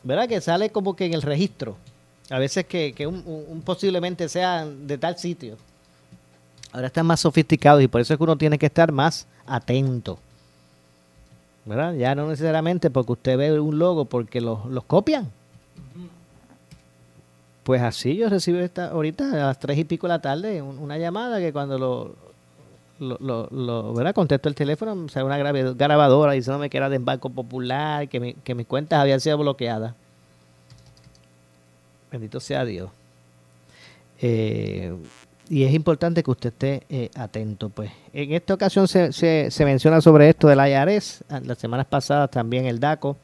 ¿Verdad? 0.03 0.28
Que 0.28 0.41
sale 0.41 0.70
como 0.70 0.97
que 0.97 1.07
en 1.07 1.14
el 1.14 1.22
registro. 1.22 1.76
A 2.31 2.39
veces 2.39 2.64
que, 2.64 2.93
que 2.93 3.07
un, 3.07 3.22
un 3.26 3.62
posiblemente 3.62 4.28
sea 4.28 4.64
de 4.64 4.97
tal 4.97 5.18
sitio. 5.18 5.57
Ahora 6.72 6.87
están 6.87 7.07
más 7.07 7.20
sofisticados 7.20 7.83
y 7.83 7.89
por 7.89 8.01
eso 8.01 8.14
es 8.14 8.18
que 8.18 8.22
uno 8.22 8.37
tiene 8.37 8.59
que 8.59 8.66
estar 8.66 8.93
más 8.93 9.26
atento. 9.47 10.18
¿Verdad? 11.64 11.94
Ya 11.94 12.14
no 12.14 12.28
necesariamente 12.28 12.90
porque 12.90 13.12
usted 13.12 13.38
ve 13.38 13.61
un 13.61 13.78
logo 13.78 14.04
porque 14.04 14.40
los, 14.40 14.66
los 14.66 14.84
copian. 14.84 15.30
Pues 17.62 17.82
así 17.82 18.16
yo 18.16 18.28
recibí 18.28 18.58
esta, 18.58 18.88
ahorita 18.88 19.30
a 19.32 19.46
las 19.46 19.58
tres 19.58 19.78
y 19.78 19.84
pico 19.84 20.06
de 20.06 20.14
la 20.14 20.20
tarde 20.20 20.62
una 20.62 20.98
llamada 20.98 21.38
que 21.38 21.52
cuando 21.52 21.78
lo, 21.78 22.16
lo, 22.98 23.48
lo, 23.50 23.94
¿verdad? 23.94 24.14
contesto 24.14 24.48
el 24.48 24.54
teléfono, 24.54 25.08
sale 25.08 25.24
una 25.24 25.38
grabadora 25.38 26.32
diciéndome 26.32 26.68
que 26.68 26.76
era 26.76 26.88
del 26.88 27.02
Banco 27.02 27.30
Popular, 27.30 28.08
que, 28.08 28.20
mi, 28.20 28.34
que 28.34 28.54
mis 28.54 28.66
cuentas 28.66 29.00
habían 29.00 29.20
sido 29.20 29.38
bloqueadas. 29.38 29.94
Bendito 32.11 32.40
sea 32.40 32.64
Dios. 32.64 32.90
Eh, 34.20 34.94
y 35.51 35.64
es 35.64 35.74
importante 35.74 36.22
que 36.22 36.30
usted 36.30 36.51
esté 36.51 36.82
eh, 36.88 37.11
atento. 37.16 37.70
Pues 37.70 37.90
en 38.12 38.32
esta 38.32 38.55
ocasión 38.55 38.86
se, 38.86 39.12
se, 39.12 39.64
menciona 39.64 40.01
sobre 40.01 40.28
esto 40.28 40.46
del 40.46 40.61
IARES, 40.61 41.24
las 41.42 41.59
semanas 41.59 41.86
pasadas 41.86 42.30
también 42.30 42.66
el 42.66 42.78
DACO, 42.78 43.16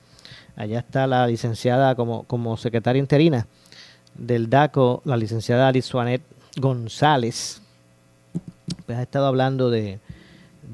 allá 0.56 0.80
está 0.80 1.06
la 1.06 1.28
licenciada 1.28 1.94
como, 1.94 2.24
como 2.24 2.56
secretaria 2.56 2.98
interina 2.98 3.46
del 4.16 4.50
DACO, 4.50 5.02
la 5.04 5.16
licenciada 5.16 5.68
Alizuanet 5.68 6.20
González, 6.56 7.62
pues 8.86 8.98
ha 8.98 9.02
estado 9.02 9.26
hablando 9.26 9.70
de, 9.70 10.00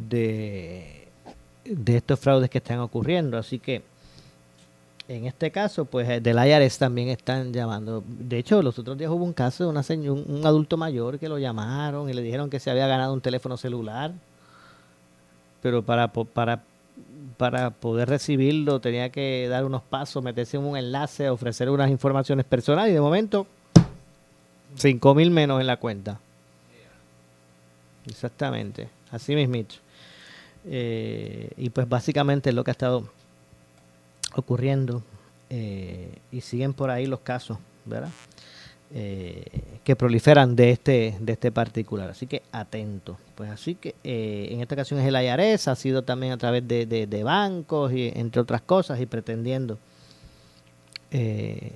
de, 0.08 1.08
de 1.66 1.96
estos 1.98 2.18
fraudes 2.18 2.48
que 2.48 2.58
están 2.58 2.78
ocurriendo, 2.78 3.36
así 3.36 3.58
que 3.58 3.82
en 5.12 5.26
este 5.26 5.50
caso, 5.50 5.84
pues 5.84 6.08
eh, 6.08 6.20
del 6.20 6.38
IRS 6.38 6.78
también 6.78 7.08
están 7.08 7.52
llamando. 7.52 8.02
De 8.06 8.38
hecho, 8.38 8.62
los 8.62 8.78
otros 8.78 8.96
días 8.96 9.10
hubo 9.10 9.24
un 9.24 9.34
caso 9.34 9.64
de 9.64 9.70
una 9.70 9.84
un, 10.10 10.24
un, 10.26 10.46
adulto 10.46 10.76
mayor 10.78 11.18
que 11.18 11.28
lo 11.28 11.38
llamaron 11.38 12.08
y 12.08 12.14
le 12.14 12.22
dijeron 12.22 12.48
que 12.48 12.58
se 12.58 12.70
había 12.70 12.86
ganado 12.86 13.12
un 13.12 13.20
teléfono 13.20 13.58
celular, 13.58 14.12
pero 15.60 15.82
para, 15.82 16.08
para, 16.08 16.62
para 17.36 17.70
poder 17.70 18.08
recibirlo 18.08 18.80
tenía 18.80 19.10
que 19.10 19.48
dar 19.50 19.66
unos 19.66 19.82
pasos, 19.82 20.22
meterse 20.22 20.56
en 20.56 20.64
un 20.64 20.76
enlace, 20.78 21.28
ofrecer 21.28 21.68
unas 21.68 21.90
informaciones 21.90 22.46
personales 22.46 22.92
y 22.92 22.94
de 22.94 23.00
momento, 23.00 23.46
cinco 24.76 25.14
mil 25.14 25.30
menos 25.30 25.60
en 25.60 25.66
la 25.66 25.76
cuenta. 25.76 26.20
Exactamente, 28.06 28.88
así 29.10 29.34
mismito. 29.34 29.74
Eh, 30.64 31.50
y 31.56 31.70
pues 31.70 31.88
básicamente 31.88 32.50
es 32.50 32.56
lo 32.56 32.64
que 32.64 32.70
ha 32.70 32.72
estado 32.72 33.08
ocurriendo 34.34 35.02
eh, 35.50 36.18
y 36.30 36.40
siguen 36.40 36.72
por 36.72 36.90
ahí 36.90 37.06
los 37.06 37.20
casos, 37.20 37.58
¿verdad? 37.84 38.10
Eh, 38.94 39.42
que 39.84 39.96
proliferan 39.96 40.54
de 40.54 40.70
este 40.70 41.16
de 41.18 41.32
este 41.32 41.50
particular. 41.50 42.10
Así 42.10 42.26
que 42.26 42.42
atento. 42.52 43.16
Pues 43.34 43.48
así 43.50 43.74
que 43.74 43.94
eh, 44.04 44.48
en 44.50 44.60
esta 44.60 44.74
ocasión 44.74 45.00
es 45.00 45.06
el 45.06 45.14
IARES, 45.14 45.66
ha 45.68 45.76
sido 45.76 46.02
también 46.02 46.34
a 46.34 46.36
través 46.36 46.68
de, 46.68 46.84
de, 46.84 47.22
bancos 47.22 47.90
y 47.94 48.12
entre 48.14 48.42
otras 48.42 48.60
cosas 48.60 49.00
y 49.00 49.06
pretendiendo 49.06 49.78
eh, 51.10 51.72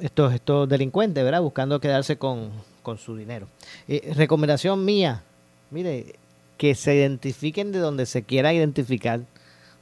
estos, 0.00 0.32
estos 0.32 0.66
delincuentes, 0.66 1.22
¿verdad? 1.22 1.42
Buscando 1.42 1.80
quedarse 1.80 2.16
con, 2.16 2.50
con 2.82 2.96
su 2.96 3.14
dinero. 3.14 3.46
recomendación 4.14 4.86
mía, 4.86 5.22
mire, 5.70 6.14
que 6.56 6.74
se 6.74 6.94
identifiquen 6.94 7.72
de 7.72 7.78
donde 7.78 8.06
se 8.06 8.22
quiera 8.22 8.54
identificar. 8.54 9.20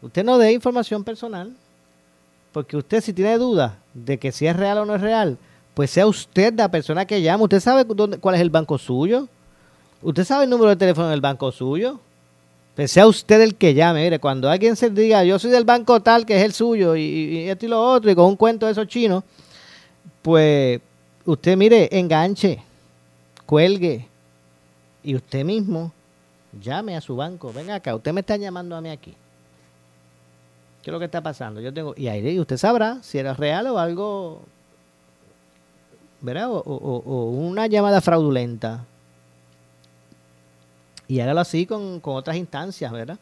Usted 0.02 0.24
no 0.24 0.38
dé 0.38 0.52
información 0.52 1.04
personal 1.04 1.54
porque 2.54 2.76
usted 2.76 3.00
si 3.00 3.12
tiene 3.12 3.36
dudas 3.36 3.72
de 3.92 4.16
que 4.16 4.30
si 4.30 4.46
es 4.46 4.56
real 4.56 4.78
o 4.78 4.86
no 4.86 4.94
es 4.94 5.00
real, 5.00 5.36
pues 5.74 5.90
sea 5.90 6.06
usted 6.06 6.54
la 6.54 6.70
persona 6.70 7.04
que 7.04 7.20
llama. 7.20 7.42
Usted 7.42 7.58
sabe 7.58 7.82
dónde, 7.84 8.18
cuál 8.18 8.36
es 8.36 8.40
el 8.40 8.48
banco 8.48 8.78
suyo. 8.78 9.28
¿Usted 10.00 10.24
sabe 10.24 10.44
el 10.44 10.50
número 10.50 10.70
de 10.70 10.76
teléfono 10.76 11.08
del 11.08 11.20
banco 11.20 11.50
suyo? 11.50 11.98
Pues 12.76 12.92
sea 12.92 13.08
usted 13.08 13.40
el 13.40 13.56
que 13.56 13.74
llame. 13.74 14.04
Mire, 14.04 14.20
cuando 14.20 14.48
alguien 14.48 14.76
se 14.76 14.88
diga, 14.88 15.24
yo 15.24 15.36
soy 15.40 15.50
del 15.50 15.64
banco 15.64 15.98
tal, 16.00 16.24
que 16.24 16.36
es 16.36 16.44
el 16.44 16.52
suyo, 16.52 16.94
y, 16.94 17.02
y 17.02 17.48
esto 17.48 17.66
y 17.66 17.68
lo 17.70 17.82
otro, 17.82 18.08
y 18.08 18.14
con 18.14 18.26
un 18.26 18.36
cuento 18.36 18.66
de 18.66 18.72
esos 18.72 18.86
chinos, 18.86 19.24
pues 20.22 20.80
usted, 21.24 21.56
mire, 21.56 21.88
enganche, 21.90 22.62
cuelgue, 23.46 24.06
y 25.02 25.16
usted 25.16 25.44
mismo 25.44 25.92
llame 26.62 26.96
a 26.96 27.00
su 27.00 27.16
banco. 27.16 27.52
Venga 27.52 27.74
acá, 27.74 27.96
usted 27.96 28.12
me 28.12 28.20
está 28.20 28.36
llamando 28.36 28.76
a 28.76 28.80
mí 28.80 28.90
aquí. 28.90 29.16
¿Qué 30.84 30.90
es 30.90 30.92
lo 30.92 30.98
que 30.98 31.06
está 31.06 31.22
pasando? 31.22 31.60
Yo 31.60 31.72
tengo, 31.72 31.94
y 31.96 32.08
ahí 32.08 32.38
usted 32.38 32.58
sabrá 32.58 33.02
si 33.02 33.18
era 33.18 33.32
real 33.34 33.66
o 33.68 33.78
algo, 33.78 34.42
¿verdad? 36.20 36.50
O, 36.50 36.58
o 36.58 37.30
una 37.30 37.66
llamada 37.66 38.00
fraudulenta 38.02 38.84
y 41.08 41.20
hágalo 41.20 41.40
así 41.40 41.66
con, 41.66 42.00
otras 42.02 42.36
instancias, 42.36 42.90
¿verdad? 42.92 43.18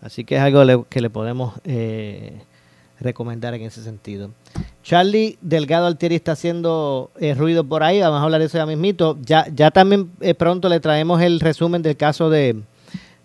Así 0.00 0.24
que 0.24 0.36
es 0.36 0.40
algo 0.40 0.86
que 0.88 1.00
le 1.00 1.10
podemos 1.10 1.54
eh, 1.64 2.40
recomendar 3.00 3.54
en 3.54 3.62
ese 3.62 3.82
sentido. 3.82 4.30
Charlie 4.82 5.38
Delgado 5.40 5.86
Altieri 5.86 6.14
está 6.14 6.32
haciendo 6.32 7.10
eh, 7.18 7.34
ruido 7.34 7.64
por 7.64 7.82
ahí, 7.82 8.00
vamos 8.00 8.20
a 8.20 8.24
hablar 8.24 8.40
de 8.40 8.46
eso 8.46 8.58
ya 8.58 8.66
mismito. 8.66 9.18
Ya, 9.22 9.46
ya 9.54 9.70
también 9.70 10.10
eh, 10.20 10.34
pronto 10.34 10.68
le 10.68 10.80
traemos 10.80 11.20
el 11.20 11.40
resumen 11.40 11.82
del 11.82 11.96
caso 11.96 12.30
de, 12.30 12.62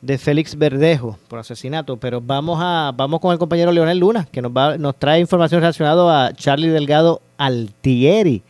de 0.04 0.18
Félix 0.18 0.58
Verdejo 0.58 1.18
por 1.30 1.40
asesinato, 1.40 1.96
pero 1.96 2.20
vamos 2.20 2.60
a 2.62 2.92
vamos 2.94 3.22
con 3.22 3.32
el 3.32 3.40
compañero 3.40 3.72
Leonel 3.72 4.00
Luna, 4.00 4.28
que 4.30 4.42
nos, 4.42 4.52
va, 4.52 4.78
nos 4.78 4.98
trae 4.98 5.22
información 5.22 5.62
relacionada 5.62 6.26
a 6.26 6.34
Charlie 6.34 6.68
Delgado 6.68 7.22
Altieri. 7.38 8.44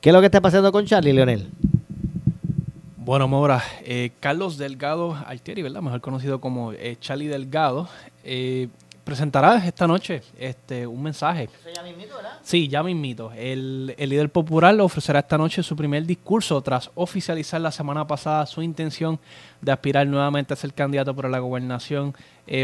¿Qué 0.00 0.08
es 0.08 0.14
lo 0.14 0.20
que 0.20 0.26
está 0.26 0.40
pasando 0.40 0.72
con 0.72 0.86
Charlie, 0.86 1.12
Leonel? 1.12 1.50
Bueno, 2.96 3.28
Mora, 3.28 3.62
eh, 3.84 4.12
Carlos 4.18 4.56
Delgado 4.56 5.14
Altieri, 5.26 5.60
¿verdad? 5.60 5.82
Mejor 5.82 6.00
conocido 6.00 6.40
como 6.40 6.72
eh, 6.72 6.96
Charlie 7.00 7.28
Delgado, 7.28 7.86
eh, 8.24 8.68
presentará 9.08 9.56
esta 9.66 9.86
noche 9.86 10.20
este, 10.38 10.86
un 10.86 11.02
mensaje. 11.02 11.44
¿Eso 11.44 11.70
ya 11.74 11.82
mismito, 11.82 12.16
¿verdad? 12.16 12.32
Sí, 12.42 12.68
ya 12.68 12.82
mismito. 12.82 13.32
El, 13.32 13.94
el 13.96 14.10
líder 14.10 14.28
popular 14.28 14.78
ofrecerá 14.82 15.20
esta 15.20 15.38
noche 15.38 15.62
su 15.62 15.74
primer 15.74 16.04
discurso 16.04 16.60
tras 16.60 16.90
oficializar 16.94 17.58
la 17.58 17.70
semana 17.70 18.06
pasada 18.06 18.44
su 18.44 18.60
intención 18.60 19.18
de 19.62 19.72
aspirar 19.72 20.06
nuevamente 20.06 20.52
a 20.52 20.56
ser 20.56 20.74
candidato 20.74 21.14
por 21.16 21.30
la 21.30 21.38
gobernación 21.38 22.14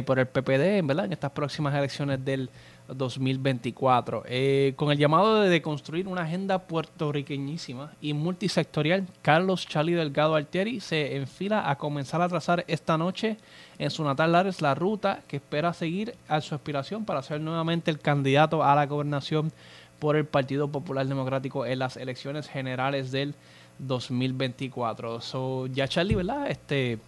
por 0.07 0.19
el 0.19 0.27
PPD, 0.27 0.87
¿verdad? 0.87 1.07
En 1.07 1.13
estas 1.13 1.31
próximas 1.31 1.75
elecciones 1.75 2.23
del 2.23 2.51
2024. 2.89 4.25
Eh, 4.27 4.75
con 4.77 4.91
el 4.91 4.99
llamado 4.99 5.41
de 5.41 5.63
construir 5.63 6.07
una 6.09 6.23
agenda 6.23 6.61
puertorriqueñísima 6.61 7.93
y 8.01 8.13
multisectorial, 8.13 9.07
Carlos 9.23 9.67
Charlie 9.67 9.95
Delgado 9.95 10.35
Altieri 10.35 10.81
se 10.81 11.17
enfila 11.17 11.71
a 11.71 11.77
comenzar 11.77 12.21
a 12.23 12.29
trazar 12.29 12.65
esta 12.69 12.99
noche 12.99 13.39
en 13.79 13.91
su 13.91 14.05
natal 14.05 14.33
Lares 14.33 14.63
la 14.63 14.75
ruta 14.75 15.23
que 15.27 15.37
espera 15.37 15.73
seguir 15.73 16.15
a 16.29 16.41
su 16.41 16.55
aspiración 16.55 17.05
para 17.05 17.23
ser 17.23 17.41
nuevamente 17.41 17.91
el 17.91 17.99
candidato 17.99 18.63
a 18.63 18.75
la 18.75 18.87
gobernación 18.87 19.53
por 19.99 20.17
el 20.17 20.27
Partido 20.27 20.69
Popular 20.69 21.07
Democrático 21.07 21.65
en 21.65 21.79
las 21.79 21.97
elecciones 21.97 22.49
generales 22.49 23.11
del 23.11 23.35
2024. 23.79 25.21
So, 25.21 25.67
ya 25.67 25.89
Charlie, 25.89 26.15
¿verdad? 26.15 26.51
Este 26.51 26.99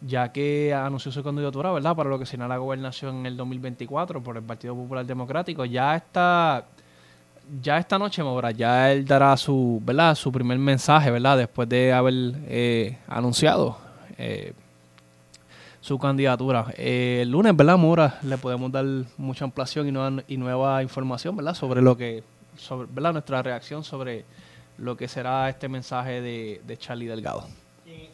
ya 0.00 0.30
que 0.30 0.72
anunció 0.72 1.10
su 1.10 1.22
candidatura, 1.22 1.72
¿verdad?, 1.72 1.96
para 1.96 2.08
lo 2.08 2.18
que 2.18 2.26
será 2.26 2.46
la 2.46 2.56
gobernación 2.56 3.16
en 3.16 3.26
el 3.26 3.36
2024 3.36 4.22
por 4.22 4.36
el 4.36 4.42
Partido 4.42 4.74
Popular 4.74 5.04
Democrático. 5.04 5.64
Ya 5.64 5.96
está, 5.96 6.64
ya 7.60 7.78
esta 7.78 7.98
noche, 7.98 8.22
Mora, 8.22 8.50
ya 8.50 8.92
él 8.92 9.04
dará 9.04 9.36
su, 9.36 9.80
¿verdad?, 9.84 10.14
su 10.14 10.30
primer 10.30 10.58
mensaje, 10.58 11.10
¿verdad?, 11.10 11.38
después 11.38 11.68
de 11.68 11.92
haber 11.92 12.14
eh, 12.46 12.98
anunciado 13.08 13.78
eh, 14.16 14.52
su 15.80 15.98
candidatura. 15.98 16.66
Eh, 16.76 17.20
el 17.22 17.30
lunes, 17.30 17.56
¿verdad, 17.56 17.76
Mora? 17.76 18.18
Le 18.22 18.38
podemos 18.38 18.70
dar 18.70 18.84
mucha 19.16 19.44
ampliación 19.44 19.88
y 19.88 19.92
nueva, 19.92 20.22
y 20.28 20.36
nueva 20.36 20.82
información, 20.82 21.36
¿verdad?, 21.36 21.54
sobre 21.54 21.82
lo 21.82 21.96
que, 21.96 22.22
sobre, 22.56 22.86
¿verdad?, 22.90 23.12
nuestra 23.14 23.42
reacción 23.42 23.82
sobre 23.82 24.24
lo 24.78 24.96
que 24.96 25.08
será 25.08 25.48
este 25.48 25.68
mensaje 25.68 26.20
de, 26.20 26.62
de 26.64 26.76
Charlie 26.76 27.08
Delgado 27.08 27.44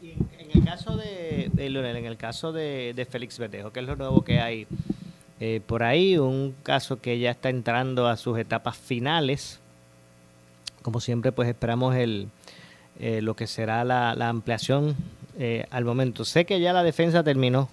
en 0.02 0.33
el 0.64 0.70
caso 0.70 0.96
de, 0.96 1.50
en 1.56 2.06
el 2.06 2.16
caso 2.16 2.52
de, 2.52 3.06
Félix 3.10 3.38
Verdejo, 3.38 3.70
que 3.70 3.80
es 3.80 3.86
lo 3.86 3.96
nuevo 3.96 4.22
que 4.22 4.40
hay 4.40 4.66
eh, 5.40 5.60
por 5.66 5.82
ahí, 5.82 6.16
un 6.16 6.54
caso 6.62 7.00
que 7.00 7.18
ya 7.18 7.32
está 7.32 7.50
entrando 7.50 8.08
a 8.08 8.16
sus 8.16 8.38
etapas 8.38 8.76
finales. 8.76 9.60
Como 10.82 11.00
siempre, 11.00 11.32
pues 11.32 11.48
esperamos 11.48 11.96
el, 11.96 12.28
eh, 12.98 13.20
lo 13.20 13.34
que 13.34 13.46
será 13.46 13.84
la, 13.84 14.12
ampliación 14.28 14.96
eh, 15.38 15.66
al 15.70 15.84
momento. 15.84 16.24
Sé 16.24 16.44
que 16.44 16.60
ya 16.60 16.72
la 16.72 16.82
defensa 16.82 17.22
terminó. 17.22 17.68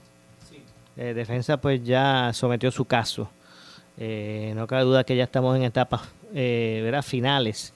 defensa 0.96 1.58
pues 1.58 1.84
ya 1.84 2.32
sometió 2.34 2.72
su 2.72 2.86
caso. 2.86 3.30
no 3.98 4.68
cabe 4.68 4.84
duda 4.84 5.04
que 5.04 5.16
ya 5.16 5.24
estamos 5.24 5.56
en 5.56 5.64
etapas 5.64 6.02
finales 7.04 7.74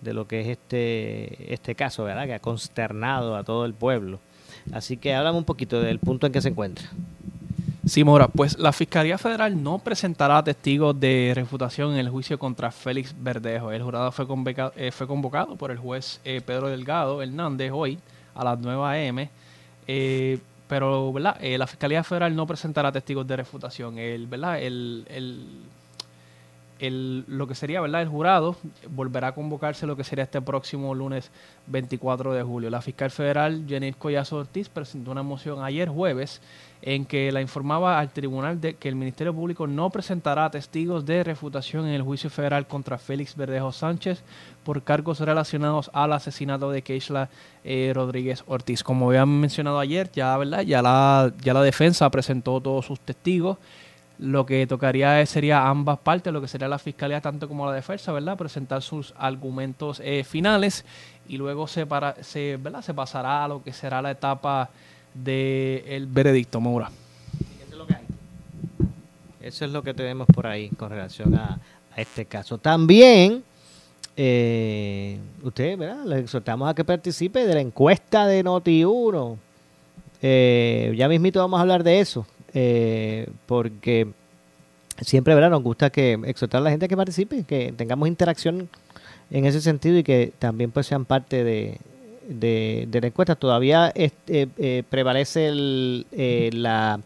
de 0.00 0.14
lo 0.14 0.26
que 0.26 0.40
es 0.40 0.46
este, 0.48 1.52
este 1.52 1.74
caso, 1.74 2.04
¿verdad? 2.04 2.26
Que 2.26 2.34
ha 2.34 2.38
consternado 2.38 3.36
a 3.36 3.44
todo 3.44 3.64
el 3.64 3.74
pueblo. 3.74 4.20
Así 4.72 4.96
que 4.96 5.14
háblame 5.14 5.38
un 5.38 5.44
poquito 5.44 5.80
del 5.80 5.98
punto 5.98 6.26
en 6.26 6.32
que 6.32 6.40
se 6.40 6.48
encuentra. 6.48 6.88
Sí, 7.86 8.02
Mora, 8.02 8.26
pues 8.26 8.58
la 8.58 8.72
Fiscalía 8.72 9.16
Federal 9.16 9.62
no 9.62 9.78
presentará 9.78 10.42
testigos 10.42 10.98
de 10.98 11.32
refutación 11.36 11.92
en 11.92 11.98
el 11.98 12.08
juicio 12.08 12.36
contra 12.36 12.72
Félix 12.72 13.14
Verdejo. 13.16 13.70
El 13.70 13.80
jurado 13.80 14.10
fue, 14.10 14.26
convocado, 14.26 14.72
eh, 14.74 14.90
fue 14.90 15.06
convocado 15.06 15.54
por 15.54 15.70
el 15.70 15.78
juez 15.78 16.20
eh, 16.24 16.40
Pedro 16.44 16.66
Delgado 16.66 17.22
Hernández 17.22 17.70
hoy 17.72 17.98
a 18.34 18.42
las 18.42 18.58
9 18.58 18.82
a.m. 18.82 19.30
Eh, 19.86 20.38
pero 20.66 21.12
¿verdad? 21.12 21.40
la 21.40 21.66
Fiscalía 21.68 22.02
Federal 22.02 22.34
no 22.34 22.44
presentará 22.44 22.90
testigos 22.90 23.24
de 23.24 23.36
refutación. 23.36 23.98
El, 23.98 24.26
¿verdad? 24.26 24.60
el, 24.60 25.06
el 25.08 25.46
el, 26.78 27.24
lo 27.26 27.46
que 27.46 27.54
sería 27.54 27.80
verdad 27.80 28.02
el 28.02 28.08
jurado 28.08 28.56
volverá 28.90 29.28
a 29.28 29.34
convocarse 29.34 29.86
lo 29.86 29.96
que 29.96 30.04
sería 30.04 30.24
este 30.24 30.42
próximo 30.42 30.94
lunes 30.94 31.30
24 31.66 32.32
de 32.32 32.42
julio. 32.42 32.70
La 32.70 32.82
fiscal 32.82 33.10
federal 33.10 33.64
Jenny 33.66 33.92
Collazo 33.92 34.36
Ortiz 34.36 34.68
presentó 34.68 35.10
una 35.10 35.22
moción 35.22 35.62
ayer 35.62 35.88
jueves 35.88 36.40
en 36.82 37.06
que 37.06 37.32
la 37.32 37.40
informaba 37.40 37.98
al 37.98 38.10
tribunal 38.10 38.60
de 38.60 38.74
que 38.74 38.88
el 38.88 38.96
Ministerio 38.96 39.34
Público 39.34 39.66
no 39.66 39.90
presentará 39.90 40.50
testigos 40.50 41.06
de 41.06 41.24
refutación 41.24 41.86
en 41.86 41.94
el 41.94 42.02
juicio 42.02 42.28
federal 42.30 42.66
contra 42.66 42.98
Félix 42.98 43.34
Verdejo 43.34 43.72
Sánchez 43.72 44.22
por 44.62 44.82
cargos 44.82 45.20
relacionados 45.20 45.90
al 45.94 46.12
asesinato 46.12 46.70
de 46.70 46.82
Keishla 46.82 47.30
eh, 47.64 47.92
Rodríguez 47.94 48.44
Ortiz. 48.46 48.82
Como 48.82 49.08
habían 49.08 49.40
mencionado 49.40 49.78
ayer, 49.78 50.10
ya, 50.12 50.36
¿verdad? 50.36 50.62
ya, 50.62 50.82
la, 50.82 51.32
ya 51.42 51.54
la 51.54 51.62
defensa 51.62 52.10
presentó 52.10 52.60
todos 52.60 52.84
sus 52.84 53.00
testigos 53.00 53.58
lo 54.18 54.46
que 54.46 54.66
tocaría 54.66 55.24
sería 55.26 55.68
ambas 55.68 55.98
partes, 55.98 56.32
lo 56.32 56.40
que 56.40 56.48
sería 56.48 56.68
la 56.68 56.78
fiscalía 56.78 57.20
tanto 57.20 57.48
como 57.48 57.66
la 57.66 57.72
defensa, 57.72 58.12
¿verdad? 58.12 58.36
Presentar 58.36 58.82
sus 58.82 59.12
argumentos 59.18 60.00
eh, 60.02 60.24
finales 60.24 60.84
y 61.28 61.36
luego 61.36 61.66
se, 61.66 61.86
para, 61.86 62.22
se, 62.22 62.56
¿verdad? 62.56 62.82
se 62.82 62.94
pasará 62.94 63.44
a 63.44 63.48
lo 63.48 63.62
que 63.62 63.72
será 63.72 64.00
la 64.00 64.12
etapa 64.12 64.70
del 65.12 66.06
veredicto, 66.06 66.60
Maura. 66.60 66.90
Eso 67.60 67.72
es 67.72 67.76
lo 67.76 67.86
que 67.86 67.94
hay. 67.94 68.04
Eso 69.42 69.64
es 69.66 69.70
lo 69.70 69.82
que 69.82 69.92
tenemos 69.92 70.26
por 70.32 70.46
ahí 70.46 70.70
con 70.70 70.90
relación 70.90 71.34
a, 71.34 71.58
este 71.96 72.26
caso. 72.26 72.58
También, 72.58 73.42
eh, 74.18 75.18
ustedes, 75.42 75.78
¿verdad? 75.78 76.04
Les 76.04 76.20
exhortamos 76.24 76.68
a 76.68 76.74
que 76.74 76.84
participe 76.84 77.46
de 77.46 77.54
la 77.54 77.60
encuesta 77.60 78.26
de 78.26 78.44
Noti1. 78.44 79.36
Eh, 80.20 80.94
ya 80.94 81.08
mismito 81.08 81.40
vamos 81.40 81.56
a 81.56 81.62
hablar 81.62 81.82
de 81.82 82.00
eso 82.00 82.26
eh, 82.58 83.28
porque 83.44 84.08
siempre 85.02 85.34
¿verdad? 85.34 85.50
nos 85.50 85.62
gusta 85.62 85.90
que 85.90 86.18
exhortar 86.24 86.62
a 86.62 86.64
la 86.64 86.70
gente 86.70 86.86
a 86.86 86.88
que 86.88 86.96
participe, 86.96 87.44
que 87.44 87.74
tengamos 87.76 88.08
interacción 88.08 88.70
en 89.30 89.44
ese 89.44 89.60
sentido 89.60 89.98
y 89.98 90.02
que 90.02 90.32
también 90.38 90.70
pues 90.70 90.86
sean 90.86 91.04
parte 91.04 91.44
de, 91.44 91.78
de, 92.26 92.98
la 92.98 93.08
encuesta. 93.08 93.34
Todavía 93.34 93.92
eh, 93.94 94.10
eh, 94.26 94.82
prevalece 94.88 95.48
el, 95.48 96.06
eh, 96.12 96.48
la, 96.54 96.98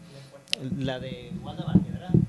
la 0.79 1.01
de 1.01 1.33
Wanda. 1.43 1.65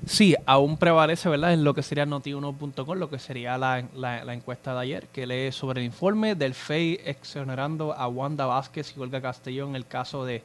Sí, 0.04 0.34
aún 0.46 0.78
prevalece, 0.78 1.28
¿verdad? 1.28 1.52
En 1.52 1.62
lo 1.62 1.74
que 1.74 1.82
sería 1.84 2.04
noti1.com, 2.04 2.98
lo 2.98 3.08
que 3.08 3.20
sería 3.20 3.56
la, 3.56 3.84
la, 3.94 4.34
encuesta 4.34 4.74
de 4.74 4.80
ayer, 4.80 5.06
que 5.06 5.28
lee 5.28 5.52
sobre 5.52 5.80
el 5.80 5.86
informe 5.86 6.34
del 6.34 6.54
FEI 6.54 7.00
exonerando 7.04 7.92
a 7.92 8.08
Wanda 8.08 8.46
Vázquez 8.46 8.94
y 8.96 9.00
Olga 9.00 9.22
Castellón 9.22 9.70
en 9.70 9.76
el 9.76 9.86
caso 9.86 10.24
de 10.24 10.42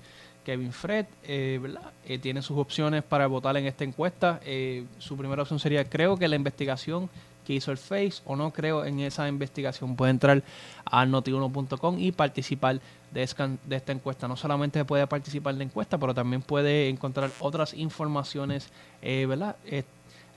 Kevin 0.47 0.71
Fred, 0.71 1.07
eh, 1.25 1.59
¿verdad? 1.61 1.91
Eh, 2.05 2.19
tiene 2.19 2.41
sus 2.41 2.57
opciones 2.57 3.03
para 3.03 3.27
votar 3.27 3.57
en 3.57 3.65
esta 3.65 3.83
encuesta. 3.83 4.39
Eh, 4.45 4.85
su 4.97 5.17
primera 5.17 5.41
opción 5.41 5.59
sería, 5.59 5.83
creo 5.83 6.15
que 6.15 6.25
la 6.29 6.37
investigación 6.37 7.09
que 7.45 7.55
hizo 7.55 7.69
el 7.69 7.77
Face 7.77 8.21
o 8.23 8.37
no 8.37 8.51
creo 8.51 8.85
en 8.85 9.01
esa 9.01 9.27
investigación. 9.27 9.97
Puede 9.97 10.11
entrar 10.11 10.41
a 10.85 11.05
notiuno.com 11.05 11.99
y 11.99 12.13
participar 12.13 12.79
de, 13.11 13.23
esta 13.23 13.91
encuesta. 13.91 14.29
No 14.29 14.37
solamente 14.37 14.85
puede 14.85 15.05
participar 15.05 15.51
en 15.51 15.57
la 15.57 15.63
encuesta, 15.65 15.97
pero 15.97 16.13
también 16.13 16.41
puede 16.41 16.87
encontrar 16.87 17.29
otras 17.41 17.73
informaciones, 17.73 18.69
¿verdad? 19.01 19.57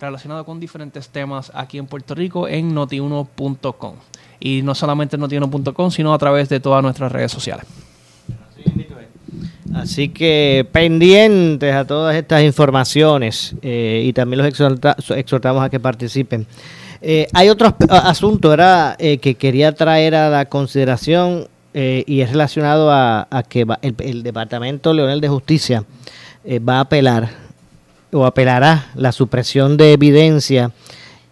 relacionadas 0.00 0.44
con 0.44 0.58
diferentes 0.58 1.08
temas 1.10 1.52
aquí 1.54 1.78
en 1.78 1.86
Puerto 1.86 2.16
Rico 2.16 2.48
en 2.48 2.74
notiuno.com. 2.74 3.94
Y 4.40 4.62
no 4.62 4.74
solamente 4.74 5.14
en 5.14 5.20
notiuno.com, 5.20 5.90
sino 5.92 6.12
a 6.12 6.18
través 6.18 6.48
de 6.48 6.58
todas 6.58 6.82
nuestras 6.82 7.12
redes 7.12 7.30
sociales. 7.30 7.89
Así 9.74 10.08
que 10.08 10.66
pendientes 10.72 11.74
a 11.74 11.86
todas 11.86 12.16
estas 12.16 12.42
informaciones 12.42 13.54
eh, 13.62 14.02
y 14.04 14.12
también 14.12 14.42
los 14.42 15.10
exhortamos 15.16 15.62
a 15.62 15.70
que 15.70 15.78
participen. 15.78 16.46
Eh, 17.00 17.28
hay 17.32 17.48
otro 17.48 17.74
asunto 17.88 18.52
era, 18.52 18.96
eh, 18.98 19.18
que 19.18 19.36
quería 19.36 19.72
traer 19.72 20.14
a 20.14 20.28
la 20.28 20.46
consideración 20.46 21.48
y 21.72 22.20
es 22.20 22.30
relacionado 22.30 22.90
a, 22.90 23.44
que 23.48 23.64
el, 23.82 23.94
el, 24.00 24.22
Departamento 24.24 24.92
Leonel 24.92 25.20
de 25.20 25.28
Justicia 25.28 25.84
va 26.68 26.78
a 26.78 26.80
apelar 26.80 27.28
o 28.10 28.26
apelará 28.26 28.90
la 28.96 29.12
supresión 29.12 29.76
de 29.76 29.92
evidencia 29.92 30.72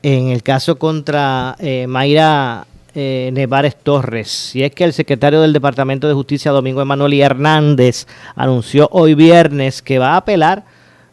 en 0.05 0.29
el 0.29 0.45
caso 0.45 0.79
contra 0.79 1.57
Mayra 1.89 2.68
eh, 3.01 3.31
Nevares 3.33 3.77
Torres. 3.77 4.57
Y 4.57 4.65
es 4.65 4.73
que 4.73 4.83
el 4.83 4.93
secretario 4.93 5.41
del 5.41 5.53
Departamento 5.53 6.09
de 6.09 6.15
Justicia, 6.15 6.51
Domingo 6.51 6.83
Emanuel 6.83 7.15
Hernández, 7.15 8.09
anunció 8.35 8.89
hoy 8.91 9.15
viernes 9.15 9.83
que 9.83 10.01
va 10.01 10.15
a 10.15 10.17
apelar 10.17 10.65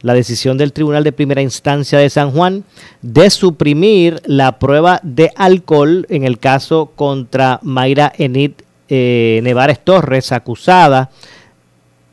la 0.02 0.16
decisión 0.16 0.58
del 0.58 0.74
Tribunal 0.74 1.04
de 1.04 1.12
Primera 1.12 1.44
Instancia 1.44 2.00
de 2.00 2.10
San 2.10 2.32
Juan 2.32 2.64
de 3.04 3.30
suprimir 3.30 4.20
la 4.26 4.58
prueba 4.58 5.00
de 5.04 5.32
alcohol 5.36 6.08
en 6.10 6.24
el 6.24 6.40
caso 6.40 6.92
contra 6.96 7.60
Mayra 7.62 8.12
Enid 8.18 8.54
eh, 8.90 9.40
Nevares 9.44 9.80
Torres, 9.84 10.32
acusada 10.32 11.12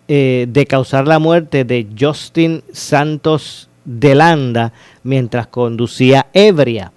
eh, 0.06 0.44
de 0.50 0.66
causar 0.66 1.08
la 1.08 1.18
muerte 1.18 1.64
de 1.64 1.86
Justin 1.98 2.62
Santos 2.74 3.70
de 3.86 4.14
Landa 4.14 4.74
mientras 5.02 5.46
conducía 5.46 6.26
ebria. 6.34 6.92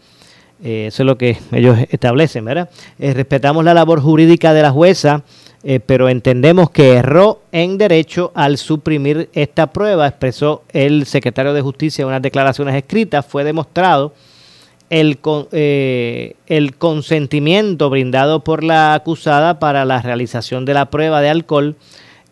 Eh, 0.64 0.88
eso 0.88 1.04
es 1.04 1.08
lo 1.08 1.18
que 1.18 1.38
ellos 1.52 1.78
establecen, 1.90 2.46
¿verdad? 2.46 2.70
Eh, 2.98 3.14
respetamos 3.14 3.64
la 3.66 3.74
labor 3.74 4.02
jurídica 4.02 4.54
de 4.54 4.62
la 4.62 4.72
jueza, 4.72 5.24
eh, 5.64 5.80
pero 5.80 6.08
entendemos 6.08 6.70
que 6.70 6.94
erró 6.94 7.42
en 7.52 7.78
derecho 7.78 8.32
al 8.36 8.58
suprimir 8.58 9.30
esta 9.34 9.68
prueba, 9.68 10.08
expresó 10.08 10.64
el 10.72 11.06
secretario 11.06 11.54
de 11.54 11.62
Justicia 11.62 12.04
en 12.04 12.08
unas 12.08 12.22
declaraciones 12.22 12.76
escritas. 12.76 13.26
Fue 13.26 13.44
demostrado 13.44 14.14
el, 14.90 15.20
el 15.52 16.76
consentimiento 16.78 17.90
brindado 17.90 18.44
por 18.44 18.64
la 18.64 18.94
acusada 18.94 19.60
para 19.60 19.84
la 19.84 20.02
realización 20.02 20.64
de 20.64 20.76
la 20.76 20.90
prueba 20.90 21.22
de 21.22 21.30
alcohol 21.30 21.76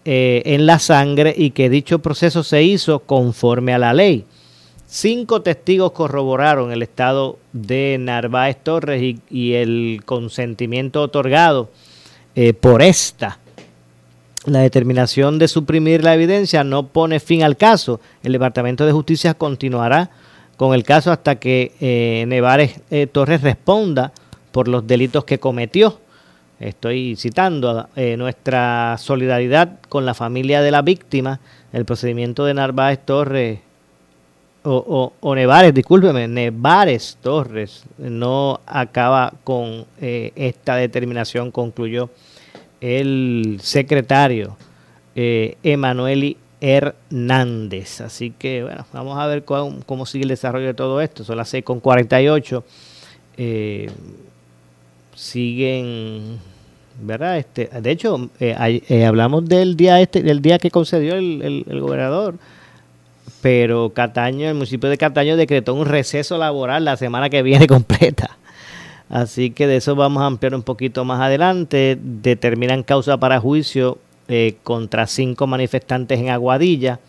en 0.05 0.65
la 0.65 0.79
sangre 0.79 1.33
y 1.35 1.51
que 1.51 1.69
dicho 1.69 1.99
proceso 1.99 2.43
se 2.43 2.61
hizo 2.61 2.99
conforme 2.99 3.73
a 3.73 3.79
la 3.79 3.93
ley. 3.93 4.25
Cinco 4.95 5.41
testigos 5.41 5.91
corroboraron 5.93 6.71
el 6.71 6.83
estado 6.83 7.39
de 7.51 7.97
Narváez 7.99 8.57
Torres 8.61 9.01
y, 9.27 9.53
el 9.55 10.03
consentimiento 10.05 11.01
otorgado 11.01 11.71
eh, 12.35 12.53
por 12.53 12.83
esta. 12.83 13.39
La 14.45 14.59
determinación 14.59 15.39
de 15.39 15.47
suprimir 15.47 16.03
la 16.03 16.13
evidencia 16.13 16.63
no 16.63 16.89
pone 16.89 17.19
fin 17.19 17.41
al 17.41 17.57
caso. 17.57 18.01
El 18.21 18.33
Departamento 18.33 18.85
de 18.85 18.91
Justicia 18.91 19.33
continuará 19.33 20.11
con 20.57 20.75
el 20.75 20.83
caso 20.83 21.11
hasta 21.11 21.39
que 21.39 21.71
eh, 21.81 22.25
Nevares 22.27 22.79
eh, 22.91 23.07
Torres 23.07 23.41
responda 23.41 24.13
por 24.51 24.67
los 24.67 24.85
delitos 24.85 25.25
que 25.25 25.39
cometió. 25.39 26.01
Estoy 26.59 27.15
citando 27.15 27.89
nuestra 27.95 28.97
solidaridad 28.99 29.79
con 29.89 30.05
la 30.05 30.13
familia 30.13 30.61
de 30.61 30.69
la 30.69 30.83
víctima. 30.83 31.39
El 31.73 31.83
procedimiento 31.83 32.45
de 32.45 32.53
Narváez 32.53 32.99
Torres 33.03 33.59
o, 34.63 35.13
o, 35.19 35.35
Nevares, 35.35 35.73
discúlpeme, 35.73 36.27
Nevares 36.27 37.17
Torres 37.21 37.83
no 37.97 38.61
acaba 38.65 39.33
con 39.43 39.85
eh, 39.99 40.31
esta 40.35 40.75
determinación, 40.75 41.51
concluyó 41.51 42.09
el 42.79 43.59
secretario 43.61 44.55
eh, 45.15 45.57
Emanueli 45.63 46.37
Hernández. 46.61 48.01
Así 48.01 48.31
que, 48.31 48.63
bueno, 48.63 48.85
vamos 48.93 49.17
a 49.19 49.27
ver 49.27 49.43
cómo 49.43 50.05
sigue 50.05 50.23
el 50.23 50.29
desarrollo 50.29 50.67
de 50.67 50.73
todo 50.73 51.01
esto. 51.01 51.23
Son 51.23 51.37
las 51.37 51.53
6.48. 51.53 52.63
Eh, 53.35 53.89
siguen, 55.13 56.39
¿verdad? 57.01 57.37
Este, 57.37 57.65
de 57.67 57.91
hecho, 57.91 58.29
eh, 58.39 58.81
eh, 58.87 59.05
hablamos 59.05 59.45
del 59.45 59.75
día 59.75 59.99
este, 59.99 60.23
del 60.23 60.41
día 60.41 60.57
que 60.57 60.71
concedió 60.71 61.15
el 61.15 61.81
gobernador 61.81 62.35
pero 63.43 63.89
Cataño, 63.89 64.47
el 64.47 64.53
municipio 64.53 64.89
de 64.89 64.97
Cataño 64.97 65.35
decretó 65.35 65.73
un 65.73 65.85
receso 65.85 66.37
laboral 66.37 66.85
la 66.85 66.95
semana 66.95 67.29
que 67.29 67.43
viene 67.43 67.67
completa. 67.67 68.37
Así 69.09 69.51
que 69.51 69.67
de 69.67 69.75
eso 69.75 69.97
vamos 69.97 70.23
a 70.23 70.27
ampliar 70.27 70.55
un 70.55 70.63
poquito 70.63 71.03
más 71.03 71.19
adelante. 71.19 71.97
Determinan 72.01 72.83
causa 72.83 73.17
para 73.17 73.41
juicio 73.41 73.97
eh, 74.29 74.55
contra 74.63 75.07
cinco 75.07 75.45
manifestantes 75.45 76.21
en 76.21 76.29
Aguadilla. 76.29 77.01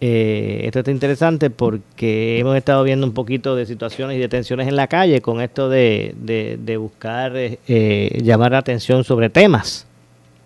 Eh, 0.00 0.60
esto 0.64 0.78
está 0.78 0.92
interesante 0.92 1.50
porque 1.50 2.38
hemos 2.38 2.56
estado 2.56 2.84
viendo 2.84 3.04
un 3.04 3.12
poquito 3.12 3.56
de 3.56 3.66
situaciones 3.66 4.18
y 4.18 4.20
de 4.20 4.28
tensiones 4.28 4.68
en 4.68 4.76
la 4.76 4.86
calle 4.86 5.20
con 5.22 5.40
esto 5.40 5.68
de, 5.68 6.14
de, 6.16 6.76
buscar 6.76 7.32
eh, 7.34 8.20
llamar 8.22 8.52
la 8.52 8.58
atención 8.58 9.02
sobre 9.02 9.28
temas 9.28 9.88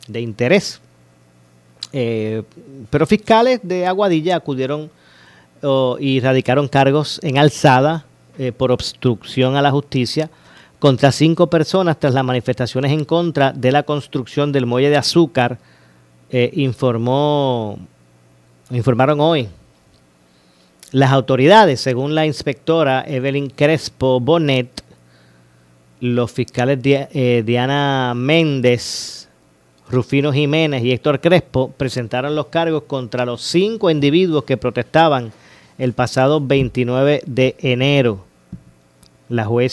de 0.08 0.22
interés. 0.22 0.80
Eh, 1.98 2.42
pero 2.90 3.06
fiscales 3.06 3.60
de 3.62 3.86
Aguadilla 3.86 4.36
acudieron 4.36 4.90
y 5.98 6.20
radicaron 6.20 6.68
cargos 6.68 7.18
en 7.22 7.38
alzada 7.38 8.04
eh, 8.36 8.52
por 8.52 8.70
obstrucción 8.70 9.56
a 9.56 9.62
la 9.62 9.70
justicia 9.70 10.28
contra 10.78 11.10
cinco 11.10 11.46
personas 11.46 11.98
tras 11.98 12.12
las 12.12 12.22
manifestaciones 12.22 12.92
en 12.92 13.06
contra 13.06 13.50
de 13.50 13.72
la 13.72 13.82
construcción 13.82 14.52
del 14.52 14.66
muelle 14.66 14.90
de 14.90 14.98
azúcar, 14.98 15.58
eh, 16.28 16.50
informó, 16.52 17.78
informaron 18.70 19.18
hoy. 19.20 19.48
Las 20.92 21.12
autoridades, 21.12 21.80
según 21.80 22.14
la 22.14 22.26
inspectora 22.26 23.04
Evelyn 23.08 23.48
Crespo 23.48 24.20
Bonet, 24.20 24.82
los 26.00 26.30
fiscales 26.30 26.78
Diana 26.82 28.12
Méndez, 28.14 29.25
Rufino 29.90 30.32
Jiménez 30.32 30.82
y 30.82 30.92
Héctor 30.92 31.20
Crespo 31.20 31.70
presentaron 31.76 32.34
los 32.34 32.46
cargos 32.46 32.84
contra 32.84 33.24
los 33.24 33.42
cinco 33.42 33.90
individuos 33.90 34.44
que 34.44 34.56
protestaban 34.56 35.32
el 35.78 35.92
pasado 35.92 36.40
29 36.40 37.22
de 37.26 37.56
enero. 37.60 38.24
Eh, 39.28 39.68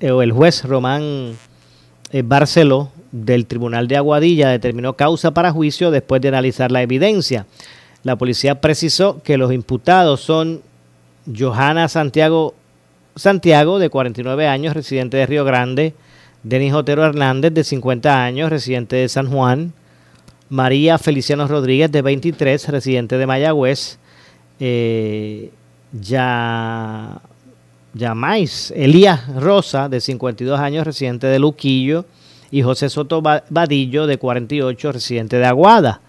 el 0.00 0.32
juez 0.32 0.64
Román 0.64 1.36
eh, 2.10 2.22
Barceló 2.24 2.90
del 3.10 3.46
Tribunal 3.46 3.88
de 3.88 3.96
Aguadilla 3.96 4.48
determinó 4.48 4.94
causa 4.94 5.32
para 5.32 5.52
juicio 5.52 5.90
después 5.90 6.20
de 6.22 6.28
analizar 6.28 6.72
la 6.72 6.82
evidencia. 6.82 7.46
La 8.02 8.16
policía 8.16 8.60
precisó 8.60 9.22
que 9.22 9.36
los 9.36 9.52
imputados 9.52 10.20
son 10.20 10.62
Johanna 11.36 11.88
Santiago 11.88 12.54
Santiago, 13.16 13.78
de 13.78 13.90
49 13.90 14.46
años, 14.46 14.74
residente 14.74 15.18
de 15.18 15.26
Río 15.26 15.44
Grande, 15.44 15.94
Denis 16.42 16.72
Otero 16.72 17.04
Hernández, 17.04 17.52
de 17.54 17.64
50 17.64 18.24
años, 18.24 18.50
residente 18.50 18.96
de 18.96 19.08
San 19.08 19.30
Juan. 19.30 19.72
María 20.48 20.98
Feliciano 20.98 21.46
Rodríguez, 21.48 21.90
de 21.90 22.02
23, 22.02 22.68
residente 22.68 23.16
de 23.16 23.26
Mayagüez. 23.26 23.98
Eh, 24.60 25.50
ya, 25.92 27.20
Elías 28.74 29.34
Rosa, 29.34 29.88
de 29.88 30.00
52 30.00 30.58
años, 30.58 30.84
residente 30.84 31.26
de 31.26 31.38
Luquillo. 31.38 32.04
Y 32.50 32.62
José 32.62 32.90
Soto 32.90 33.22
Vadillo, 33.22 34.06
de 34.06 34.18
48, 34.18 34.92
residente 34.92 35.38
de 35.38 35.46
Aguada. 35.46 36.00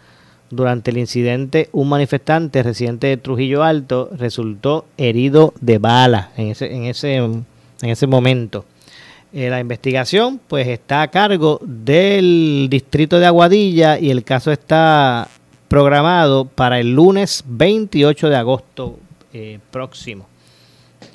Durante 0.49 0.91
el 0.91 0.97
incidente, 0.97 1.69
un 1.71 1.89
manifestante 1.89 2.61
residente 2.63 3.07
de 3.07 3.17
Trujillo 3.17 3.63
Alto 3.63 4.09
resultó 4.17 4.85
herido 4.97 5.53
de 5.61 5.77
bala 5.77 6.31
en 6.37 6.49
ese, 6.49 6.73
en 6.73 6.83
ese, 6.85 7.15
en 7.15 7.45
ese 7.81 8.07
momento. 8.07 8.65
Eh, 9.35 9.49
la 9.49 9.59
investigación 9.59 10.39
pues 10.47 10.67
está 10.67 11.01
a 11.01 11.07
cargo 11.07 11.59
del 11.63 12.67
distrito 12.69 13.17
de 13.17 13.25
Aguadilla 13.25 13.97
y 13.97 14.11
el 14.11 14.23
caso 14.23 14.51
está 14.51 15.27
programado 15.67 16.45
para 16.45 16.79
el 16.79 16.93
lunes 16.93 17.43
28 17.47 18.29
de 18.29 18.35
agosto 18.35 18.99
eh, 19.33 19.57
próximo. 19.71 20.27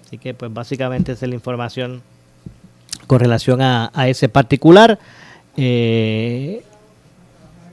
Así 0.05 0.19
que 0.19 0.35
pues 0.35 0.53
básicamente 0.53 1.13
esa 1.13 1.27
es 1.27 1.29
la 1.29 1.37
información 1.37 2.03
con 3.07 3.21
relación 3.21 3.63
a, 3.63 3.93
ese 4.09 4.29
particular. 4.29 4.99
Eh, 5.57 6.65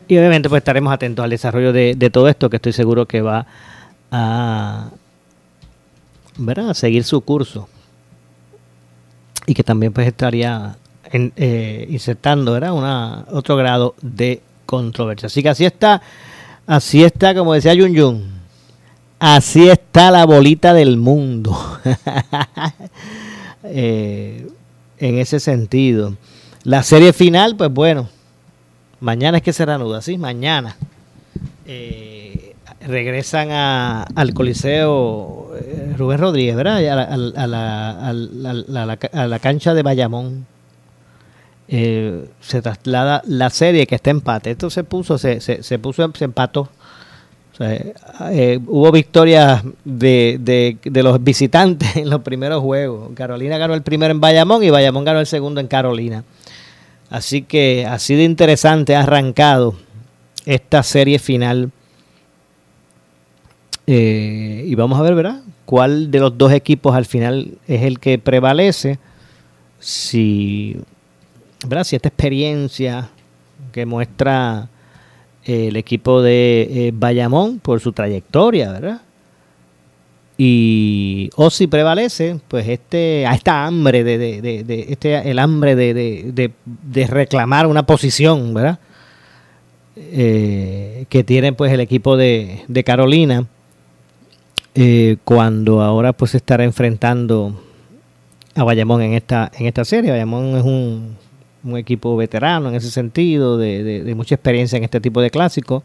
y 0.08 0.16
obviamente 0.16 0.48
pues 0.48 0.60
estaremos 0.60 0.94
atentos 0.94 1.24
al 1.24 1.32
desarrollo 1.32 1.74
de, 1.74 2.10
todo 2.12 2.30
esto 2.30 2.52
que 2.52 2.58
estoy 2.58 2.74
seguro 2.74 3.08
que 3.08 3.22
va 3.22 3.48
a, 4.12 4.92
a 6.56 6.74
seguir 6.76 7.04
su 7.04 7.22
curso 7.22 7.68
y 9.48 9.54
que 9.54 9.64
también 9.64 9.94
pues 9.94 10.08
estaría 10.08 10.76
en, 11.12 11.34
eh, 11.36 11.88
insertando 11.90 12.54
¿verdad? 12.54 12.74
Una, 12.74 13.26
otro 13.32 13.56
grado 13.56 13.96
de 14.02 14.42
controversia. 14.66 15.28
Así 15.28 15.44
que 15.44 15.50
así 15.50 15.66
está, 15.66 16.02
así 16.68 17.04
está, 17.04 17.34
como 17.36 17.54
decía 17.54 17.74
Yun 17.74 17.94
Yun, 17.94 18.32
así 19.20 19.70
está 19.70 20.12
la 20.12 20.26
bolita 20.26 20.74
del 20.74 20.98
mundo. 20.98 21.56
Eh, 23.68 24.48
en 25.00 25.18
ese 25.18 25.40
sentido. 25.40 26.16
La 26.64 26.84
serie 26.84 27.14
final, 27.14 27.56
pues 27.56 27.72
bueno, 27.74 28.08
mañana 29.00 29.38
es 29.38 29.44
que 29.44 29.54
será 29.54 29.80
nuda, 29.80 30.04
¿sí? 30.04 30.20
Mañana. 30.20 30.76
eh, 31.66 32.45
regresan 32.86 33.52
al 33.52 34.34
Coliseo 34.34 35.52
eh, 35.60 35.94
Rubén 35.98 36.20
Rodríguez, 36.20 36.56
¿verdad? 36.56 36.78
A 36.88 37.18
la, 39.28 39.40
cancha 39.40 39.74
de 39.74 39.84
Bayamón. 39.84 40.46
Eh, 41.68 42.26
se 42.42 42.62
traslada 42.62 43.24
la 43.26 43.50
serie 43.50 43.88
que 43.88 43.96
está 43.96 44.12
empate. 44.12 44.52
Esto 44.52 44.70
se 44.70 44.84
puso, 44.84 45.18
se, 45.18 45.42
se, 45.42 45.80
puso, 45.80 46.12
se 46.16 46.26
empató. 46.26 46.70
hubo 48.68 48.92
victorias 48.92 49.64
de, 49.84 50.78
de, 50.84 51.04
los 51.04 51.24
visitantes 51.24 51.96
en 51.98 52.10
los 52.10 52.22
primeros 52.22 52.62
juegos. 52.62 53.12
Carolina 53.16 53.58
ganó 53.58 53.74
el 53.74 53.82
primero 53.82 54.12
en 54.12 54.22
Bayamón 54.22 54.64
y 54.64 54.70
Bayamón 54.70 55.06
ganó 55.06 55.20
el 55.20 55.28
segundo 55.28 55.60
en 55.60 55.68
Carolina. 55.68 56.24
Así 57.10 57.44
que 57.44 57.86
ha 57.88 58.00
sido 58.00 58.22
interesante, 58.22 58.96
ha 58.96 59.02
arrancado 59.02 59.76
esta 60.46 60.84
serie 60.84 61.18
final 61.18 61.72
eh, 63.88 64.64
y 64.66 64.76
vamos 64.76 65.00
a 65.00 65.04
ver, 65.04 65.16
¿verdad? 65.16 65.42
¿Cuál 65.66 66.10
de 66.10 66.20
los 66.20 66.38
dos 66.38 66.52
equipos 66.52 66.96
al 66.96 67.06
final 67.06 67.58
es 67.68 67.84
el 67.84 68.00
que 68.00 68.18
prevalece? 68.18 69.00
Si, 69.80 70.78
¿verdad? 71.68 71.84
si 71.84 71.96
esta 71.96 72.10
experiencia 72.10 73.10
que 73.72 73.86
muestra 73.86 74.70
eh, 75.44 75.68
el 75.68 75.76
equipo 75.76 76.22
de 76.22 76.62
eh, 76.72 76.92
Bayamón 76.94 77.60
por 77.60 77.80
su 77.80 77.92
trayectoria, 77.92 78.72
¿verdad? 78.72 79.02
Y 80.38 81.30
o 81.36 81.50
si 81.50 81.68
prevalece, 81.68 82.40
pues 82.50 82.68
este, 82.68 83.26
a 83.26 83.36
esta 83.36 83.66
hambre 83.66 84.04
de, 84.04 84.18
de, 84.18 84.42
de, 84.42 84.86
este, 84.90 85.32
el 85.32 85.40
hambre 85.40 85.78
de, 85.78 86.52
de, 86.66 87.08
reclamar 87.08 87.68
una 87.68 87.86
posición, 87.86 88.54
¿verdad? 88.54 88.80
que 89.96 91.24
tiene 91.26 91.54
pues 91.54 91.72
el 91.72 91.80
equipo 91.80 92.18
de, 92.18 92.64
de 92.68 92.84
Carolina 92.84 93.48
eh, 94.76 95.18
cuando 95.24 95.82
ahora 95.82 96.12
pues 96.12 96.36
estará 96.36 96.66
enfrentando 96.66 97.58
a 98.56 98.64
Bayamón 98.64 99.02
en 99.02 99.14
esta, 99.14 99.50
en 99.58 99.68
esta 99.68 99.86
serie. 99.86 100.12
Bayamón 100.12 100.58
es 100.58 100.64
un, 100.64 101.18
equipo 101.78 102.16
veterano 102.16 102.70
en 102.70 102.76
ese 102.76 102.92
sentido, 102.92 103.58
de, 103.58 104.14
mucha 104.16 104.36
experiencia 104.36 104.78
en 104.78 104.84
este 104.84 105.00
tipo 105.00 105.22
de 105.22 105.32
clásicos. 105.32 105.84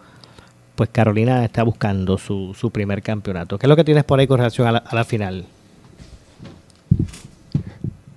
Pues 0.74 0.91
Carolina 0.91 1.45
está 1.45 1.62
buscando 1.62 2.18
su, 2.18 2.55
su 2.59 2.70
primer 2.70 3.03
campeonato. 3.03 3.59
¿Qué 3.59 3.66
es 3.66 3.68
lo 3.68 3.76
que 3.76 3.84
tienes 3.84 4.05
por 4.05 4.18
ahí 4.18 4.26
con 4.26 4.38
relación 4.38 4.66
a 4.66 4.95
la 4.95 5.05
final? 5.05 5.47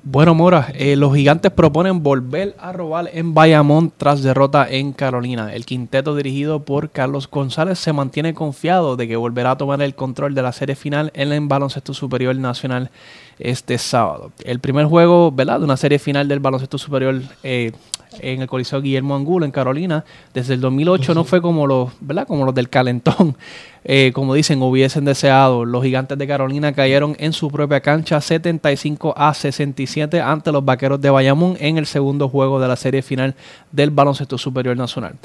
Bueno, 0.05 0.35
Mora, 0.35 0.67
eh, 0.75 0.97
los 0.97 1.15
gigantes 1.15 1.49
proponen 1.53 2.03
volver 2.03 2.57
a 2.59 2.73
robar 2.73 3.09
en 3.13 3.33
Bayamón 3.33 3.89
tras 3.95 4.21
derrota 4.21 4.67
en 4.69 4.91
Carolina. 4.91 5.53
El 5.53 5.65
quinteto 5.65 6.13
dirigido 6.13 6.65
por 6.65 6.89
Carlos 6.89 7.29
González 7.31 7.79
se 7.79 7.93
mantiene 7.93 8.33
confiado 8.33 8.97
de 8.97 9.07
que 9.07 9.15
volverá 9.15 9.51
a 9.51 9.57
tomar 9.57 9.81
el 9.81 9.95
control 9.95 10.35
de 10.35 10.41
la 10.41 10.51
serie 10.51 10.75
final 10.75 11.13
en 11.15 11.31
el 11.31 11.47
baloncesto 11.47 11.93
superior 11.93 12.35
nacional 12.35 12.91
este 13.39 13.77
sábado. 13.77 14.31
El 14.43 14.59
primer 14.59 14.85
juego, 14.85 15.31
¿verdad? 15.31 15.59
De 15.59 15.65
una 15.65 15.77
serie 15.77 15.99
final 15.99 16.27
del 16.27 16.39
baloncesto 16.39 16.77
superior 16.77 17.21
eh, 17.43 17.71
en 18.19 18.41
el 18.41 18.47
Coliseo 18.47 18.81
Guillermo 18.81 19.15
Angulo 19.15 19.45
en 19.45 19.51
Carolina 19.51 20.03
desde 20.33 20.53
el 20.53 20.61
2008 20.61 21.13
no 21.13 21.23
fue 21.23 21.41
como 21.41 21.67
los, 21.67 21.91
¿verdad? 21.99 22.27
Como 22.27 22.45
los 22.45 22.55
del 22.55 22.69
calentón. 22.69 23.35
Eh, 23.85 24.13
como 24.13 24.33
dicen, 24.33 24.61
hubiesen 24.61 25.03
deseado. 25.03 25.65
Los 25.65 25.83
gigantes 25.83 26.17
de 26.17 26.25
Carolina 26.25 26.71
cayeron 26.71 27.17
en 27.19 27.33
su 27.33 27.51
propia 27.51 27.81
cancha 27.81 28.21
75 28.21 29.13
a 29.17 29.33
67 29.33 30.21
ante 30.21 30.53
los 30.53 30.63
vaqueros 30.63 31.01
de 31.01 31.09
Bayamón 31.09 31.57
en 31.59 31.77
el 31.77 31.85
segundo 31.85 32.29
juego 32.29 32.61
de 32.61 32.69
la 32.69 32.77
serie 32.77 33.01
final 33.01 33.35
del 33.73 33.89
baloncesto 33.89 34.37
superior 34.37 34.77
nacional. 34.77 35.15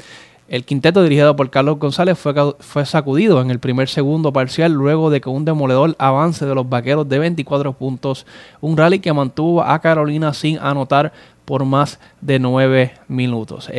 El 0.49 0.65
quinteto 0.65 1.03
dirigido 1.03 1.35
por 1.35 1.51
Carlos 1.51 1.77
González 1.77 2.17
fue, 2.17 2.33
fue 2.59 2.83
sacudido 2.83 3.39
en 3.39 3.51
el 3.51 3.59
primer 3.59 3.87
segundo 3.87 4.33
parcial 4.33 4.71
luego 4.71 5.11
de 5.11 5.21
que 5.21 5.29
un 5.29 5.45
demoledor 5.45 5.95
avance 5.99 6.43
de 6.43 6.55
los 6.55 6.67
vaqueros 6.67 7.07
de 7.07 7.19
24 7.19 7.73
puntos, 7.73 8.25
un 8.59 8.75
rally 8.75 8.99
que 8.99 9.13
mantuvo 9.13 9.61
a 9.61 9.77
Carolina 9.79 10.33
sin 10.33 10.57
anotar 10.57 11.13
por 11.45 11.65
más 11.65 11.99
de 12.21 12.39
nueve 12.39 12.93
minutos. 13.07 13.69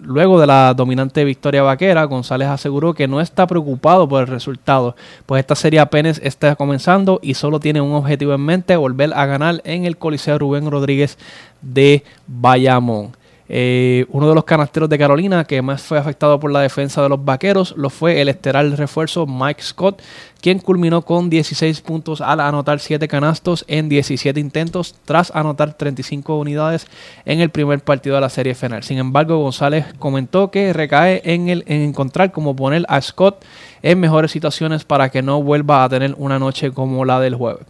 luego 0.00 0.40
de 0.40 0.46
la 0.46 0.74
dominante 0.74 1.24
victoria 1.24 1.62
vaquera, 1.62 2.04
González 2.04 2.48
aseguró 2.48 2.94
que 2.94 3.08
no 3.08 3.20
está 3.20 3.46
preocupado 3.48 4.08
por 4.08 4.22
el 4.22 4.28
resultado, 4.28 4.94
pues 5.26 5.40
esta 5.40 5.56
serie 5.56 5.80
apenas 5.80 6.20
está 6.22 6.54
comenzando 6.54 7.18
y 7.20 7.34
solo 7.34 7.58
tiene 7.58 7.80
un 7.80 7.94
objetivo 7.94 8.34
en 8.34 8.40
mente, 8.42 8.76
volver 8.76 9.12
a 9.14 9.26
ganar 9.26 9.60
en 9.64 9.86
el 9.86 9.98
Coliseo 9.98 10.38
Rubén 10.38 10.70
Rodríguez 10.70 11.18
de 11.62 12.04
Bayamón. 12.28 13.21
Eh, 13.54 14.06
uno 14.08 14.30
de 14.30 14.34
los 14.34 14.44
canasteros 14.44 14.88
de 14.88 14.96
Carolina 14.96 15.44
que 15.44 15.60
más 15.60 15.82
fue 15.82 15.98
afectado 15.98 16.40
por 16.40 16.50
la 16.50 16.60
defensa 16.60 17.02
de 17.02 17.10
los 17.10 17.22
vaqueros 17.22 17.74
lo 17.76 17.90
fue 17.90 18.22
el 18.22 18.30
esteral 18.30 18.74
refuerzo 18.78 19.26
Mike 19.26 19.60
Scott, 19.62 20.00
quien 20.40 20.58
culminó 20.58 21.02
con 21.02 21.28
16 21.28 21.82
puntos 21.82 22.22
al 22.22 22.40
anotar 22.40 22.80
7 22.80 23.06
canastos 23.08 23.66
en 23.68 23.90
17 23.90 24.40
intentos 24.40 24.94
tras 25.04 25.30
anotar 25.36 25.74
35 25.74 26.34
unidades 26.38 26.86
en 27.26 27.40
el 27.40 27.50
primer 27.50 27.80
partido 27.80 28.14
de 28.14 28.22
la 28.22 28.30
serie 28.30 28.54
final. 28.54 28.84
Sin 28.84 28.96
embargo, 28.96 29.36
González 29.36 29.84
comentó 29.98 30.50
que 30.50 30.72
recae 30.72 31.20
en, 31.22 31.50
el, 31.50 31.62
en 31.66 31.82
encontrar 31.82 32.32
cómo 32.32 32.56
poner 32.56 32.86
a 32.88 33.02
Scott 33.02 33.44
en 33.82 34.00
mejores 34.00 34.30
situaciones 34.30 34.84
para 34.84 35.10
que 35.10 35.20
no 35.20 35.42
vuelva 35.42 35.84
a 35.84 35.88
tener 35.90 36.14
una 36.16 36.38
noche 36.38 36.70
como 36.70 37.04
la 37.04 37.20
del 37.20 37.34
jueves. 37.34 37.66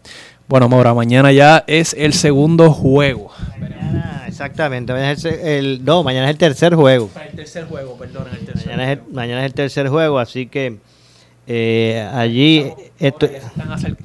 Bueno, 0.53 0.69
Maura, 0.69 0.93
mañana 0.93 1.33
ya 1.33 1.65
es 1.67 1.97
el 1.99 2.13
segundo 2.13 2.75
juego. 2.75 3.31
exactamente. 4.27 4.93
Mañana 4.93 5.13
es 5.13 5.25
el, 5.25 5.83
no, 5.83 6.03
mañana 6.03 6.27
es 6.27 6.33
el 6.33 6.37
tercer 6.37 6.75
juego. 6.75 7.09
El 7.31 7.37
tercer 7.37 7.65
juego, 7.65 7.97
perdón. 7.97 8.27
mañana, 8.67 8.93
Es 8.93 8.99
el, 8.99 9.15
mañana 9.15 9.41
es 9.41 9.47
el 9.47 9.55
tercer 9.55 9.89
juego, 9.89 10.19
así 10.19 10.49
que 10.49 10.77
eh, 11.47 12.07
allí... 12.13 12.71
Esto, 12.99 13.31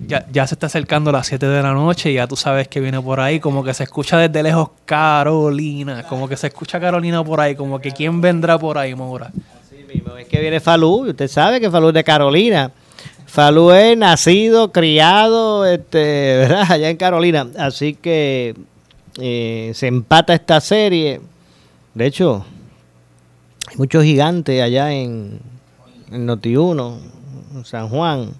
ya, 0.07 0.47
se 0.47 0.55
está 0.55 0.67
acercando 0.67 1.11
las 1.11 1.27
7 1.27 1.45
de 1.45 1.61
la 1.61 1.73
noche 1.73 2.11
y 2.11 2.13
ya 2.13 2.27
tú 2.27 2.37
sabes 2.37 2.69
que 2.69 2.79
viene 2.79 3.01
por 3.01 3.19
ahí, 3.19 3.41
como 3.41 3.61
que 3.61 3.73
se 3.73 3.83
escucha 3.83 4.17
desde 4.17 4.41
lejos 4.41 4.69
Carolina, 4.85 6.03
como 6.03 6.29
que 6.29 6.37
se 6.37 6.47
escucha 6.47 6.79
Carolina 6.79 7.25
por 7.25 7.41
ahí, 7.41 7.55
como 7.55 7.81
que 7.81 7.91
quién 7.91 8.21
vendrá 8.21 8.57
por 8.57 8.77
ahí, 8.77 8.95
Maura. 8.95 9.33
Así 9.61 9.83
mismo, 9.93 10.15
es 10.15 10.25
que 10.29 10.39
viene 10.39 10.61
Falú, 10.61 11.09
usted 11.09 11.27
sabe 11.27 11.59
que 11.59 11.69
Falú 11.69 11.89
es 11.89 11.93
de 11.95 12.05
Carolina. 12.05 12.71
Falú 13.28 13.71
es 13.71 13.97
nacido, 13.97 14.71
criado, 14.71 15.65
este, 15.65 15.97
¿verdad? 16.38 16.71
Allá 16.71 16.89
en 16.89 16.97
Carolina. 16.97 17.47
Así 17.59 17.93
que 17.93 18.55
eh, 19.19 19.71
se 19.75 19.88
empata 19.88 20.34
esta 20.34 20.61
serie. 20.61 21.19
De 21.93 22.05
hecho, 22.05 22.45
hay 23.67 23.78
muchos 23.78 24.03
gigantes 24.03 24.61
allá 24.61 24.93
en, 24.93 25.39
Noti1, 26.09 26.97
en 27.55 27.65
San 27.65 27.89
Juan. 27.89 28.32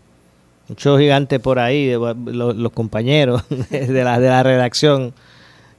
Muchos 0.70 1.00
gigantes 1.00 1.40
por 1.42 1.60
ahí, 1.60 1.94
los, 2.26 2.72
compañeros 2.72 3.44
de 3.70 4.04
la, 4.04 4.20
de 4.20 4.30
la 4.30 4.42
redacción. 4.42 5.14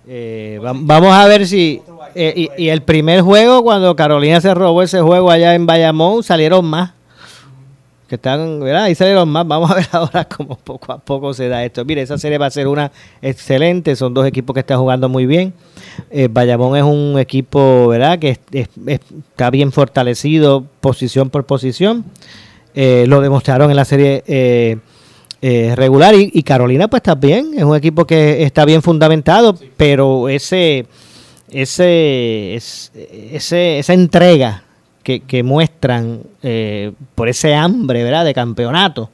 Eh, 0.06 0.58
vamos 0.62 1.12
a 1.12 1.26
ver 1.26 1.46
si. 1.46 1.82
Eh, 2.14 2.48
y, 2.56 2.68
el 2.68 2.82
primer 2.82 3.22
juego, 3.22 3.62
cuando 3.62 3.96
Carolina 3.96 4.40
se 4.40 4.54
robó 4.54 4.82
ese 4.82 5.00
juego 5.00 5.30
allá 5.30 5.54
en 5.54 5.66
Bayamón, 5.66 6.22
salieron 6.22 6.64
más 6.64 6.92
que 8.08 8.14
están, 8.14 8.60
¿verdad? 8.60 8.84
Ahí 8.84 8.94
salieron 8.94 9.28
más. 9.28 9.46
Vamos 9.46 9.70
a 9.70 9.74
ver 9.74 9.86
ahora 9.92 10.24
cómo 10.24 10.56
poco 10.56 10.92
a 10.92 10.98
poco 10.98 11.34
se 11.34 11.48
da 11.48 11.64
esto. 11.64 11.84
Mire, 11.84 12.02
esa 12.02 12.18
serie 12.18 12.38
va 12.38 12.46
a 12.46 12.50
ser 12.50 12.66
una 12.66 12.90
excelente. 13.22 13.94
Son 13.94 14.14
dos 14.14 14.26
equipos 14.26 14.54
que 14.54 14.60
están 14.60 14.78
jugando 14.78 15.08
muy 15.08 15.26
bien. 15.26 15.52
Eh, 16.10 16.28
Bayamón 16.30 16.76
es 16.76 16.82
un 16.82 17.18
equipo, 17.18 17.88
¿verdad? 17.88 18.18
Que 18.18 18.38
está 18.86 19.50
bien 19.50 19.70
fortalecido 19.70 20.64
posición 20.80 21.30
por 21.30 21.44
posición. 21.44 22.04
Eh, 22.74 23.06
lo 23.08 23.20
demostraron 23.20 23.70
en 23.70 23.76
la 23.76 23.84
serie 23.84 24.24
eh, 24.26 24.78
eh, 25.42 25.74
regular. 25.76 26.14
Y, 26.14 26.42
Carolina, 26.42 26.88
pues 26.88 27.00
está 27.00 27.14
bien. 27.14 27.52
Es 27.56 27.64
un 27.64 27.76
equipo 27.76 28.06
que 28.06 28.42
está 28.42 28.64
bien 28.64 28.82
fundamentado, 28.82 29.56
pero 29.76 30.28
ese, 30.28 30.86
ese, 31.50 32.54
ese, 32.54 33.78
esa 33.78 33.92
entrega 33.92 34.64
que, 35.16 35.42
muestran 35.42 36.20
eh, 36.42 36.92
por 37.14 37.28
ese 37.28 37.54
hambre 37.54 38.04
¿verdad? 38.04 38.24
de 38.24 38.34
campeonato, 38.34 39.10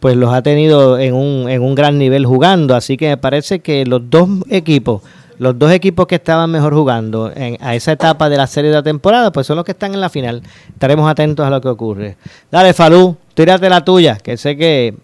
pues 0.00 0.16
los 0.16 0.32
ha 0.32 0.42
tenido 0.42 0.98
en 0.98 1.14
un, 1.14 1.48
en 1.50 1.62
un 1.62 1.74
gran 1.74 1.98
nivel 1.98 2.24
jugando. 2.24 2.74
Así 2.74 2.96
que 2.96 3.08
me 3.08 3.16
parece 3.16 3.60
que 3.60 3.84
los 3.84 4.08
dos 4.08 4.28
equipos, 4.48 5.02
los 5.38 5.58
dos 5.58 5.70
equipos 5.72 6.06
que 6.06 6.14
estaban 6.14 6.50
mejor 6.50 6.74
jugando 6.74 7.30
en, 7.34 7.58
a 7.60 7.74
esa 7.74 7.92
etapa 7.92 8.28
de 8.28 8.38
la 8.38 8.46
serie 8.46 8.70
de 8.70 8.76
la 8.76 8.82
temporada, 8.82 9.30
pues 9.30 9.46
son 9.46 9.56
los 9.56 9.64
que 9.64 9.72
están 9.72 9.92
en 9.92 10.00
la 10.00 10.08
final. 10.08 10.42
Estaremos 10.68 11.10
atentos 11.10 11.46
a 11.46 11.50
lo 11.50 11.60
que 11.60 11.68
ocurre. 11.68 12.16
Dale, 12.50 12.72
Falú, 12.72 13.16
tírate 13.34 13.68
la 13.68 13.84
tuya, 13.84 14.16
que 14.16 14.36
sé 14.36 14.56
que 14.56 14.94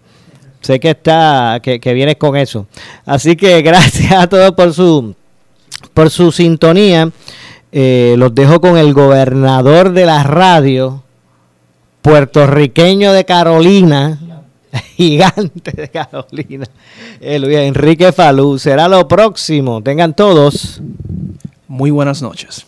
sé 0.61 0.79
que 0.79 0.91
está 0.91 1.59
que, 1.61 1.79
que 1.79 1.93
vienes 1.93 2.15
con 2.15 2.35
eso. 2.35 2.65
Así 3.05 3.35
que 3.35 3.61
gracias 3.63 4.11
a 4.11 4.27
todos 4.27 4.51
por 4.53 4.73
su 4.73 5.15
por 5.93 6.09
su 6.09 6.31
sintonía. 6.31 7.11
Eh, 7.75 8.13
los 8.19 8.35
dejo 8.35 8.61
con 8.61 8.77
el 8.77 8.93
gobernador 8.93 9.93
de 9.93 10.05
la 10.05 10.21
radio, 10.21 11.01
puertorriqueño 12.03 13.11
de 13.13 13.25
Carolina, 13.25 14.19
gigante 14.95 15.71
de 15.71 15.89
Carolina, 15.89 16.67
el 17.19 17.51
Enrique 17.51 18.11
Falú. 18.11 18.59
Será 18.59 18.87
lo 18.87 19.07
próximo. 19.07 19.81
Tengan 19.81 20.13
todos 20.13 20.83
muy 21.67 21.89
buenas 21.89 22.21
noches. 22.21 22.67